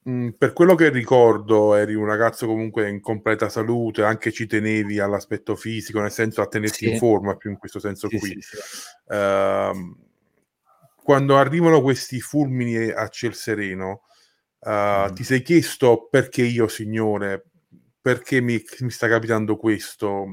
Mm, 0.08 0.30
per 0.30 0.52
quello 0.52 0.74
che 0.74 0.88
ricordo, 0.88 1.74
eri 1.74 1.94
un 1.94 2.06
ragazzo 2.06 2.46
comunque 2.46 2.88
in 2.88 3.00
completa 3.00 3.48
salute, 3.48 4.02
anche 4.02 4.32
ci 4.32 4.46
tenevi 4.46 4.98
all'aspetto 4.98 5.54
fisico, 5.54 6.00
nel 6.00 6.10
senso 6.10 6.42
a 6.42 6.48
tenerti 6.48 6.86
sì. 6.86 6.90
in 6.90 6.98
forma, 6.98 7.36
più 7.36 7.50
in 7.50 7.56
questo 7.56 7.78
senso 7.78 8.08
sì, 8.08 8.18
qui. 8.18 8.36
Sì, 8.40 8.56
uh, 9.14 9.96
quando 10.96 11.36
arrivano 11.36 11.80
questi 11.82 12.20
fulmini 12.20 12.90
a 12.90 13.06
ciel 13.08 13.34
sereno, 13.34 14.02
uh, 14.58 15.10
mm. 15.10 15.14
ti 15.14 15.22
sei 15.22 15.42
chiesto 15.42 16.08
perché 16.10 16.42
io, 16.42 16.66
Signore, 16.66 17.44
perché 18.00 18.40
mi, 18.40 18.60
mi, 18.80 18.90
sta 18.90 19.06
capitando 19.06 19.56
questo? 19.56 20.24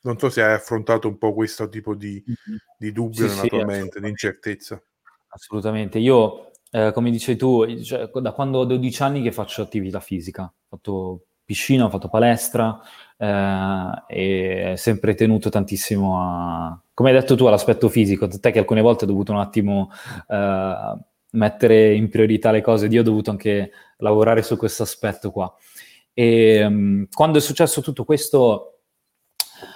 Non 0.00 0.18
so 0.18 0.30
se 0.30 0.42
hai 0.42 0.54
affrontato 0.54 1.08
un 1.08 1.18
po' 1.18 1.34
questo 1.34 1.68
tipo 1.68 1.94
di, 1.94 2.24
mm-hmm. 2.26 2.58
di 2.78 2.92
dubbio 2.92 3.26
nella 3.26 3.42
tua 3.42 3.64
mente, 3.66 4.00
di 4.00 4.08
incertezza. 4.08 4.82
Assolutamente. 5.28 5.98
Io 5.98 6.52
eh, 6.70 6.92
come 6.92 7.10
dicevi 7.10 7.38
tu, 7.38 7.82
cioè, 7.82 8.10
da 8.20 8.32
quando 8.32 8.58
ho 8.58 8.64
12 8.64 9.02
anni 9.02 9.22
che 9.22 9.32
faccio 9.32 9.62
attività 9.62 10.00
fisica, 10.00 10.42
ho 10.42 10.66
fatto 10.68 11.22
piscina, 11.44 11.86
ho 11.86 11.90
fatto 11.90 12.08
palestra 12.08 12.78
eh, 13.16 14.04
e 14.06 14.74
sempre 14.76 15.14
tenuto 15.14 15.48
tantissimo 15.48 16.20
a, 16.20 16.82
come 16.92 17.10
hai 17.10 17.16
detto 17.16 17.36
tu, 17.36 17.46
all'aspetto 17.46 17.88
fisico, 17.88 18.28
te 18.28 18.50
che 18.50 18.58
alcune 18.58 18.82
volte 18.82 19.04
ho 19.04 19.06
dovuto 19.06 19.32
un 19.32 19.38
attimo 19.38 19.90
eh, 20.28 20.98
mettere 21.30 21.94
in 21.94 22.08
priorità 22.08 22.50
le 22.50 22.60
cose, 22.60 22.86
io 22.86 23.00
ho 23.00 23.04
dovuto 23.04 23.30
anche 23.30 23.70
lavorare 23.98 24.42
su 24.42 24.56
questo 24.56 24.82
aspetto 24.82 25.30
qua. 25.30 25.52
E 26.12 26.64
um, 26.64 27.06
quando 27.10 27.38
è 27.38 27.40
successo 27.40 27.80
tutto 27.80 28.04
questo, 28.04 28.80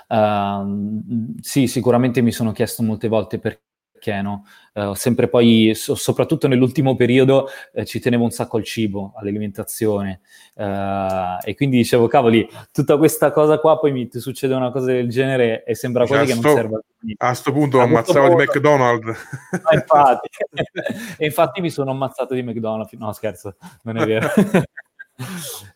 uh, 0.08 1.34
sì, 1.40 1.66
sicuramente 1.68 2.20
mi 2.20 2.32
sono 2.32 2.52
chiesto 2.52 2.82
molte 2.82 3.08
volte 3.08 3.38
per, 3.38 3.60
perché, 4.02 4.20
no? 4.20 4.44
Uh, 4.74 4.94
sempre 4.94 5.28
poi, 5.28 5.72
so, 5.74 5.94
soprattutto 5.94 6.48
nell'ultimo 6.48 6.96
periodo, 6.96 7.48
eh, 7.72 7.84
ci 7.84 8.00
tenevo 8.00 8.24
un 8.24 8.32
sacco 8.32 8.56
al 8.56 8.64
cibo, 8.64 9.12
all'alimentazione. 9.16 10.20
Uh, 10.54 11.38
e 11.44 11.54
quindi 11.54 11.76
dicevo, 11.76 12.08
cavoli, 12.08 12.48
tutta 12.72 12.96
questa 12.96 13.30
cosa 13.30 13.58
qua, 13.60 13.78
poi 13.78 13.92
mi 13.92 14.08
succede 14.10 14.54
una 14.54 14.72
cosa 14.72 14.86
del 14.86 15.08
genere 15.08 15.62
e 15.64 15.76
sembra 15.76 16.04
quasi 16.06 16.26
cioè, 16.26 16.36
che 16.36 16.42
non 16.42 16.54
serva 16.54 16.80
a 17.16 17.26
questo 17.26 17.52
punto 17.52 17.80
a 17.80 17.84
ammazzavo 17.84 18.28
di 18.28 18.34
McDonald's. 18.34 19.18
Ah, 19.62 19.74
infatti. 19.74 20.28
e 21.18 21.24
infatti 21.24 21.60
mi 21.60 21.70
sono 21.70 21.92
ammazzato 21.92 22.34
di 22.34 22.42
McDonald's. 22.42 22.92
No, 22.94 23.12
scherzo, 23.12 23.56
non 23.82 23.98
è 23.98 24.06
vero. 24.06 24.28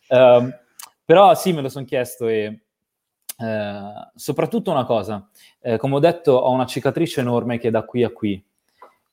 um, 0.09 0.53
però 1.05 1.33
sì, 1.35 1.53
me 1.53 1.61
lo 1.61 1.69
sono 1.69 1.85
chiesto 1.85 2.27
e 2.27 2.66
uh, 3.37 4.09
soprattutto 4.15 4.71
una 4.71 4.85
cosa. 4.85 5.27
Eh, 5.61 5.77
come 5.77 5.95
ho 5.95 5.99
detto, 5.99 6.33
ho 6.33 6.51
una 6.51 6.65
cicatrice 6.65 7.21
enorme 7.21 7.57
che 7.57 7.69
è 7.69 7.71
da 7.71 7.83
qui 7.83 8.03
a 8.03 8.09
qui. 8.09 8.43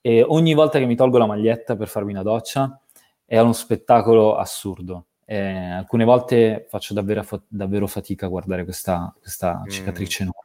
E 0.01 0.23
ogni 0.23 0.55
volta 0.55 0.79
che 0.79 0.87
mi 0.87 0.97
tolgo 0.97 1.19
la 1.19 1.27
maglietta 1.27 1.77
per 1.77 1.89
farmi 1.89 2.13
una 2.13 2.23
doccia 2.23 2.79
è 3.25 3.39
uno 3.39 3.53
spettacolo 3.53 4.37
assurdo. 4.37 5.07
Eh, 5.25 5.71
alcune 5.71 6.05
volte 6.05 6.67
faccio 6.69 6.93
davvero, 6.93 7.25
davvero, 7.49 7.87
fatica 7.87 8.27
a 8.27 8.29
guardare 8.29 8.65
questa, 8.65 9.15
questa 9.19 9.63
mm. 9.65 9.69
cicatrice 9.71 10.23
enorme. 10.23 10.43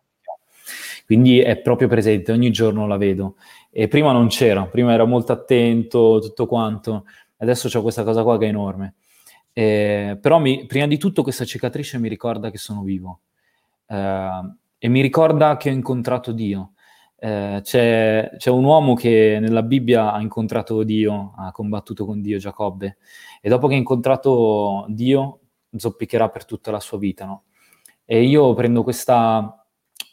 Quindi 1.05 1.39
è 1.39 1.57
proprio 1.57 1.87
presente, 1.87 2.31
ogni 2.31 2.51
giorno 2.51 2.87
la 2.87 2.97
vedo. 2.97 3.35
E 3.71 3.87
prima 3.87 4.11
non 4.11 4.27
c'era, 4.27 4.65
prima 4.65 4.93
ero 4.93 5.05
molto 5.05 5.31
attento, 5.31 6.19
tutto 6.21 6.45
quanto, 6.45 7.05
adesso 7.37 7.67
c'ho 7.67 7.81
questa 7.81 8.03
cosa 8.03 8.23
qua 8.23 8.37
che 8.37 8.45
è 8.45 8.49
enorme. 8.49 8.95
Eh, 9.51 10.17
però 10.21 10.39
mi, 10.39 10.65
prima 10.67 10.87
di 10.87 10.97
tutto 10.97 11.23
questa 11.23 11.43
cicatrice 11.43 11.97
mi 11.97 12.07
ricorda 12.07 12.49
che 12.49 12.57
sono 12.57 12.83
vivo 12.83 13.21
eh, 13.89 14.53
e 14.77 14.87
mi 14.87 15.01
ricorda 15.01 15.57
che 15.57 15.69
ho 15.69 15.73
incontrato 15.73 16.31
Dio. 16.31 16.73
Eh, 17.17 17.59
c'è, 17.63 18.31
c'è, 18.37 18.49
un 18.49 18.63
uomo 18.63 18.93
che 18.93 19.39
nella 19.41 19.63
Bibbia 19.63 20.13
ha 20.13 20.21
incontrato 20.21 20.83
Dio, 20.83 21.33
ha 21.35 21.51
combattuto 21.51 22.05
con 22.05 22.21
Dio, 22.21 22.37
Giacobbe, 22.37 22.97
e 23.41 23.49
dopo 23.49 23.67
che 23.67 23.73
ha 23.73 23.77
incontrato 23.77 24.85
Dio 24.89 25.39
zoppicherà 25.75 26.29
per 26.29 26.45
tutta 26.45 26.71
la 26.71 26.79
sua 26.79 26.97
vita. 26.97 27.25
No? 27.25 27.43
E 28.05 28.23
io 28.23 28.53
prendo 28.53 28.83
questa, 28.83 29.65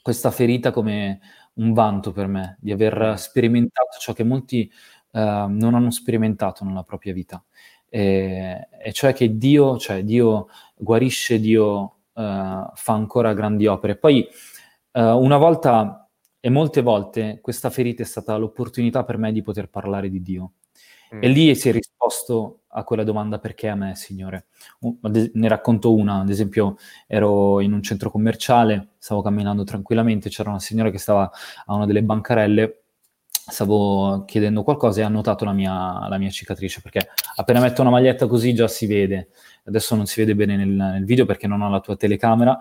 questa 0.03 0.31
ferita 0.31 0.73
come 0.73 1.21
un 1.55 1.73
vanto 1.73 2.13
per 2.13 2.27
me, 2.27 2.59
di 2.61 2.73
aver 2.73 3.15
sperimentato 3.19 3.99
ciò 3.99 4.13
che 4.13 4.25
molti 4.25 4.71
uh, 5.13 5.19
non 5.49 5.75
hanno 5.75 5.91
sperimentato 5.91 6.65
nella 6.65 6.83
propria 6.83 7.13
vita. 7.13 7.43
E, 7.89 8.69
e 8.83 8.93
cioè 8.93 9.13
che 9.15 9.37
Dio, 9.39 9.79
cioè 9.79 10.03
Dio 10.03 10.49
guarisce, 10.77 11.41
Dio 11.41 11.96
fa 12.17 12.93
ancora 12.93 13.35
grandi 13.35 13.67
opere. 13.67 13.97
Poi 13.97 14.27
uh, 14.93 15.01
una 15.01 15.37
volta 15.37 16.09
e 16.41 16.49
molte 16.49 16.81
volte 16.81 17.41
questa 17.43 17.71
ferita 17.71 18.03
è 18.03 18.07
stata 18.07 18.37
l'opportunità 18.37 19.05
per 19.05 19.19
me 19.19 19.33
di 19.33 19.43
poter 19.43 19.69
parlare 19.69 20.09
di 20.09 20.23
Dio. 20.23 20.53
Mm. 21.15 21.23
E 21.23 21.29
lì 21.29 21.55
si 21.55 21.69
è 21.69 21.73
risposto 21.73 22.63
a 22.69 22.85
quella 22.85 23.05
domanda 23.05 23.39
perché 23.39 23.69
a 23.69 23.75
me, 23.75 23.95
Signore. 23.95 24.47
Ne 24.81 25.49
racconto 25.49 25.95
una, 25.95 26.21
ad 26.21 26.29
esempio 26.29 26.77
ero 27.07 27.61
in 27.61 27.73
un 27.73 27.83
centro 27.83 28.11
commerciale, 28.11 28.91
stavo 28.99 29.23
camminando 29.23 29.65
tranquillamente, 29.65 30.29
c'era 30.29 30.51
una 30.51 30.61
signora 30.61 30.91
che 30.91 30.99
stava 30.99 31.31
a 31.65 31.75
una 31.75 31.87
delle 31.87 32.03
bancarelle, 32.03 32.83
stavo 33.31 34.25
chiedendo 34.25 34.63
qualcosa 34.63 35.01
e 35.01 35.05
ha 35.05 35.09
notato 35.09 35.45
la 35.45 35.53
mia, 35.53 36.09
la 36.09 36.19
mia 36.19 36.31
cicatrice, 36.31 36.81
perché 36.81 37.09
appena 37.37 37.61
metto 37.61 37.81
una 37.81 37.91
maglietta 37.91 38.27
così 38.27 38.53
già 38.55 38.67
si 38.69 38.87
vede, 38.87 39.29
adesso 39.67 39.95
non 39.95 40.07
si 40.07 40.21
vede 40.21 40.35
bene 40.35 40.57
nel, 40.57 40.69
nel 40.69 41.05
video 41.05 41.27
perché 41.27 41.47
non 41.47 41.61
ho 41.61 41.71
la 41.71 41.81
tua 41.81 41.97
telecamera, 41.97 42.59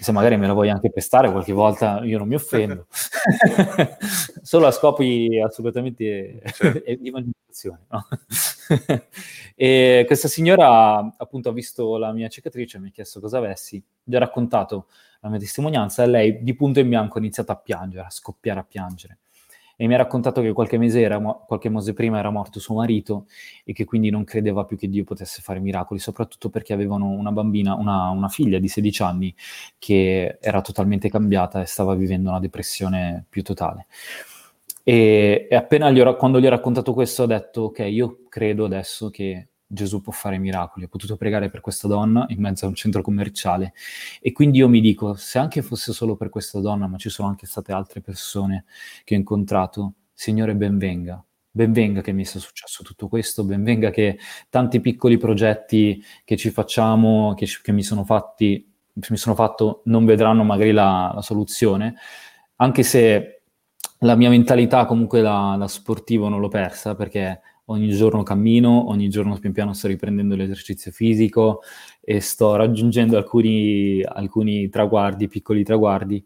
se 0.00 0.12
magari 0.12 0.36
me 0.38 0.46
la 0.46 0.54
vuoi 0.54 0.70
anche 0.70 0.90
pestare 0.90 1.30
qualche 1.30 1.52
volta, 1.52 2.00
io 2.04 2.16
non 2.16 2.26
mi 2.26 2.34
offendo. 2.34 2.86
Solo 4.42 4.66
a 4.66 4.70
scopi 4.70 5.38
assolutamente 5.44 6.40
certo. 6.54 6.80
di 6.98 7.08
evangelizzazione. 7.08 7.86
No? 7.90 8.06
e 9.54 10.04
questa 10.06 10.28
signora 10.28 11.14
appunto 11.18 11.50
ha 11.50 11.52
visto 11.52 11.98
la 11.98 12.12
mia 12.12 12.28
cicatrice, 12.28 12.78
mi 12.78 12.88
ha 12.88 12.92
chiesto 12.92 13.20
cosa 13.20 13.38
avessi, 13.38 13.82
gli 14.02 14.14
ho 14.14 14.18
raccontato 14.18 14.86
la 15.20 15.28
mia 15.28 15.38
testimonianza 15.38 16.02
e 16.02 16.06
lei 16.06 16.42
di 16.42 16.54
punto 16.54 16.80
in 16.80 16.88
bianco 16.88 17.18
ha 17.18 17.20
iniziato 17.20 17.52
a 17.52 17.56
piangere, 17.56 18.06
a 18.06 18.10
scoppiare 18.10 18.60
a 18.60 18.64
piangere 18.64 19.18
e 19.80 19.86
mi 19.86 19.94
ha 19.94 19.96
raccontato 19.96 20.42
che 20.42 20.52
qualche 20.52 20.76
mese, 20.76 21.00
era, 21.00 21.18
qualche 21.18 21.70
mese 21.70 21.94
prima 21.94 22.18
era 22.18 22.28
morto 22.28 22.60
suo 22.60 22.74
marito 22.74 23.24
e 23.64 23.72
che 23.72 23.86
quindi 23.86 24.10
non 24.10 24.24
credeva 24.24 24.66
più 24.66 24.76
che 24.76 24.90
Dio 24.90 25.04
potesse 25.04 25.40
fare 25.40 25.58
miracoli, 25.58 25.98
soprattutto 25.98 26.50
perché 26.50 26.74
avevano 26.74 27.06
una 27.06 27.32
bambina, 27.32 27.74
una, 27.76 28.10
una 28.10 28.28
figlia 28.28 28.58
di 28.58 28.68
16 28.68 29.02
anni 29.02 29.34
che 29.78 30.36
era 30.38 30.60
totalmente 30.60 31.08
cambiata 31.08 31.62
e 31.62 31.64
stava 31.64 31.94
vivendo 31.94 32.28
una 32.28 32.40
depressione 32.40 33.24
più 33.26 33.42
totale. 33.42 33.86
E, 34.82 35.46
e 35.48 35.56
appena 35.56 35.90
gli 35.90 36.00
ho, 36.00 36.14
quando 36.14 36.40
gli 36.40 36.46
ho 36.46 36.50
raccontato 36.50 36.92
questo 36.92 37.22
ho 37.22 37.26
detto, 37.26 37.62
ok, 37.62 37.78
io 37.78 38.24
credo 38.28 38.66
adesso 38.66 39.08
che 39.08 39.48
Gesù 39.72 40.00
può 40.00 40.12
fare 40.12 40.36
miracoli. 40.38 40.84
Ho 40.84 40.88
potuto 40.88 41.16
pregare 41.16 41.48
per 41.48 41.60
questa 41.60 41.86
donna 41.86 42.26
in 42.30 42.40
mezzo 42.40 42.64
a 42.64 42.68
un 42.68 42.74
centro 42.74 43.02
commerciale 43.02 43.72
e 44.20 44.32
quindi 44.32 44.58
io 44.58 44.68
mi 44.68 44.80
dico, 44.80 45.14
se 45.14 45.38
anche 45.38 45.62
fosse 45.62 45.92
solo 45.92 46.16
per 46.16 46.28
questa 46.28 46.58
donna, 46.58 46.88
ma 46.88 46.96
ci 46.96 47.08
sono 47.08 47.28
anche 47.28 47.46
state 47.46 47.70
altre 47.70 48.00
persone 48.00 48.64
che 49.04 49.14
ho 49.14 49.18
incontrato, 49.18 49.94
Signore 50.12 50.56
benvenga. 50.56 51.24
Benvenga 51.52 52.00
che 52.00 52.10
mi 52.12 52.24
sia 52.24 52.40
successo 52.40 52.82
tutto 52.82 53.06
questo, 53.06 53.44
benvenga 53.44 53.90
che 53.90 54.18
tanti 54.48 54.80
piccoli 54.80 55.18
progetti 55.18 56.02
che 56.24 56.36
ci 56.36 56.50
facciamo, 56.50 57.34
che, 57.34 57.46
che 57.62 57.72
mi 57.72 57.82
sono 57.84 58.04
fatti, 58.04 58.68
mi 58.92 59.16
sono 59.16 59.36
fatto, 59.36 59.82
non 59.84 60.04
vedranno 60.04 60.42
magari 60.42 60.72
la, 60.72 61.12
la 61.14 61.22
soluzione, 61.22 61.94
anche 62.56 62.82
se 62.82 63.42
la 64.00 64.16
mia 64.16 64.30
mentalità 64.30 64.84
comunque 64.84 65.20
da, 65.20 65.56
da 65.58 65.68
sportivo 65.68 66.28
non 66.28 66.40
l'ho 66.40 66.48
persa 66.48 66.94
perché 66.94 67.40
ogni 67.70 67.90
giorno 67.90 68.22
cammino, 68.22 68.88
ogni 68.88 69.08
giorno 69.08 69.38
pian 69.38 69.52
piano 69.52 69.72
sto 69.72 69.86
riprendendo 69.86 70.34
l'esercizio 70.34 70.90
fisico 70.90 71.62
e 72.00 72.20
sto 72.20 72.56
raggiungendo 72.56 73.16
alcuni, 73.16 74.02
alcuni 74.02 74.68
traguardi, 74.68 75.28
piccoli 75.28 75.64
traguardi, 75.64 76.24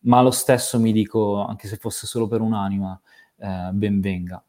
ma 0.00 0.22
lo 0.22 0.30
stesso 0.30 0.78
mi 0.78 0.92
dico, 0.92 1.44
anche 1.44 1.66
se 1.68 1.76
fosse 1.76 2.06
solo 2.06 2.28
per 2.28 2.40
un'anima, 2.40 3.00
eh, 3.38 3.70
ben 3.72 4.00
venga. 4.00 4.42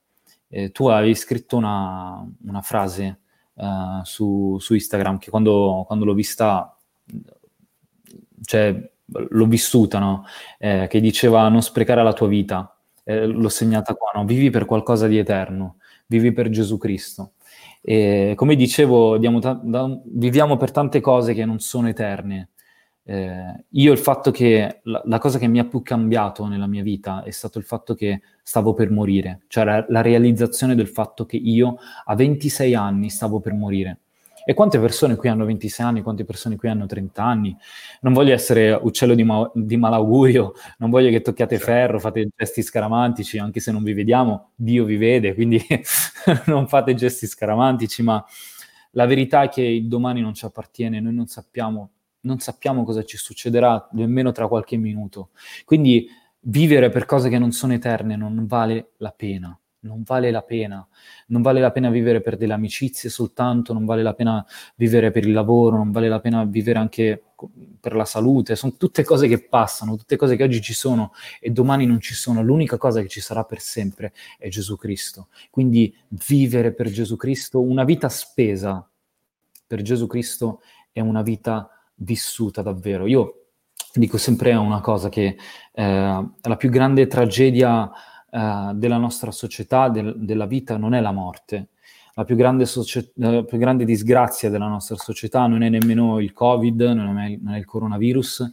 Eh, 0.48 0.72
tu 0.72 0.88
avevi 0.88 1.16
scritto 1.16 1.58
una, 1.58 2.24
una 2.46 2.62
frase 2.62 3.20
eh, 3.56 4.02
su, 4.04 4.58
su, 4.60 4.74
Instagram 4.74 5.18
che 5.18 5.32
quando, 5.32 5.84
quando 5.88 6.06
l'ho 6.06 6.14
vista, 6.14 6.78
cioè 8.44 8.92
l'ho 9.08 9.46
vissuta, 9.46 10.00
no? 10.00 10.26
Eh, 10.60 10.88
che 10.90 11.00
diceva 11.00 11.48
non 11.50 11.62
sprecare 11.62 12.04
la 12.04 12.14
tua 12.14 12.28
vita, 12.28 12.78
eh, 13.04 13.26
l'ho 13.26 13.50
segnata 13.50 13.96
qua, 13.96 14.12
no? 14.14 14.26
vivi 14.26 14.50
per 14.52 14.66
qualcosa 14.66 15.08
di 15.08 15.18
eterno 15.18 15.78
vivi 16.08 16.32
per 16.32 16.50
Gesù 16.50 16.78
Cristo. 16.78 17.34
E 17.82 18.34
come 18.36 18.56
dicevo, 18.56 19.20
ta- 19.40 19.60
da- 19.62 20.00
viviamo 20.06 20.58
per 20.58 20.72
tante 20.72 21.02
cose 21.02 21.34
che 21.34 21.46
non 21.46 21.60
sono 21.60 21.88
eterne. 21.88 22.50
Eh, 23.08 23.66
io 23.70 23.92
il 23.92 24.00
fatto 24.00 24.32
che 24.32 24.80
la, 24.84 25.02
la, 25.06 25.20
cosa 25.20 25.38
che 25.38 25.48
mi 25.48 25.60
ha 25.60 25.66
più 25.66 25.84
cambiato 25.84 26.48
nella 26.48 26.66
mia 26.66 26.82
vita 26.82 27.22
è 27.22 27.30
stato 27.30 27.60
il 27.60 27.64
fatto 27.64 27.94
che 27.94 28.22
stavo 28.42 28.74
per 28.74 28.90
morire, 28.90 29.42
cioè 29.48 29.64
la, 29.64 29.86
la 29.90 30.02
realizzazione 30.02 30.74
del 30.74 30.88
fatto 30.88 31.26
che 31.28 31.38
io 31.38 31.78
a 32.06 32.16
26 32.16 32.74
anni 32.74 33.10
stavo 33.12 33.40
per 33.40 33.54
morire. 33.54 34.00
E 34.48 34.54
quante 34.54 34.80
persone 34.80 35.16
qui 35.16 35.28
hanno 35.28 35.44
26 35.44 35.84
anni, 35.84 36.02
quante 36.04 36.24
persone 36.24 36.56
qui 36.56 36.70
hanno 36.70 36.86
30 36.86 37.24
anni? 37.24 37.58
Non 38.02 38.14
voglio 38.14 38.32
essere 38.32 38.74
uccello 38.74 39.16
di, 39.16 39.24
ma- 39.24 39.50
di 39.56 39.76
malaugurio, 39.76 40.54
non 40.78 40.92
voglio 40.92 41.10
che 41.10 41.22
tocchiate 41.22 41.58
certo. 41.58 41.72
ferro, 41.72 42.00
fate 42.00 42.30
gesti 42.36 42.62
scaramantici, 42.62 43.40
anche 43.40 43.60
se 43.60 43.72
non 43.72 43.82
vi 43.82 43.94
vediamo, 43.94 44.52
Dio 44.54 44.86
vi 44.86 44.98
vede, 44.98 45.34
quindi 45.34 45.60
non 46.46 46.68
fate 46.68 46.94
gesti 46.94 47.26
scaramantici, 47.26 48.04
ma 48.04 48.24
la 48.92 49.08
verità 49.08 49.42
è 49.42 49.50
che 49.50 49.64
il 49.64 49.88
domani 49.88 50.22
non 50.22 50.36
ci 50.36 50.46
appartiene, 50.46 51.00
noi 51.00 51.16
non 51.16 51.26
sappiamo, 51.26 51.90
non 52.22 52.38
sappiamo 52.38 52.84
cosa 52.84 53.04
ci 53.04 53.18
succederà 53.18 53.90
nemmeno 53.94 54.32
tra 54.32 54.48
qualche 54.48 54.78
minuto. 54.78 55.30
Quindi 55.66 56.08
vivere 56.42 56.90
per 56.90 57.06
cose 57.06 57.30
che 57.30 57.40
non 57.40 57.52
sono 57.52 57.74
eterne 57.74 58.16
non 58.16 58.46
vale 58.46 58.92
la 58.98 59.12
pena 59.12 59.60
non 59.86 60.04
vale 60.04 60.32
la 60.32 60.42
pena. 60.42 60.86
Non 61.28 61.42
vale 61.42 61.60
la 61.60 61.72
pena 61.72 61.90
vivere 61.90 62.22
per 62.22 62.38
delle 62.38 62.54
amicizie 62.54 63.10
soltanto, 63.10 63.74
non 63.74 63.86
vale 63.86 64.04
la 64.04 64.14
pena 64.14 64.46
vivere 64.76 65.12
per 65.12 65.26
il 65.26 65.32
lavoro, 65.32 65.78
non 65.78 65.92
vale 65.92 66.10
la 66.10 66.20
pena 66.20 66.44
vivere 66.44 66.80
anche 66.80 67.24
per 67.80 67.96
la 67.96 68.06
salute. 68.06 68.56
Sono 68.56 68.76
tutte 68.78 69.04
cose 69.04 69.28
che 69.28 69.48
passano, 69.48 69.96
tutte 69.96 70.16
cose 70.16 70.36
che 70.36 70.44
oggi 70.44 70.62
ci 70.62 70.74
sono 70.74 71.14
e 71.40 71.52
domani 71.52 71.86
non 71.86 72.00
ci 72.00 72.14
sono. 72.14 72.42
L'unica 72.42 72.78
cosa 72.78 73.02
che 73.02 73.08
ci 73.08 73.22
sarà 73.22 73.44
per 73.44 73.60
sempre 73.60 74.14
è 74.38 74.50
Gesù 74.50 74.76
Cristo. 74.76 75.30
Quindi 75.50 75.96
vivere 76.28 76.74
per 76.74 76.90
Gesù 76.90 77.16
Cristo, 77.16 77.62
una 77.62 77.84
vita 77.84 78.10
spesa 78.10 78.88
per 79.68 79.82
Gesù 79.82 80.08
Cristo 80.08 80.62
è 80.92 81.00
una 81.00 81.22
vita 81.22 81.70
vissuta 81.96 82.62
davvero. 82.62 83.06
Io 83.06 83.46
dico 83.94 84.18
sempre 84.18 84.54
una 84.54 84.82
cosa 84.82 85.10
che 85.10 85.38
eh, 85.74 86.30
la 86.42 86.56
più 86.58 86.70
grande 86.70 87.08
tragedia 87.08 87.90
uh, 88.32 88.74
della 88.74 88.98
nostra 88.98 89.32
società, 89.32 89.90
del, 89.90 90.16
della 90.18 90.46
vita, 90.46 90.78
non 90.78 90.94
è 90.94 91.02
la 91.02 91.12
morte. 91.12 91.70
La 92.14 92.24
più, 92.24 92.36
grande 92.36 92.66
socie- 92.66 93.12
la 93.16 93.44
più, 93.44 93.58
grande 93.58 93.84
disgrazia 93.84 94.50
della 94.50 94.68
nostra 94.68 94.96
società 94.96 95.48
non 95.48 95.64
è 95.64 95.70
nemmeno 95.70 96.20
il 96.20 96.32
Covid, 96.32 96.82
non 96.82 97.18
è, 97.20 97.38
non 97.42 97.54
è 97.54 97.58
il 97.58 97.66
coronavirus. 97.66 98.52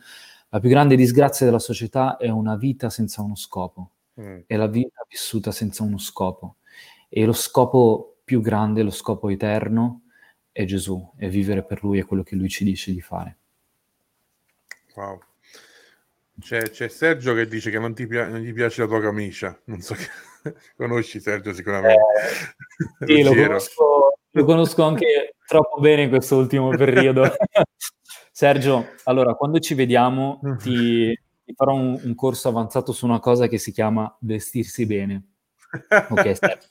La 0.49 0.59
più 0.59 0.69
grande 0.69 0.97
disgrazia 0.97 1.47
della 1.47 1.61
società 1.61 2.17
è 2.17 2.29
una 2.29 2.57
vita 2.57 2.91
senza 2.91 3.23
uno 3.23 3.37
scopo, 3.37 3.91
mm. 4.21 4.41
è 4.47 4.57
la 4.57 4.67
vita 4.67 5.07
vissuta 5.09 5.53
senza 5.53 5.85
uno 5.85 5.99
scopo. 5.99 6.57
E 7.09 7.25
lo 7.25 7.33
scopo 7.33 8.17
più 8.25 8.41
grande, 8.41 8.83
lo 8.83 8.91
scopo 8.91 9.29
eterno, 9.29 10.03
è 10.51 10.65
Gesù, 10.65 11.13
è 11.17 11.29
vivere 11.29 11.63
per 11.63 11.83
Lui, 11.85 11.99
è 11.99 12.05
quello 12.05 12.23
che 12.23 12.35
Lui 12.35 12.49
ci 12.49 12.65
dice 12.65 12.93
di 12.93 13.01
fare. 13.01 13.39
Wow. 14.97 15.21
C'è, 16.41 16.71
c'è 16.71 16.89
Sergio 16.89 17.35
che 17.35 17.47
dice 17.47 17.71
che 17.71 17.79
non 17.79 17.95
ti, 17.95 18.07
pi- 18.07 18.17
non 18.17 18.41
gli 18.41 18.53
piace 18.53 18.83
la 18.83 18.89
tua 18.89 19.01
camicia. 19.01 19.59
Non 19.65 19.81
so 19.81 19.95
che... 19.95 20.07
Conosci 20.77 21.21
Sergio 21.21 21.53
sicuramente. 21.53 22.01
Eh, 23.01 23.07
sì, 23.07 23.23
lo 23.23 23.35
conosco, 23.35 24.19
lo 24.31 24.45
conosco 24.45 24.83
anche 24.83 25.37
troppo 25.47 25.81
bene 25.81 26.03
in 26.03 26.09
questo 26.09 26.37
ultimo 26.37 26.71
periodo. 26.71 27.23
Sergio, 28.33 28.95
allora, 29.05 29.35
quando 29.35 29.59
ci 29.59 29.75
vediamo 29.75 30.41
ti, 30.59 31.17
ti 31.45 31.55
farò 31.55 31.75
un, 31.75 32.01
un, 32.03 32.15
corso 32.15 32.49
avanzato 32.49 32.93
su 32.93 33.05
una 33.05 33.21
cosa 33.21 33.47
che 33.47 33.59
si 33.59 33.73
chiama 33.73 34.15
vestirsi 34.21 34.87
bene. 34.87 35.23
Ok, 36.09 36.37
Sergio. 36.37 36.69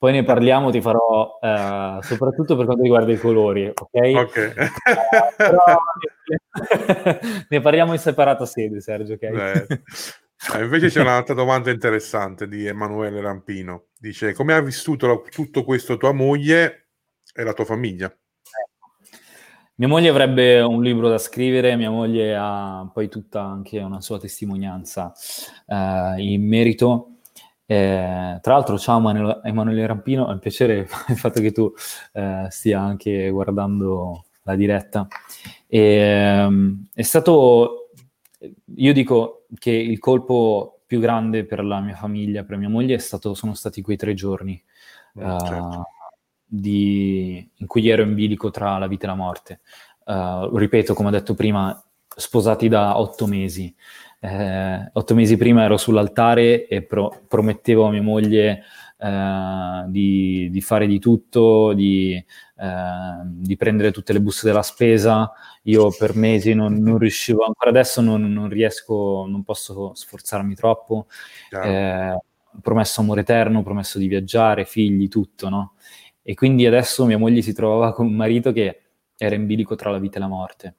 Poi 0.00 0.12
ne 0.12 0.24
parliamo, 0.24 0.70
ti 0.70 0.80
farò 0.80 1.38
eh, 1.42 1.98
soprattutto 2.00 2.56
per 2.56 2.64
quanto 2.64 2.82
riguarda 2.82 3.12
i 3.12 3.18
colori, 3.18 3.66
ok? 3.66 4.12
Ok. 4.14 4.36
Eh, 4.36 4.70
però, 5.36 5.62
ne 7.50 7.60
parliamo 7.60 7.92
in 7.92 7.98
separata 7.98 8.46
sede, 8.46 8.80
Sergio, 8.80 9.12
ok? 9.12 9.22
Eh, 9.22 10.62
invece 10.62 10.88
c'è 10.88 11.02
un'altra 11.02 11.34
domanda 11.34 11.70
interessante 11.70 12.48
di 12.48 12.64
Emanuele 12.64 13.20
Rampino. 13.20 13.88
Dice, 13.98 14.32
come 14.32 14.54
ha 14.54 14.60
vissuto 14.62 15.06
la, 15.06 15.20
tutto 15.30 15.64
questo 15.64 15.98
tua 15.98 16.12
moglie 16.12 16.86
e 17.34 17.42
la 17.42 17.52
tua 17.52 17.66
famiglia? 17.66 18.10
Mia 19.74 19.88
moglie 19.88 20.08
avrebbe 20.08 20.62
un 20.62 20.82
libro 20.82 21.10
da 21.10 21.18
scrivere, 21.18 21.76
mia 21.76 21.90
moglie 21.90 22.34
ha 22.34 22.90
poi 22.90 23.10
tutta 23.10 23.42
anche 23.42 23.80
una 23.80 24.00
sua 24.00 24.18
testimonianza 24.18 25.12
eh, 25.66 26.14
in 26.16 26.48
merito. 26.48 27.16
Eh, 27.70 28.38
tra 28.40 28.54
l'altro, 28.54 28.76
ciao 28.78 28.98
Emanuele 29.44 29.86
Rampino, 29.86 30.28
è 30.28 30.32
un 30.32 30.40
piacere 30.40 30.88
il 31.06 31.16
fatto 31.16 31.40
che 31.40 31.52
tu 31.52 31.72
eh, 32.14 32.48
stia 32.50 32.80
anche 32.80 33.30
guardando 33.30 34.24
la 34.42 34.56
diretta. 34.56 35.06
E, 35.68 35.78
ehm, 35.78 36.86
è 36.92 37.02
stato, 37.02 37.90
io 38.74 38.92
dico 38.92 39.46
che 39.56 39.70
il 39.70 40.00
colpo 40.00 40.80
più 40.84 40.98
grande 40.98 41.44
per 41.44 41.62
la 41.62 41.78
mia 41.78 41.94
famiglia, 41.94 42.42
per 42.42 42.56
mia 42.56 42.68
moglie, 42.68 42.98
stato, 42.98 43.34
sono 43.34 43.54
stati 43.54 43.82
quei 43.82 43.96
tre 43.96 44.14
giorni 44.14 44.60
mm, 45.20 45.38
certo. 45.38 45.64
uh, 45.64 45.82
di, 46.44 47.48
in 47.54 47.66
cui 47.68 47.88
ero 47.88 48.02
in 48.02 48.14
bilico 48.14 48.50
tra 48.50 48.78
la 48.78 48.88
vita 48.88 49.04
e 49.04 49.06
la 49.06 49.14
morte. 49.14 49.60
Uh, 50.06 50.56
ripeto, 50.56 50.92
come 50.92 51.10
ho 51.10 51.12
detto 51.12 51.36
prima, 51.36 51.80
sposati 52.16 52.66
da 52.66 52.98
otto 52.98 53.28
mesi. 53.28 53.72
Eh, 54.22 54.90
otto 54.92 55.14
mesi 55.14 55.38
prima 55.38 55.64
ero 55.64 55.78
sull'altare 55.78 56.66
e 56.66 56.82
pro- 56.82 57.22
promettevo 57.26 57.86
a 57.86 57.90
mia 57.90 58.02
moglie 58.02 58.62
eh, 58.98 59.84
di, 59.86 60.48
di, 60.50 60.60
fare 60.60 60.86
di 60.86 60.98
tutto, 60.98 61.72
di, 61.72 62.14
eh, 62.14 63.22
di, 63.24 63.56
prendere 63.56 63.92
tutte 63.92 64.12
le 64.12 64.20
buste 64.20 64.46
della 64.46 64.62
spesa. 64.62 65.32
Io 65.64 65.90
per 65.96 66.14
mesi 66.14 66.52
non, 66.52 66.74
non 66.74 66.98
riuscivo, 66.98 67.44
ancora 67.44 67.70
adesso 67.70 68.02
non, 68.02 68.30
non, 68.30 68.48
riesco, 68.48 69.24
non 69.26 69.42
posso 69.42 69.94
sforzarmi 69.94 70.54
troppo. 70.54 71.06
Eh, 71.50 72.18
promesso 72.60 73.00
amore 73.00 73.22
eterno, 73.22 73.62
promesso 73.62 73.98
di 73.98 74.06
viaggiare, 74.06 74.66
figli, 74.66 75.08
tutto, 75.08 75.48
no? 75.48 75.74
E 76.22 76.34
quindi 76.34 76.66
adesso 76.66 77.06
mia 77.06 77.18
moglie 77.18 77.40
si 77.42 77.54
trovava 77.54 77.92
con 77.94 78.06
un 78.06 78.14
marito 78.14 78.52
che 78.52 78.82
era 79.16 79.34
in 79.34 79.46
bilico 79.46 79.74
tra 79.76 79.90
la 79.90 79.98
vita 79.98 80.18
e 80.18 80.20
la 80.20 80.28
morte. 80.28 80.74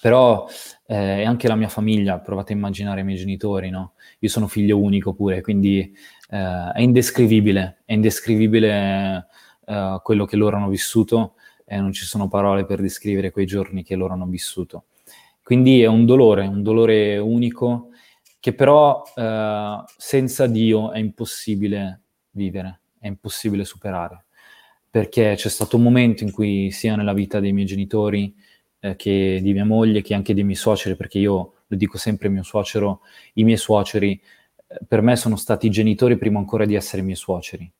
Però 0.00 0.46
eh, 0.86 1.24
anche 1.24 1.48
la 1.48 1.56
mia 1.56 1.68
famiglia, 1.68 2.18
provate 2.20 2.52
a 2.52 2.56
immaginare 2.56 3.00
i 3.00 3.04
miei 3.04 3.18
genitori, 3.18 3.70
no? 3.70 3.94
Io 4.20 4.28
sono 4.28 4.46
figlio 4.46 4.78
unico 4.78 5.14
pure, 5.14 5.40
quindi 5.40 5.94
eh, 6.30 6.70
è 6.72 6.80
indescrivibile, 6.80 7.82
è 7.84 7.92
indescrivibile 7.92 9.26
eh, 9.66 10.00
quello 10.02 10.24
che 10.24 10.36
loro 10.36 10.56
hanno 10.56 10.68
vissuto 10.68 11.34
e 11.64 11.78
non 11.78 11.92
ci 11.92 12.04
sono 12.04 12.28
parole 12.28 12.64
per 12.64 12.80
descrivere 12.80 13.30
quei 13.30 13.46
giorni 13.46 13.82
che 13.82 13.96
loro 13.96 14.12
hanno 14.12 14.26
vissuto. 14.26 14.84
Quindi 15.42 15.82
è 15.82 15.86
un 15.86 16.06
dolore, 16.06 16.46
un 16.46 16.62
dolore 16.62 17.18
unico 17.18 17.90
che 18.40 18.52
però 18.54 19.02
eh, 19.14 19.84
senza 19.96 20.46
Dio 20.46 20.92
è 20.92 20.98
impossibile 20.98 22.02
vivere, 22.30 22.80
è 22.98 23.06
impossibile 23.08 23.64
superare, 23.64 24.26
perché 24.88 25.34
c'è 25.36 25.48
stato 25.48 25.76
un 25.76 25.82
momento 25.82 26.22
in 26.22 26.30
cui 26.30 26.70
sia 26.70 26.94
nella 26.94 27.12
vita 27.12 27.40
dei 27.40 27.52
miei 27.52 27.66
genitori 27.66 28.34
eh, 28.90 28.96
che 28.96 29.40
di 29.42 29.52
mia 29.52 29.64
moglie, 29.64 30.02
che 30.02 30.14
anche 30.14 30.34
dei 30.34 30.44
miei 30.44 30.56
suoceri, 30.56 30.96
perché 30.96 31.18
io 31.18 31.52
lo 31.66 31.76
dico 31.76 31.98
sempre 31.98 32.28
mio 32.28 32.42
suocero, 32.42 33.00
i 33.34 33.44
miei 33.44 33.56
suoceri 33.56 34.20
per 34.86 35.00
me 35.00 35.16
sono 35.16 35.36
stati 35.36 35.70
genitori 35.70 36.16
prima 36.16 36.38
ancora 36.38 36.64
di 36.64 36.74
essere 36.74 37.02
miei 37.02 37.16
suoceri. 37.16 37.70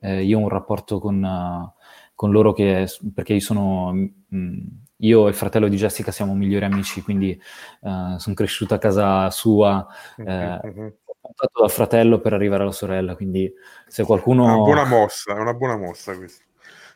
Eh, 0.00 0.22
io 0.24 0.38
ho 0.38 0.42
un 0.42 0.48
rapporto 0.48 0.98
con, 0.98 1.22
uh, 1.22 1.80
con 2.14 2.30
loro 2.30 2.52
che, 2.52 2.88
perché 3.14 3.34
io 3.34 3.40
sono, 3.40 3.92
mh, 3.92 4.12
mm, 4.34 4.58
io 4.98 5.26
e 5.26 5.30
il 5.30 5.34
fratello 5.34 5.68
di 5.68 5.76
Jessica 5.76 6.10
siamo 6.10 6.34
migliori 6.34 6.64
amici, 6.64 7.02
quindi 7.02 7.38
uh, 7.80 8.16
sono 8.18 8.34
cresciuto 8.34 8.74
a 8.74 8.78
casa 8.78 9.30
sua, 9.30 9.86
eh, 10.16 10.24
ho 10.24 11.16
puntato 11.20 11.60
dal 11.60 11.70
fratello 11.70 12.20
per 12.20 12.32
arrivare 12.32 12.62
alla 12.62 12.72
sorella, 12.72 13.16
quindi 13.16 13.52
se 13.86 14.04
qualcuno... 14.04 14.44
È 14.46 14.52
una 14.52 14.62
buona 14.62 14.84
mossa, 14.84 15.36
è 15.36 15.40
una 15.40 15.54
buona 15.54 15.76
mossa 15.76 16.16
questa. 16.16 16.44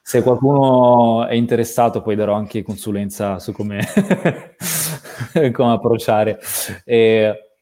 Se 0.09 0.23
qualcuno 0.23 1.27
è 1.27 1.35
interessato 1.35 2.01
poi 2.01 2.17
darò 2.17 2.33
anche 2.33 2.63
consulenza 2.63 3.39
su 3.39 3.53
come, 3.53 3.85
come 5.53 5.73
approcciare. 5.75 6.41
E, 6.83 7.59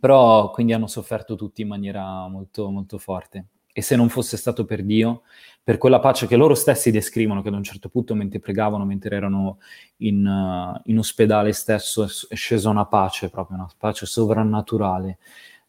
però 0.00 0.48
quindi 0.48 0.72
hanno 0.72 0.86
sofferto 0.86 1.34
tutti 1.34 1.60
in 1.60 1.68
maniera 1.68 2.26
molto, 2.26 2.70
molto 2.70 2.96
forte. 2.96 3.48
E 3.70 3.82
se 3.82 3.96
non 3.96 4.08
fosse 4.08 4.38
stato 4.38 4.64
per 4.64 4.82
Dio, 4.82 5.24
per 5.62 5.76
quella 5.76 5.98
pace 5.98 6.26
che 6.26 6.36
loro 6.36 6.54
stessi 6.54 6.90
descrivono, 6.90 7.42
che 7.42 7.48
ad 7.48 7.54
un 7.54 7.62
certo 7.62 7.90
punto 7.90 8.14
mentre 8.14 8.38
pregavano, 8.38 8.86
mentre 8.86 9.14
erano 9.14 9.58
in, 9.98 10.24
uh, 10.24 10.80
in 10.84 10.96
ospedale 10.96 11.52
stesso, 11.52 12.04
è 12.28 12.34
scesa 12.34 12.70
una 12.70 12.86
pace, 12.86 13.28
proprio 13.28 13.58
una 13.58 13.68
pace 13.76 14.06
sovrannaturale 14.06 15.18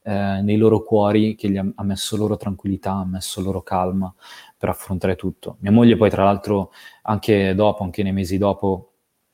eh, 0.07 0.41
nei 0.43 0.57
loro 0.57 0.83
cuori 0.83 1.33
che 1.33 1.49
gli 1.49 1.57
ha, 1.57 1.65
ha, 1.73 1.83
messo 1.83 2.15
loro 2.15 2.37
tranquillità, 2.37 2.91
ha 2.91 3.05
messo 3.05 3.41
loro 3.41 3.63
calma 3.63 4.13
per 4.65 4.69
affrontare 4.69 5.15
tutto. 5.15 5.57
Mia 5.59 5.71
moglie 5.71 5.95
poi, 5.95 6.09
tra 6.09 6.23
l'altro, 6.23 6.71
anche 7.03 7.53
dopo, 7.53 7.83
anche 7.83 8.01
nei 8.01 8.11
mesi 8.11 8.37
dopo, 8.39 8.93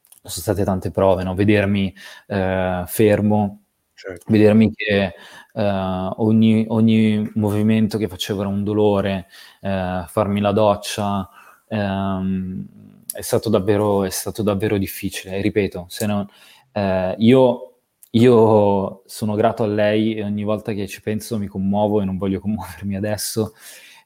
sono 0.09 0.29
state 0.29 0.63
tante 0.63 0.91
prove, 0.91 1.23
no? 1.23 1.33
vedermi 1.33 1.93
eh, 2.27 2.83
fermo, 2.85 3.63
certo. 3.93 4.25
vedermi 4.27 4.71
che 4.73 5.13
uh, 5.53 5.61
ogni, 5.61 6.65
ogni, 6.67 7.31
movimento 7.35 7.97
che 7.97 8.07
facevo 8.07 8.41
era 8.41 8.49
un 8.49 8.63
dolore, 8.63 9.27
uh, 9.61 10.05
farmi 10.05 10.41
la 10.41 10.51
doccia, 10.51 11.27
um, 11.69 12.65
è, 13.11 13.21
stato 13.21 13.49
davvero, 13.49 14.03
è, 14.03 14.09
stato 14.09 14.43
davvero, 14.43 14.77
difficile. 14.77 15.37
E 15.37 15.41
ripeto, 15.41 15.85
se 15.87 16.05
non, 16.05 16.27
uh, 16.73 17.15
io, 17.17 17.77
io, 18.11 19.03
sono 19.05 19.35
grato 19.35 19.63
a 19.63 19.67
lei 19.67 20.15
e 20.15 20.23
ogni 20.23 20.43
volta 20.43 20.73
che 20.73 20.87
ci 20.87 21.01
penso 21.01 21.37
mi 21.37 21.47
commuovo 21.47 22.01
e 22.01 22.05
non 22.05 22.17
voglio 22.17 22.41
commuovermi 22.41 22.97
adesso, 22.97 23.53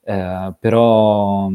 però 0.05 1.49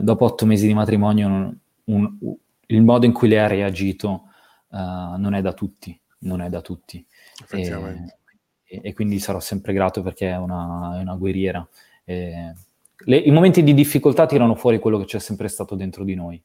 dopo 0.00 0.24
otto 0.24 0.46
mesi 0.46 0.66
di 0.66 0.72
matrimonio 0.72 1.26
un, 1.26 1.56
un, 1.84 2.36
il 2.66 2.82
modo 2.82 3.04
in 3.04 3.12
cui 3.12 3.28
lei 3.28 3.38
ha 3.38 3.46
reagito 3.46 4.22
non 4.70 5.34
è 5.34 5.42
da 5.42 5.52
tutti 5.52 5.98
non 6.22 6.40
è 6.40 6.48
da 6.48 6.60
tutti. 6.60 7.04
E, 8.64 8.80
e, 8.82 8.92
quindi 8.94 9.18
sarò 9.18 9.40
sempre 9.40 9.72
grato 9.72 10.02
perché 10.02 10.30
è 10.30 10.36
una, 10.36 10.98
è 10.98 11.00
una 11.00 11.14
guerriera. 11.14 11.66
E 12.04 12.52
le, 13.04 13.16
I 13.16 13.30
momenti 13.30 13.62
di 13.62 13.74
difficoltà 13.74 14.26
tirano 14.26 14.54
fuori 14.54 14.78
quello 14.78 14.98
che 14.98 15.04
c'è 15.04 15.18
sempre 15.18 15.48
stato 15.48 15.74
dentro 15.74 16.04
di 16.04 16.14
noi. 16.14 16.42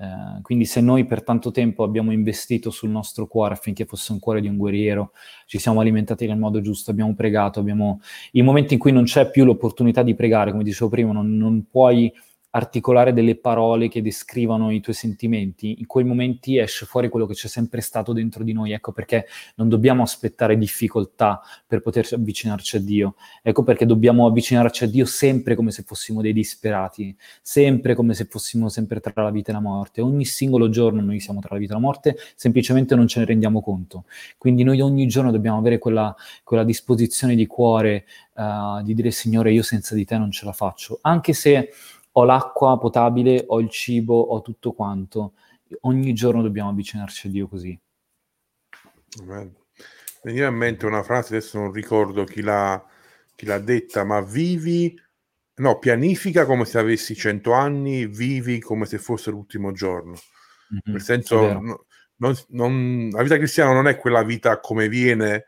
Eh, 0.00 0.42
quindi 0.42 0.64
se 0.64 0.80
noi 0.80 1.04
per 1.06 1.24
tanto 1.24 1.50
tempo 1.50 1.82
abbiamo 1.82 2.12
investito 2.12 2.70
sul 2.70 2.88
nostro 2.88 3.26
cuore 3.26 3.54
affinché 3.54 3.84
fosse 3.84 4.12
un 4.12 4.20
cuore 4.20 4.40
di 4.40 4.46
un 4.46 4.56
guerriero, 4.56 5.10
ci 5.46 5.58
siamo 5.58 5.80
alimentati 5.80 6.26
nel 6.26 6.38
modo 6.38 6.60
giusto, 6.60 6.92
abbiamo 6.92 7.14
pregato, 7.14 7.58
abbiamo... 7.58 8.00
i 8.32 8.42
momenti 8.42 8.74
in 8.74 8.80
cui 8.80 8.92
non 8.92 9.04
c'è 9.04 9.28
più 9.28 9.44
l'opportunità 9.44 10.02
di 10.02 10.14
pregare, 10.14 10.52
come 10.52 10.62
dicevo 10.62 10.88
prima, 10.88 11.12
non, 11.12 11.36
non 11.36 11.66
puoi 11.68 12.12
articolare 12.50 13.12
delle 13.12 13.36
parole 13.36 13.88
che 13.88 14.00
descrivano 14.00 14.70
i 14.70 14.80
tuoi 14.80 14.94
sentimenti, 14.94 15.76
in 15.78 15.86
quei 15.86 16.04
momenti 16.04 16.58
esce 16.58 16.86
fuori 16.86 17.08
quello 17.08 17.26
che 17.26 17.34
c'è 17.34 17.48
sempre 17.48 17.80
stato 17.80 18.12
dentro 18.12 18.42
di 18.42 18.52
noi. 18.52 18.72
Ecco 18.72 18.92
perché 18.92 19.26
non 19.56 19.68
dobbiamo 19.68 20.02
aspettare 20.02 20.56
difficoltà 20.56 21.40
per 21.66 21.80
poterci 21.82 22.14
avvicinarci 22.14 22.76
a 22.76 22.80
Dio. 22.80 23.14
Ecco 23.42 23.62
perché 23.62 23.84
dobbiamo 23.84 24.26
avvicinarci 24.26 24.84
a 24.84 24.86
Dio 24.88 25.04
sempre 25.04 25.54
come 25.54 25.70
se 25.70 25.82
fossimo 25.82 26.22
dei 26.22 26.32
disperati, 26.32 27.14
sempre 27.42 27.94
come 27.94 28.14
se 28.14 28.24
fossimo 28.24 28.68
sempre 28.68 29.00
tra 29.00 29.22
la 29.22 29.30
vita 29.30 29.50
e 29.50 29.54
la 29.54 29.60
morte. 29.60 30.00
Ogni 30.00 30.24
singolo 30.24 30.68
giorno 30.68 31.02
noi 31.02 31.20
siamo 31.20 31.40
tra 31.40 31.50
la 31.52 31.60
vita 31.60 31.72
e 31.72 31.74
la 31.74 31.82
morte, 31.82 32.16
semplicemente 32.34 32.94
non 32.94 33.06
ce 33.06 33.20
ne 33.20 33.26
rendiamo 33.26 33.60
conto. 33.60 34.04
Quindi 34.38 34.62
noi 34.62 34.80
ogni 34.80 35.06
giorno 35.06 35.30
dobbiamo 35.30 35.58
avere 35.58 35.78
quella, 35.78 36.14
quella 36.44 36.64
disposizione 36.64 37.34
di 37.34 37.46
cuore 37.46 38.06
uh, 38.34 38.82
di 38.82 38.94
dire 38.94 39.10
Signore, 39.10 39.52
io 39.52 39.62
senza 39.62 39.94
di 39.94 40.04
te 40.04 40.16
non 40.16 40.30
ce 40.30 40.44
la 40.44 40.52
faccio. 40.52 40.98
Anche 41.02 41.32
se 41.32 41.70
ho 42.18 42.24
l'acqua 42.24 42.78
potabile, 42.78 43.44
ho 43.46 43.60
il 43.60 43.70
cibo, 43.70 44.18
ho 44.20 44.42
tutto 44.42 44.72
quanto. 44.72 45.34
Ogni 45.82 46.12
giorno 46.14 46.42
dobbiamo 46.42 46.70
avvicinarci 46.70 47.28
a 47.28 47.30
Dio 47.30 47.46
così. 47.46 47.78
veniva 50.22 50.48
in 50.48 50.54
mente 50.56 50.84
una 50.84 51.04
frase, 51.04 51.36
adesso 51.36 51.58
non 51.58 51.72
ricordo 51.72 52.24
chi 52.24 52.42
l'ha, 52.42 52.84
chi 53.36 53.46
l'ha 53.46 53.60
detta, 53.60 54.02
ma 54.02 54.20
vivi, 54.20 55.00
no, 55.56 55.78
pianifica 55.78 56.44
come 56.44 56.64
se 56.64 56.78
avessi 56.78 57.14
cento 57.14 57.52
anni, 57.52 58.06
vivi 58.06 58.58
come 58.58 58.84
se 58.84 58.98
fosse 58.98 59.30
l'ultimo 59.30 59.70
giorno. 59.70 60.14
Mm-hmm, 60.72 60.80
Nel 60.92 61.02
senso, 61.02 61.52
no, 61.52 61.84
non, 62.16 62.34
non, 62.48 63.08
la 63.12 63.22
vita 63.22 63.36
cristiana 63.36 63.72
non 63.72 63.86
è 63.86 63.96
quella 63.96 64.24
vita 64.24 64.58
come 64.58 64.88
viene, 64.88 65.46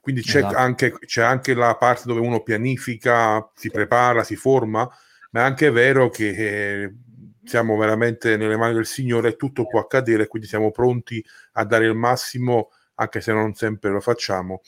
quindi 0.00 0.22
c'è, 0.22 0.38
esatto. 0.38 0.56
anche, 0.56 0.98
c'è 1.00 1.22
anche 1.22 1.52
la 1.52 1.76
parte 1.76 2.04
dove 2.06 2.20
uno 2.20 2.40
pianifica, 2.40 3.50
si 3.54 3.70
prepara, 3.70 4.24
si 4.24 4.34
forma, 4.34 4.90
ma 5.30 5.40
è 5.40 5.42
anche 5.44 5.70
vero 5.70 6.08
che 6.08 6.82
eh, 6.84 6.94
siamo 7.44 7.76
veramente 7.76 8.36
nelle 8.36 8.56
mani 8.56 8.74
del 8.74 8.86
Signore, 8.86 9.36
tutto 9.36 9.66
può 9.66 9.80
accadere, 9.80 10.26
quindi 10.26 10.48
siamo 10.48 10.70
pronti 10.70 11.24
a 11.52 11.64
dare 11.64 11.86
il 11.86 11.94
massimo, 11.94 12.70
anche 12.94 13.20
se 13.20 13.32
non 13.32 13.54
sempre 13.54 13.90
lo 13.90 14.00
facciamo, 14.00 14.60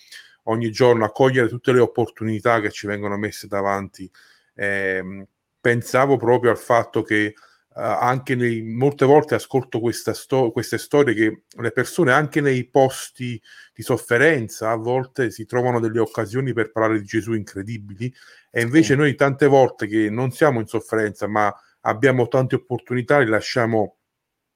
ogni 0.45 0.71
giorno 0.71 1.05
a 1.05 1.13
cogliere 1.13 1.49
tutte 1.49 1.73
le 1.73 1.81
opportunità 1.81 2.61
che 2.61 2.71
ci 2.71 2.87
vengono 2.87 3.17
messe 3.17 3.47
davanti. 3.47 4.11
Eh, 4.55 5.27
pensavo 5.61 6.17
proprio 6.17 6.51
al 6.51 6.59
fatto 6.59 7.03
che 7.03 7.35
anche 7.75 8.35
nei, 8.35 8.63
molte 8.63 9.05
volte 9.05 9.35
ascolto 9.35 9.81
sto- 9.91 10.51
queste 10.51 10.79
storie 10.79 11.15
che 11.15 11.45
le 11.57 11.73
persone 11.73 12.13
anche 12.13 12.41
nei 12.41 12.69
posti 12.69 13.41
di 13.73 13.83
sofferenza 13.83 14.71
a 14.71 14.77
volte 14.77 15.31
si 15.31 15.47
trovano 15.47 15.81
delle 15.81 15.99
occasioni 15.99 16.53
per 16.53 16.71
parlare 16.71 17.01
di 17.01 17.07
Gesù 17.07 17.33
incredibili 17.33 18.13
e 18.51 18.61
invece 18.61 18.93
sì. 18.93 18.97
noi 18.97 19.15
tante 19.15 19.47
volte 19.47 19.87
che 19.87 20.11
non 20.11 20.33
siamo 20.33 20.61
in 20.61 20.67
sofferenza 20.67 21.27
ma 21.27 21.55
abbiamo 21.81 22.29
tante 22.29 22.57
opportunità 22.57 23.19
le 23.19 23.29
lasciamo 23.29 23.97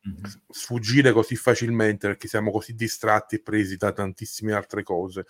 mm-hmm. 0.06 0.24
sfuggire 0.50 1.12
così 1.12 1.36
facilmente 1.36 2.08
perché 2.08 2.28
siamo 2.28 2.50
così 2.50 2.74
distratti 2.74 3.36
e 3.36 3.42
presi 3.42 3.76
da 3.76 3.92
tantissime 3.92 4.52
altre 4.52 4.82
cose. 4.82 5.24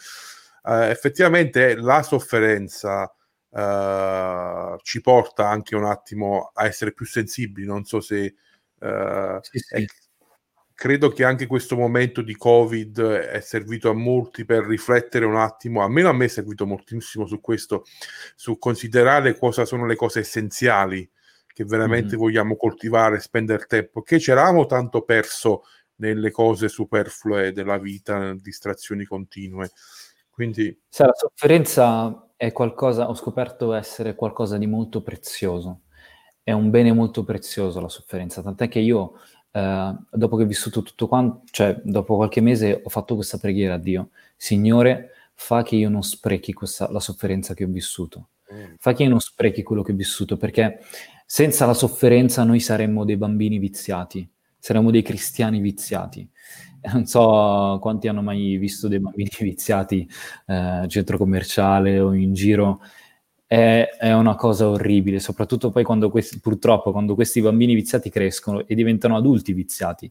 Uh, 0.62 0.82
effettivamente 0.90 1.76
la 1.76 2.02
sofferenza 2.02 3.10
uh, 3.56 4.78
ci 4.82 5.00
porta 5.00 5.48
anche 5.48 5.74
un 5.74 5.84
attimo 5.84 6.50
a 6.52 6.66
essere 6.66 6.92
più 6.92 7.06
sensibili. 7.06 7.66
Non 7.66 7.84
so 7.84 8.00
se 8.00 8.34
uh, 8.78 9.38
sì, 9.40 9.58
sì. 9.58 9.74
È, 9.74 9.84
credo 10.74 11.08
che 11.10 11.24
anche 11.24 11.46
questo 11.46 11.74
momento 11.74 12.20
di 12.20 12.36
Covid 12.36 13.00
è 13.00 13.40
servito 13.40 13.88
a 13.88 13.94
molti 13.94 14.44
per 14.44 14.64
riflettere 14.66 15.24
un 15.24 15.36
attimo, 15.36 15.82
almeno 15.82 16.10
a 16.10 16.12
me 16.12 16.26
è 16.26 16.28
servito 16.28 16.66
moltissimo 16.66 17.26
su 17.26 17.40
questo, 17.40 17.84
su 18.34 18.58
considerare 18.58 19.38
cosa 19.38 19.64
sono 19.64 19.86
le 19.86 19.96
cose 19.96 20.20
essenziali 20.20 21.10
che 21.46 21.64
veramente 21.64 22.16
mm. 22.16 22.18
vogliamo 22.18 22.56
coltivare, 22.56 23.18
spendere 23.18 23.64
tempo, 23.64 24.02
che 24.02 24.18
c'eravamo 24.18 24.66
tanto 24.66 25.00
perso 25.00 25.62
nelle 25.96 26.30
cose 26.30 26.68
superflue 26.68 27.52
della 27.52 27.78
vita, 27.78 28.34
distrazioni 28.34 29.06
continue. 29.06 29.70
Quindi... 30.28 30.78
Sì, 30.86 31.02
la 31.02 31.14
sofferenza 31.14 32.25
è 32.36 32.52
qualcosa, 32.52 33.08
ho 33.08 33.14
scoperto 33.14 33.72
essere 33.72 34.14
qualcosa 34.14 34.58
di 34.58 34.66
molto 34.66 35.02
prezioso. 35.02 35.80
È 36.42 36.52
un 36.52 36.70
bene 36.70 36.92
molto 36.92 37.24
prezioso 37.24 37.80
la 37.80 37.88
sofferenza, 37.88 38.42
tant'è 38.42 38.68
che 38.68 38.78
io, 38.78 39.14
eh, 39.50 39.94
dopo 40.10 40.36
che 40.36 40.42
ho 40.44 40.46
vissuto 40.46 40.82
tutto 40.82 41.08
quanto, 41.08 41.42
cioè 41.50 41.80
dopo 41.82 42.16
qualche 42.16 42.40
mese 42.40 42.80
ho 42.84 42.88
fatto 42.88 43.14
questa 43.14 43.38
preghiera 43.38 43.74
a 43.74 43.78
Dio, 43.78 44.10
Signore, 44.36 45.10
fa 45.34 45.62
che 45.62 45.76
io 45.76 45.88
non 45.88 46.02
sprechi 46.02 46.52
questa, 46.52 46.90
la 46.92 47.00
sofferenza 47.00 47.54
che 47.54 47.64
ho 47.64 47.68
vissuto. 47.68 48.28
Mm. 48.52 48.74
Fa 48.78 48.92
che 48.92 49.02
io 49.02 49.08
non 49.08 49.20
sprechi 49.20 49.62
quello 49.62 49.82
che 49.82 49.92
ho 49.92 49.96
vissuto, 49.96 50.36
perché 50.36 50.80
senza 51.24 51.66
la 51.66 51.74
sofferenza 51.74 52.44
noi 52.44 52.60
saremmo 52.60 53.04
dei 53.04 53.16
bambini 53.16 53.58
viziati, 53.58 54.28
saremmo 54.58 54.90
dei 54.92 55.02
cristiani 55.02 55.58
viziati 55.58 56.28
non 56.92 57.06
so 57.06 57.78
quanti 57.80 58.08
hanno 58.08 58.22
mai 58.22 58.56
visto 58.56 58.88
dei 58.88 59.00
bambini 59.00 59.30
viziati 59.40 60.08
eh, 60.46 60.84
centro 60.88 61.18
commerciale 61.18 62.00
o 62.00 62.14
in 62.14 62.32
giro. 62.32 62.80
È, 63.46 63.88
è, 63.98 64.12
una 64.12 64.34
cosa 64.34 64.68
orribile, 64.68 65.20
soprattutto 65.20 65.70
poi 65.70 65.84
quando 65.84 66.10
questi, 66.10 66.40
purtroppo, 66.40 66.90
quando 66.90 67.14
questi 67.14 67.40
bambini 67.40 67.74
viziati 67.74 68.10
crescono 68.10 68.66
e 68.66 68.74
diventano 68.74 69.16
adulti 69.16 69.52
viziati. 69.52 70.10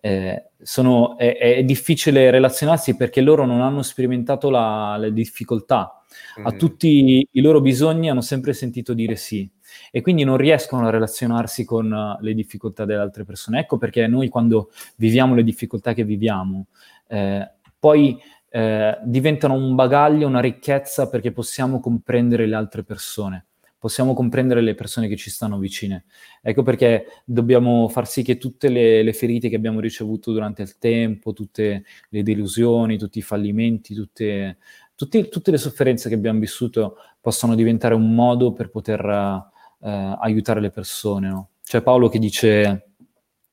Eh, 0.00 0.50
sono, 0.60 1.16
è, 1.16 1.36
è, 1.36 1.62
difficile 1.64 2.30
relazionarsi 2.30 2.96
perché 2.96 3.20
loro 3.20 3.44
non 3.44 3.60
hanno 3.60 3.82
sperimentato 3.82 4.48
la, 4.50 4.96
le 4.96 5.12
difficoltà. 5.12 6.02
Mm. 6.40 6.46
A 6.46 6.52
tutti 6.52 7.26
i 7.30 7.40
loro 7.40 7.60
bisogni 7.60 8.08
hanno 8.08 8.22
sempre 8.22 8.52
sentito 8.54 8.94
dire 8.94 9.16
sì 9.16 9.48
e 9.90 10.00
quindi 10.00 10.24
non 10.24 10.36
riescono 10.36 10.86
a 10.86 10.90
relazionarsi 10.90 11.64
con 11.64 11.90
uh, 11.90 12.22
le 12.22 12.34
difficoltà 12.34 12.84
delle 12.84 13.00
altre 13.00 13.24
persone. 13.24 13.60
Ecco 13.60 13.78
perché 13.78 14.06
noi 14.06 14.28
quando 14.28 14.70
viviamo 14.96 15.34
le 15.34 15.44
difficoltà 15.44 15.92
che 15.94 16.04
viviamo, 16.04 16.66
eh, 17.08 17.50
poi 17.78 18.20
eh, 18.48 18.98
diventano 19.04 19.54
un 19.54 19.74
bagaglio, 19.74 20.26
una 20.26 20.40
ricchezza 20.40 21.08
perché 21.08 21.32
possiamo 21.32 21.80
comprendere 21.80 22.46
le 22.46 22.54
altre 22.54 22.82
persone 22.82 23.46
possiamo 23.82 24.14
comprendere 24.14 24.60
le 24.60 24.76
persone 24.76 25.08
che 25.08 25.16
ci 25.16 25.28
stanno 25.28 25.58
vicine. 25.58 26.04
Ecco 26.40 26.62
perché 26.62 27.06
dobbiamo 27.24 27.88
far 27.88 28.06
sì 28.06 28.22
che 28.22 28.38
tutte 28.38 28.68
le, 28.68 29.02
le, 29.02 29.12
ferite 29.12 29.48
che 29.48 29.56
abbiamo 29.56 29.80
ricevuto 29.80 30.30
durante 30.30 30.62
il 30.62 30.78
tempo, 30.78 31.32
tutte 31.32 31.82
le 32.10 32.22
delusioni, 32.22 32.96
tutti 32.96 33.18
i 33.18 33.22
fallimenti, 33.22 33.92
tutte, 33.92 34.58
tutti, 34.94 35.28
tutte 35.28 35.50
le 35.50 35.58
sofferenze 35.58 36.08
che 36.08 36.14
abbiamo 36.14 36.38
vissuto 36.38 36.94
possano 37.20 37.56
diventare 37.56 37.94
un 37.94 38.14
modo 38.14 38.52
per 38.52 38.70
poter 38.70 39.50
eh, 39.82 40.16
aiutare 40.20 40.60
le 40.60 40.70
persone. 40.70 41.28
No? 41.28 41.48
C'è 41.64 41.82
Paolo 41.82 42.08
che 42.08 42.18
dice 42.18 42.86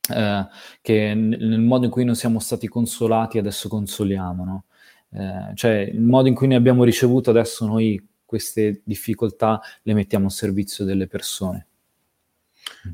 eh, 0.10 0.48
che 0.82 1.14
nel 1.14 1.60
modo 1.60 1.86
in 1.86 1.92
cui 1.92 2.04
non 2.04 2.16
siamo 2.16 2.40
stati 2.40 2.68
consolati 2.68 3.38
adesso 3.38 3.70
consoliamo, 3.70 4.46
no? 4.46 4.64
eh, 5.12 5.56
cioè 5.56 5.74
il 5.92 6.02
modo 6.02 6.28
in 6.28 6.36
cui 6.36 6.48
ne 6.48 6.56
abbiamo 6.56 6.84
ricevuto 6.84 7.30
adesso 7.30 7.66
noi 7.66 8.08
queste 8.26 8.82
difficoltà 8.84 9.60
le 9.82 9.94
mettiamo 9.94 10.28
a 10.28 10.30
servizio 10.30 10.86
delle 10.86 11.08
persone. 11.08 11.66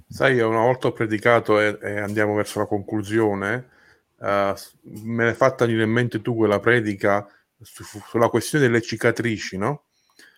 Sai, 0.07 0.39
una 0.39 0.61
volta 0.61 0.87
ho 0.87 0.93
predicato 0.93 1.59
e, 1.59 1.77
e 1.81 1.99
andiamo 1.99 2.33
verso 2.33 2.59
la 2.59 2.65
conclusione, 2.65 3.67
uh, 4.19 4.53
me 4.83 5.25
l'hai 5.25 5.33
fatta 5.33 5.65
venire 5.65 5.83
in 5.83 5.91
mente 5.91 6.21
tu 6.21 6.35
quella 6.35 6.59
predica 6.59 7.27
su, 7.61 7.83
sulla 7.83 8.29
questione 8.29 8.65
delle 8.65 8.81
cicatrici, 8.81 9.57
no? 9.57 9.83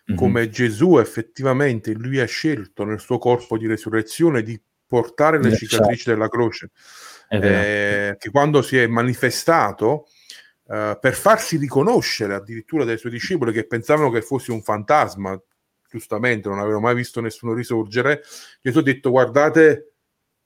Mm-hmm. 0.10 0.18
come 0.18 0.50
Gesù 0.50 0.98
effettivamente 0.98 1.94
lui 1.94 2.20
ha 2.20 2.26
scelto 2.26 2.84
nel 2.84 3.00
suo 3.00 3.18
corpo 3.18 3.58
di 3.58 3.68
resurrezione 3.68 4.42
di 4.42 4.60
portare 4.88 5.42
le 5.42 5.54
cicatrici 5.56 6.04
certo. 6.04 6.12
della 6.12 6.30
croce, 6.30 6.72
eh, 7.30 8.16
che 8.18 8.30
quando 8.32 8.62
si 8.62 8.78
è 8.78 8.88
manifestato 8.88 10.08
eh, 10.70 10.98
per 11.00 11.14
farsi 11.14 11.58
riconoscere 11.58 12.34
addirittura 12.34 12.86
dai 12.86 12.98
suoi 12.98 13.12
discepoli 13.12 13.52
che 13.52 13.68
pensavano 13.68 14.10
che 14.10 14.22
fosse 14.22 14.52
un 14.52 14.62
fantasma, 14.62 15.40
giustamente 15.90 16.48
non 16.48 16.60
avevano 16.60 16.82
mai 16.82 16.96
visto 16.96 17.20
nessuno 17.20 17.54
risorgere, 17.54 18.22
Gesù 18.62 18.80
ha 18.80 18.84
detto 18.84 19.10
guardate 19.10 19.92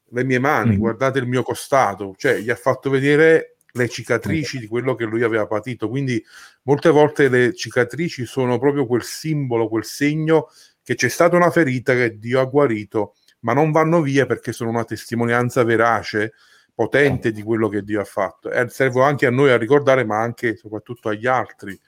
le 0.09 0.23
mie 0.23 0.39
mani, 0.39 0.71
mm-hmm. 0.71 0.79
guardate 0.79 1.19
il 1.19 1.27
mio 1.27 1.43
costato, 1.43 2.15
cioè 2.17 2.37
gli 2.37 2.49
ha 2.49 2.55
fatto 2.55 2.89
vedere 2.89 3.50
le 3.73 3.89
cicatrici 3.89 4.59
di 4.59 4.67
quello 4.67 4.95
che 4.95 5.05
lui 5.05 5.23
aveva 5.23 5.47
patito. 5.47 5.89
Quindi 5.89 6.23
molte 6.63 6.89
volte 6.89 7.29
le 7.29 7.53
cicatrici 7.53 8.25
sono 8.25 8.59
proprio 8.59 8.85
quel 8.85 9.03
simbolo, 9.03 9.67
quel 9.67 9.85
segno 9.85 10.49
che 10.83 10.95
c'è 10.95 11.09
stata 11.09 11.35
una 11.35 11.51
ferita 11.51 11.93
che 11.93 12.17
Dio 12.17 12.39
ha 12.39 12.45
guarito, 12.45 13.15
ma 13.41 13.53
non 13.53 13.71
vanno 13.71 14.01
via 14.01 14.25
perché 14.25 14.51
sono 14.51 14.69
una 14.69 14.83
testimonianza 14.83 15.63
verace, 15.63 16.33
potente 16.73 17.31
di 17.31 17.43
quello 17.43 17.69
che 17.69 17.83
Dio 17.83 18.01
ha 18.01 18.05
fatto. 18.05 18.49
E 18.49 18.67
servono 18.69 19.05
anche 19.05 19.25
a 19.25 19.31
noi 19.31 19.51
a 19.51 19.57
ricordare, 19.57 20.03
ma 20.03 20.19
anche 20.19 20.49
e 20.49 20.55
soprattutto 20.55 21.09
agli 21.09 21.27
altri 21.27 21.79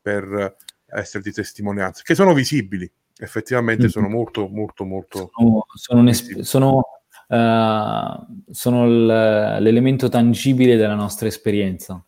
per 0.00 0.56
essere 0.86 1.22
di 1.22 1.32
testimonianza, 1.32 2.02
che 2.04 2.14
sono 2.14 2.32
visibili, 2.32 2.90
effettivamente 3.18 3.82
mm-hmm. 3.82 3.90
sono 3.90 4.08
molto, 4.08 4.46
molto, 4.46 4.84
molto... 4.84 5.30
Sono, 5.34 5.66
sono, 5.74 6.12
sono 6.42 6.95
uh, 7.28 8.42
sono 8.50 8.86
l- 8.86 9.58
l'elemento 9.60 10.08
tangibile 10.08 10.76
della 10.76 10.94
nostra 10.94 11.28
esperienza. 11.28 12.04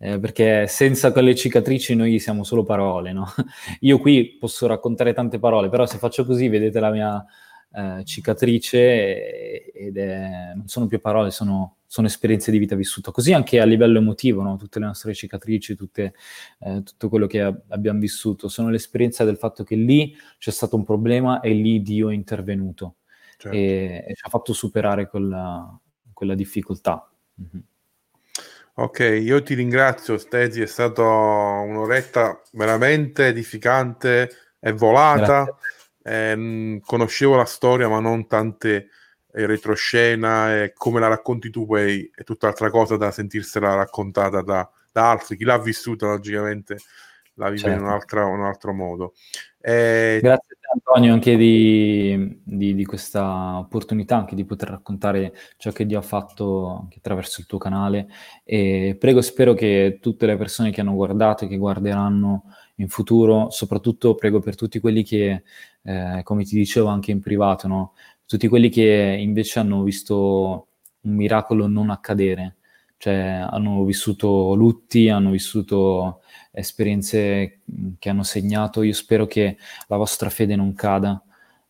Eh, 0.00 0.20
perché 0.20 0.68
senza 0.68 1.10
quelle 1.10 1.34
cicatrici 1.34 1.96
noi 1.96 2.20
siamo 2.20 2.44
solo 2.44 2.62
parole, 2.62 3.12
no? 3.12 3.26
Io 3.80 3.98
qui 3.98 4.36
posso 4.38 4.68
raccontare 4.68 5.12
tante 5.12 5.40
parole, 5.40 5.68
però 5.68 5.86
se 5.86 5.98
faccio 5.98 6.24
così 6.24 6.46
vedete 6.48 6.78
la 6.78 6.90
mia 6.90 7.24
eh, 7.72 8.04
cicatrice 8.04 9.72
ed 9.72 9.96
è, 9.96 10.52
non 10.54 10.68
sono 10.68 10.86
più 10.86 11.00
parole, 11.00 11.32
sono, 11.32 11.78
sono, 11.86 12.06
esperienze 12.06 12.50
di 12.52 12.58
vita 12.58 12.76
vissuta. 12.76 13.10
Così 13.10 13.32
anche 13.32 13.60
a 13.60 13.64
livello 13.64 13.98
emotivo, 13.98 14.42
no? 14.42 14.56
tutte 14.56 14.78
le 14.78 14.86
nostre 14.86 15.14
cicatrici, 15.14 15.74
tutte, 15.74 16.14
eh, 16.60 16.82
tutto 16.84 17.08
quello 17.08 17.26
che 17.26 17.40
abbiamo 17.68 17.98
vissuto, 17.98 18.48
sono 18.48 18.70
l'esperienza 18.70 19.24
del 19.24 19.36
fatto 19.36 19.64
che 19.64 19.74
lì 19.74 20.16
c'è 20.38 20.50
stato 20.52 20.76
un 20.76 20.84
problema 20.84 21.40
e 21.40 21.52
lì 21.52 21.82
Dio 21.82 22.10
è 22.10 22.14
intervenuto 22.14 22.96
certo. 23.38 23.56
e, 23.56 24.04
e, 24.06 24.14
ci 24.14 24.26
ha 24.26 24.28
fatto 24.28 24.52
superare 24.52 25.08
quella, 25.08 25.78
quella 26.12 26.34
difficoltà. 26.34 27.08
Mm-hmm. 27.40 27.64
Ok, 28.74 29.00
io 29.00 29.42
ti 29.42 29.54
ringrazio 29.54 30.18
Stesi, 30.18 30.60
è 30.60 30.66
stata 30.66 31.02
un'oretta 31.02 32.40
veramente 32.52 33.26
edificante, 33.26 34.30
è 34.60 34.72
volata, 34.72 35.56
ehm, 36.04 36.78
conoscevo 36.80 37.34
la 37.34 37.44
storia 37.44 37.88
ma 37.88 37.98
non 37.98 38.28
tante 38.28 38.88
il 39.34 39.46
retroscena 39.48 40.62
e 40.62 40.72
come 40.74 41.00
la 41.00 41.08
racconti 41.08 41.50
tu 41.50 41.66
poi 41.66 42.08
è 42.14 42.22
tutt'altra 42.22 42.70
cosa 42.70 42.96
da 42.96 43.10
sentirsela 43.10 43.74
raccontata 43.74 44.42
da, 44.42 44.68
da 44.92 45.10
altri. 45.10 45.36
Chi 45.36 45.44
l'ha 45.44 45.58
vissuta 45.58 46.06
logicamente 46.06 46.78
la 47.34 47.50
vive 47.50 47.62
certo. 47.62 47.78
in 47.78 47.84
un, 47.84 48.38
un 48.38 48.44
altro 48.44 48.72
modo. 48.72 49.14
Eh, 49.60 50.20
Grazie 50.22 50.56
Antonio 50.70 51.12
anche 51.14 51.36
di, 51.36 52.40
di, 52.44 52.74
di, 52.74 52.84
questa 52.84 53.58
opportunità, 53.58 54.16
anche 54.16 54.34
di 54.34 54.44
poter 54.44 54.68
raccontare 54.68 55.32
ciò 55.56 55.70
che 55.70 55.86
Dio 55.86 55.98
ha 55.98 56.02
fatto 56.02 56.80
anche 56.82 56.98
attraverso 56.98 57.40
il 57.40 57.46
tuo 57.46 57.58
canale 57.58 58.08
e 58.44 58.96
prego, 58.98 59.22
spero 59.22 59.54
che 59.54 59.98
tutte 60.00 60.26
le 60.26 60.36
persone 60.36 60.70
che 60.70 60.82
hanno 60.82 60.94
guardato 60.94 61.44
e 61.44 61.48
che 61.48 61.56
guarderanno 61.56 62.44
in 62.76 62.88
futuro, 62.88 63.50
soprattutto 63.50 64.14
prego 64.14 64.40
per 64.40 64.56
tutti 64.56 64.78
quelli 64.78 65.02
che, 65.02 65.42
eh, 65.82 66.20
come 66.22 66.44
ti 66.44 66.54
dicevo 66.56 66.88
anche 66.88 67.12
in 67.12 67.20
privato, 67.20 67.66
no? 67.66 67.94
tutti 68.26 68.46
quelli 68.46 68.68
che 68.68 69.16
invece 69.18 69.60
hanno 69.60 69.82
visto 69.82 70.66
un 71.00 71.14
miracolo 71.14 71.66
non 71.66 71.88
accadere, 71.88 72.57
cioè 72.98 73.46
hanno 73.48 73.84
vissuto 73.84 74.54
lutti, 74.54 75.08
hanno 75.08 75.30
vissuto 75.30 76.20
esperienze 76.50 77.60
che 77.98 78.08
hanno 78.10 78.24
segnato. 78.24 78.82
Io 78.82 78.92
spero 78.92 79.26
che 79.26 79.56
la 79.86 79.96
vostra 79.96 80.28
fede 80.28 80.56
non 80.56 80.74
cada, 80.74 81.22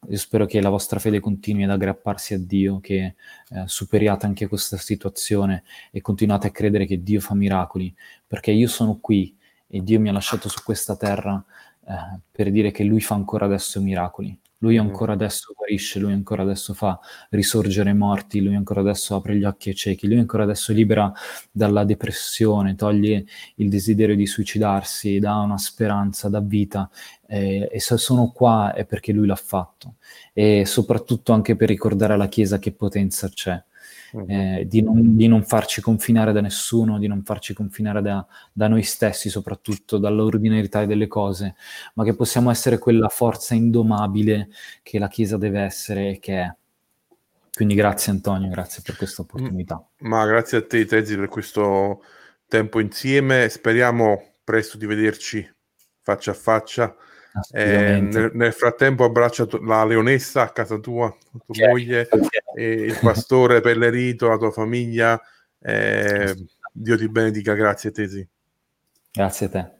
io 0.06 0.16
spero 0.16 0.46
che 0.46 0.60
la 0.60 0.70
vostra 0.70 0.98
fede 0.98 1.20
continui 1.20 1.64
ad 1.64 1.70
aggrapparsi 1.70 2.34
a 2.34 2.38
Dio, 2.38 2.80
che 2.80 3.14
eh, 3.50 3.62
superiate 3.66 4.26
anche 4.26 4.46
questa 4.46 4.76
situazione 4.76 5.64
e 5.90 6.00
continuate 6.00 6.48
a 6.48 6.50
credere 6.50 6.86
che 6.86 7.02
Dio 7.02 7.20
fa 7.20 7.34
miracoli, 7.34 7.94
perché 8.26 8.50
io 8.50 8.68
sono 8.68 8.98
qui 9.00 9.36
e 9.66 9.82
Dio 9.82 10.00
mi 10.00 10.08
ha 10.08 10.12
lasciato 10.12 10.48
su 10.48 10.62
questa 10.62 10.96
terra 10.96 11.44
eh, 11.86 12.20
per 12.30 12.50
dire 12.50 12.70
che 12.70 12.84
Lui 12.84 13.00
fa 13.00 13.14
ancora 13.14 13.44
adesso 13.44 13.80
miracoli. 13.80 14.38
Lui 14.58 14.76
ancora 14.76 15.12
adesso 15.12 15.52
guarisce, 15.56 15.98
lui 16.00 16.12
ancora 16.12 16.42
adesso 16.42 16.74
fa 16.74 16.98
risorgere 17.30 17.90
i 17.90 17.94
morti, 17.94 18.40
lui 18.40 18.56
ancora 18.56 18.80
adesso 18.80 19.14
apre 19.14 19.36
gli 19.36 19.44
occhi 19.44 19.68
ai 19.68 19.74
ciechi, 19.76 20.08
lui 20.08 20.18
ancora 20.18 20.42
adesso 20.42 20.72
libera 20.72 21.12
dalla 21.50 21.84
depressione, 21.84 22.74
toglie 22.74 23.24
il 23.56 23.68
desiderio 23.68 24.16
di 24.16 24.26
suicidarsi, 24.26 25.18
dà 25.20 25.36
una 25.36 25.58
speranza, 25.58 26.28
dà 26.28 26.40
vita. 26.40 26.90
Eh, 27.26 27.68
e 27.70 27.80
se 27.80 27.96
sono 27.98 28.30
qua 28.32 28.72
è 28.74 28.84
perché 28.84 29.12
lui 29.12 29.26
l'ha 29.26 29.36
fatto. 29.36 29.94
E 30.32 30.64
soprattutto 30.66 31.32
anche 31.32 31.54
per 31.56 31.68
ricordare 31.68 32.14
alla 32.14 32.28
Chiesa 32.28 32.58
che 32.58 32.72
potenza 32.72 33.28
c'è 33.28 33.62
eh, 34.26 34.64
di, 34.66 34.82
non, 34.82 35.16
di, 35.16 35.26
non, 35.26 35.44
farci 35.44 35.80
confinare 35.80 36.32
da 36.32 36.40
nessuno, 36.40 36.98
di 36.98 37.06
non 37.06 37.22
farci 37.22 37.54
confinare 37.54 38.02
da, 38.02 38.26
da, 38.52 38.68
noi 38.68 38.82
stessi, 38.82 39.28
soprattutto 39.28 39.98
dall'ordinarietà 39.98 40.84
delle 40.84 41.06
cose, 41.06 41.54
ma 41.94 42.04
che 42.04 42.14
possiamo 42.14 42.50
essere 42.50 42.78
quella 42.78 43.08
forza 43.08 43.54
indomabile 43.54 44.48
che 44.82 44.98
la 44.98 45.08
Chiesa 45.08 45.36
deve 45.36 45.60
essere 45.60 46.10
e 46.10 46.18
che 46.18 46.40
è. 46.40 46.54
Quindi 47.52 47.74
grazie 47.74 48.12
Antonio, 48.12 48.48
grazie 48.50 48.82
per 48.84 48.96
questa 48.96 49.22
opportunità. 49.22 49.84
Ma 49.98 50.24
grazie 50.26 50.58
a 50.58 50.66
te 50.66 50.84
Tezzi 50.84 51.16
per 51.16 51.28
questo 51.28 52.02
tempo 52.46 52.78
insieme, 52.78 53.48
speriamo 53.48 54.34
presto 54.44 54.78
di 54.78 54.86
vederci 54.86 55.56
faccia 56.08 56.30
a 56.30 56.34
faccia 56.34 56.96
eh, 57.52 58.00
nel, 58.00 58.30
nel, 58.34 58.52
frattempo 58.52 59.04
abbraccia 59.04 59.46
la 59.62 59.84
leonessa 59.84 60.42
a 60.42 60.50
casa 60.50 60.78
tua, 60.78 61.14
tua 61.30 61.54
certo. 61.54 61.70
moglie, 61.70 62.08
il 62.56 62.98
pastore 63.00 63.60
Pellerito, 63.60 64.28
la 64.28 64.36
tua 64.36 64.50
famiglia. 64.50 65.20
Eh, 65.60 66.34
Dio 66.72 66.96
ti 66.96 67.08
benedica, 67.08 67.54
grazie 67.54 67.90
Tesi. 67.90 68.26
Grazie 69.12 69.46
a 69.46 69.48
te. 69.48 69.76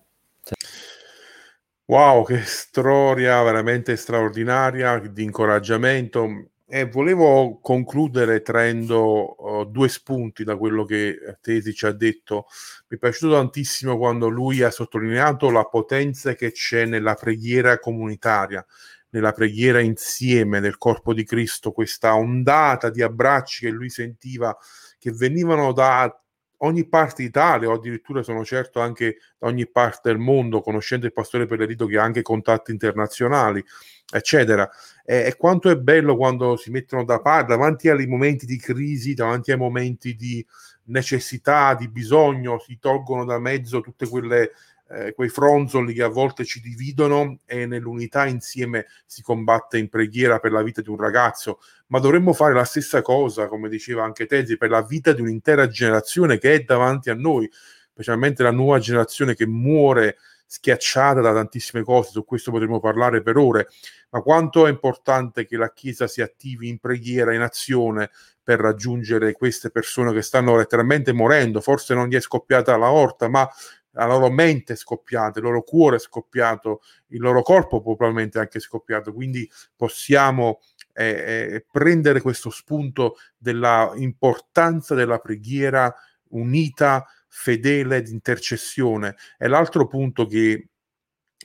Wow, 1.87 2.25
che 2.25 2.43
storia 2.43 3.43
veramente 3.43 3.97
straordinaria 3.97 4.99
di 4.99 5.23
incoraggiamento. 5.23 6.51
E 6.71 6.85
volevo 6.85 7.61
concludere 7.61 8.43
traendo 8.43 9.63
uh, 9.63 9.65
due 9.65 9.89
spunti 9.89 10.45
da 10.45 10.59
quello 10.59 10.85
che 10.85 11.09
eh, 11.09 11.39
Tesi 11.41 11.73
ci 11.73 11.87
ha 11.87 11.93
detto. 11.93 12.45
Mi 12.89 12.99
è 12.99 13.01
piaciuto 13.01 13.33
tantissimo 13.33 13.97
quando 13.97 14.29
lui 14.29 14.61
ha 14.63 14.71
sottolineato 14.71 15.49
la 15.51 15.65
potenza 15.65 16.35
che 16.35 16.53
c'è 16.53 16.85
nella 16.85 17.15
preghiera 17.15 17.79
comunitaria, 17.79 18.65
nella 19.11 19.33
preghiera 19.33 19.81
insieme 19.81 20.61
del 20.61 20.77
corpo 20.77 21.15
di 21.15 21.25
Cristo, 21.25 21.73
questa 21.73 22.15
ondata 22.15 22.91
di 22.91 23.01
abbracci 23.01 23.65
che 23.65 23.73
lui 23.73 23.89
sentiva 23.89 24.55
che 24.99 25.11
venivano 25.11 25.73
da 25.73 26.15
ogni 26.59 26.87
parte 26.87 27.23
d'Italia 27.23 27.69
o 27.69 27.75
addirittura 27.75 28.23
sono 28.23 28.45
certo 28.45 28.81
anche 28.81 29.19
da 29.39 29.47
ogni 29.47 29.69
parte 29.69 30.09
del 30.11 30.19
mondo, 30.19 30.61
conoscendo 30.61 31.07
il 31.07 31.13
pastore 31.13 31.47
Pellerito 31.47 31.87
che 31.87 31.99
ha 31.99 32.03
anche 32.03 32.23
contatti 32.23 32.71
internazionali 32.71 33.65
eccetera. 34.11 34.69
E, 35.05 35.25
e, 35.27 35.37
quanto 35.37 35.69
è 35.71 35.77
bello 35.77 36.17
quando 36.17 36.57
si 36.57 36.71
mettono 36.71 37.05
da 37.05 37.21
parte 37.21 37.53
davanti 37.53 37.89
ai 37.89 38.07
momenti 38.07 38.47
di 38.47 38.59
crisi, 38.59 39.15
davanti 39.15 39.53
ai 39.53 39.59
momenti 39.59 40.15
di 40.15 40.45
necessità, 40.85 41.75
di 41.75 41.89
bisogno, 41.89 42.59
si 42.59 42.79
tolgono 42.79 43.25
da 43.25 43.39
mezzo 43.39 43.81
tutte 43.81 44.09
quelle 44.09 44.53
eh, 44.91 45.13
quei 45.13 45.29
fronzoli 45.29 45.93
che 45.93 46.03
a 46.03 46.09
volte 46.09 46.45
ci 46.45 46.61
dividono 46.61 47.39
e 47.45 47.67
nell'unità 47.67 48.27
insieme 48.27 48.87
si 49.07 49.23
combatte 49.23 49.79
in 49.79 49.89
preghiera 49.89 50.39
per 50.39 50.53
la 50.53 50.63
vita 50.63 50.81
di 50.81 50.89
un 50.89 50.97
ragazzo, 50.97 51.61
ma 51.89 51.99
dovremmo 51.99 52.33
fare 52.33 52.55
la 52.55 52.65
stessa 52.65 53.03
cosa, 53.03 53.49
come 53.49 53.69
diceva 53.69 54.05
anche 54.05 54.27
Tezzi, 54.27 54.57
per 54.57 54.71
la 54.71 54.83
vita 54.83 55.13
di 55.13 55.21
un'intera 55.21 55.69
generazione 55.69 56.39
che 56.39 56.55
è 56.55 56.61
davanti 56.61 57.11
a 57.11 57.15
noi, 57.15 57.49
specialmente 57.93 58.43
la 58.43 58.51
nuova 58.51 58.79
generazione 58.79 59.35
che 59.35 59.47
muore 59.47 60.17
schiacciata 60.51 61.21
da 61.21 61.35
tantissime 61.35 61.83
cose, 61.83 62.11
su 62.11 62.25
questo 62.25 62.51
potremmo 62.51 62.81
parlare 62.81 63.21
per 63.23 63.37
ore, 63.37 63.69
ma 64.11 64.23
quanto 64.23 64.67
è 64.67 64.71
importante 64.71 65.45
che 65.45 65.59
la 65.59 65.71
Chiesa 65.73 66.07
si 66.07 66.23
attivi 66.23 66.69
in 66.69 66.79
preghiera, 66.79 67.35
in 67.35 67.43
azione 67.43 68.11
per 68.43 68.59
raggiungere 68.59 69.33
queste 69.33 69.71
persone 69.71 70.11
che 70.15 70.23
stanno 70.23 70.57
letteralmente 70.57 71.13
morendo, 71.13 71.61
forse 71.61 71.93
non 71.93 72.09
gli 72.09 72.15
è 72.15 72.21
scoppiata 72.21 72.79
la 72.79 72.91
orta, 72.91 73.29
ma 73.29 73.47
la 73.93 74.07
loro 74.07 74.31
mente 74.31 74.75
è 74.75 74.77
scoppiata, 74.77 75.39
il 75.39 75.45
loro 75.45 75.63
cuore 75.63 75.97
è 75.97 76.01
scoppiato, 76.01 76.83
il 77.09 77.21
loro 77.21 77.43
corpo 77.43 77.81
probabilmente 77.81 78.39
è 78.39 78.43
anche 78.43 78.61
scoppiato, 78.61 79.13
quindi 79.13 79.49
possiamo 79.75 80.61
eh, 80.93 81.53
eh, 81.55 81.67
prendere 81.71 82.21
questo 82.21 82.51
spunto 82.51 83.17
della 83.37 83.93
importanza 83.97 84.95
della 84.95 85.19
preghiera 85.19 85.95
unita 86.31 87.07
fedele 87.29 88.03
di 88.03 88.13
intercessione. 88.13 89.17
E 89.39 89.49
l'altro 89.49 89.87
punto 89.87 90.27
che 90.27 90.69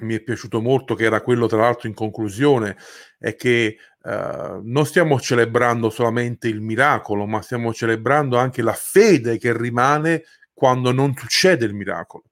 mi 0.01 0.15
è 0.15 0.21
piaciuto 0.21 0.59
molto, 0.59 0.95
che 0.95 1.03
era 1.03 1.21
quello 1.21 1.45
tra 1.47 1.59
l'altro 1.59 1.87
in 1.87 1.93
conclusione, 1.93 2.77
è 3.19 3.35
che 3.35 3.77
uh, 4.01 4.59
non 4.63 4.85
stiamo 4.85 5.19
celebrando 5.19 5.89
solamente 5.89 6.47
il 6.47 6.61
miracolo, 6.61 7.27
ma 7.27 7.41
stiamo 7.41 7.73
celebrando 7.73 8.37
anche 8.37 8.63
la 8.63 8.73
fede 8.73 9.37
che 9.37 9.55
rimane 9.55 10.23
quando 10.53 10.91
non 10.91 11.13
succede 11.15 11.65
il 11.65 11.75
miracolo. 11.75 12.23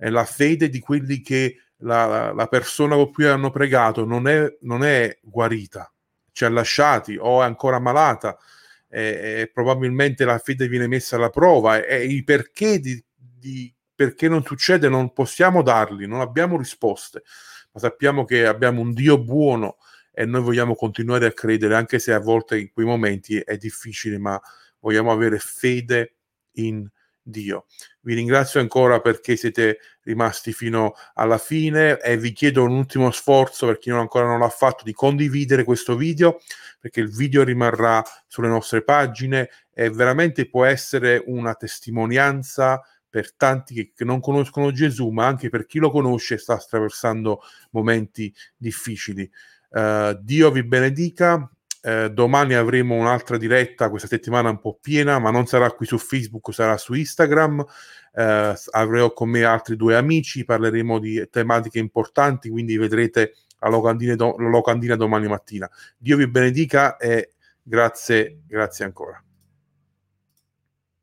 È 0.00 0.08
la 0.08 0.24
fede 0.24 0.68
di 0.68 0.78
quelli 0.78 1.20
che 1.20 1.56
la, 1.78 2.32
la 2.32 2.46
persona 2.46 2.94
con 2.94 3.12
cui 3.12 3.26
hanno 3.26 3.50
pregato 3.50 4.04
non 4.04 4.28
è, 4.28 4.56
non 4.60 4.84
è 4.84 5.18
guarita, 5.22 5.92
ci 6.32 6.44
ha 6.44 6.48
lasciati 6.48 7.16
o 7.18 7.42
è 7.42 7.44
ancora 7.44 7.80
malata, 7.80 8.38
eh, 8.88 9.50
probabilmente 9.52 10.24
la 10.24 10.38
fede 10.38 10.68
viene 10.68 10.86
messa 10.86 11.16
alla 11.16 11.30
prova 11.30 11.84
e, 11.84 12.06
i 12.06 12.22
perché 12.24 12.78
di, 12.78 13.02
di 13.14 13.72
perché 13.94 14.28
non 14.28 14.44
succede 14.44 14.88
non 14.88 15.12
possiamo 15.12 15.62
darli, 15.62 16.06
non 16.06 16.20
abbiamo 16.20 16.56
risposte, 16.56 17.24
ma 17.72 17.80
sappiamo 17.80 18.24
che 18.24 18.46
abbiamo 18.46 18.80
un 18.80 18.94
Dio 18.94 19.20
buono 19.20 19.78
e 20.12 20.24
noi 20.24 20.42
vogliamo 20.42 20.76
continuare 20.76 21.26
a 21.26 21.32
credere, 21.32 21.74
anche 21.74 21.98
se 21.98 22.12
a 22.12 22.20
volte 22.20 22.58
in 22.58 22.70
quei 22.72 22.86
momenti 22.86 23.38
è 23.38 23.56
difficile, 23.56 24.18
ma 24.18 24.40
vogliamo 24.78 25.10
avere 25.10 25.38
fede 25.38 26.14
in 26.52 26.88
Dio. 27.28 27.66
Vi 28.00 28.14
ringrazio 28.14 28.60
ancora 28.60 29.00
perché 29.00 29.36
siete 29.36 29.78
rimasti 30.02 30.52
fino 30.52 30.94
alla 31.14 31.38
fine 31.38 32.00
e 32.00 32.16
vi 32.16 32.32
chiedo 32.32 32.64
un 32.64 32.72
ultimo 32.72 33.10
sforzo 33.10 33.66
per 33.66 33.78
chi 33.78 33.90
non 33.90 34.00
ancora 34.00 34.26
non 34.26 34.38
l'ha 34.38 34.48
fatto 34.48 34.84
di 34.84 34.92
condividere 34.92 35.64
questo 35.64 35.96
video 35.96 36.40
perché 36.80 37.00
il 37.00 37.10
video 37.10 37.44
rimarrà 37.44 38.02
sulle 38.26 38.48
nostre 38.48 38.82
pagine 38.82 39.50
e 39.72 39.90
veramente 39.90 40.48
può 40.48 40.64
essere 40.64 41.22
una 41.26 41.54
testimonianza 41.54 42.82
per 43.08 43.34
tanti 43.34 43.74
che, 43.74 43.92
che 43.94 44.04
non 44.04 44.20
conoscono 44.20 44.70
Gesù, 44.70 45.08
ma 45.08 45.26
anche 45.26 45.48
per 45.48 45.66
chi 45.66 45.78
lo 45.78 45.90
conosce 45.90 46.34
e 46.34 46.38
sta 46.38 46.54
attraversando 46.54 47.40
momenti 47.70 48.32
difficili. 48.56 49.28
Uh, 49.70 50.14
Dio 50.20 50.50
vi 50.50 50.64
benedica 50.64 51.50
eh, 51.80 52.10
domani 52.10 52.54
avremo 52.54 52.94
un'altra 52.94 53.36
diretta, 53.36 53.88
questa 53.90 54.08
settimana 54.08 54.50
un 54.50 54.60
po' 54.60 54.78
piena, 54.80 55.18
ma 55.18 55.30
non 55.30 55.46
sarà 55.46 55.70
qui 55.70 55.86
su 55.86 55.98
Facebook, 55.98 56.52
sarà 56.52 56.76
su 56.76 56.94
Instagram. 56.94 57.64
Eh, 58.12 58.54
avrò 58.70 59.12
con 59.12 59.28
me 59.30 59.44
altri 59.44 59.76
due 59.76 59.96
amici, 59.96 60.44
parleremo 60.44 60.98
di 60.98 61.28
tematiche 61.30 61.78
importanti, 61.78 62.48
quindi 62.48 62.76
vedrete 62.76 63.34
la 63.60 63.68
locandina, 63.68 64.14
do- 64.14 64.36
la 64.38 64.48
locandina 64.48 64.96
domani 64.96 65.28
mattina. 65.28 65.68
Dio 65.96 66.16
vi 66.16 66.28
benedica 66.28 66.96
e 66.96 67.32
grazie, 67.62 68.40
grazie 68.46 68.84
ancora. 68.84 69.22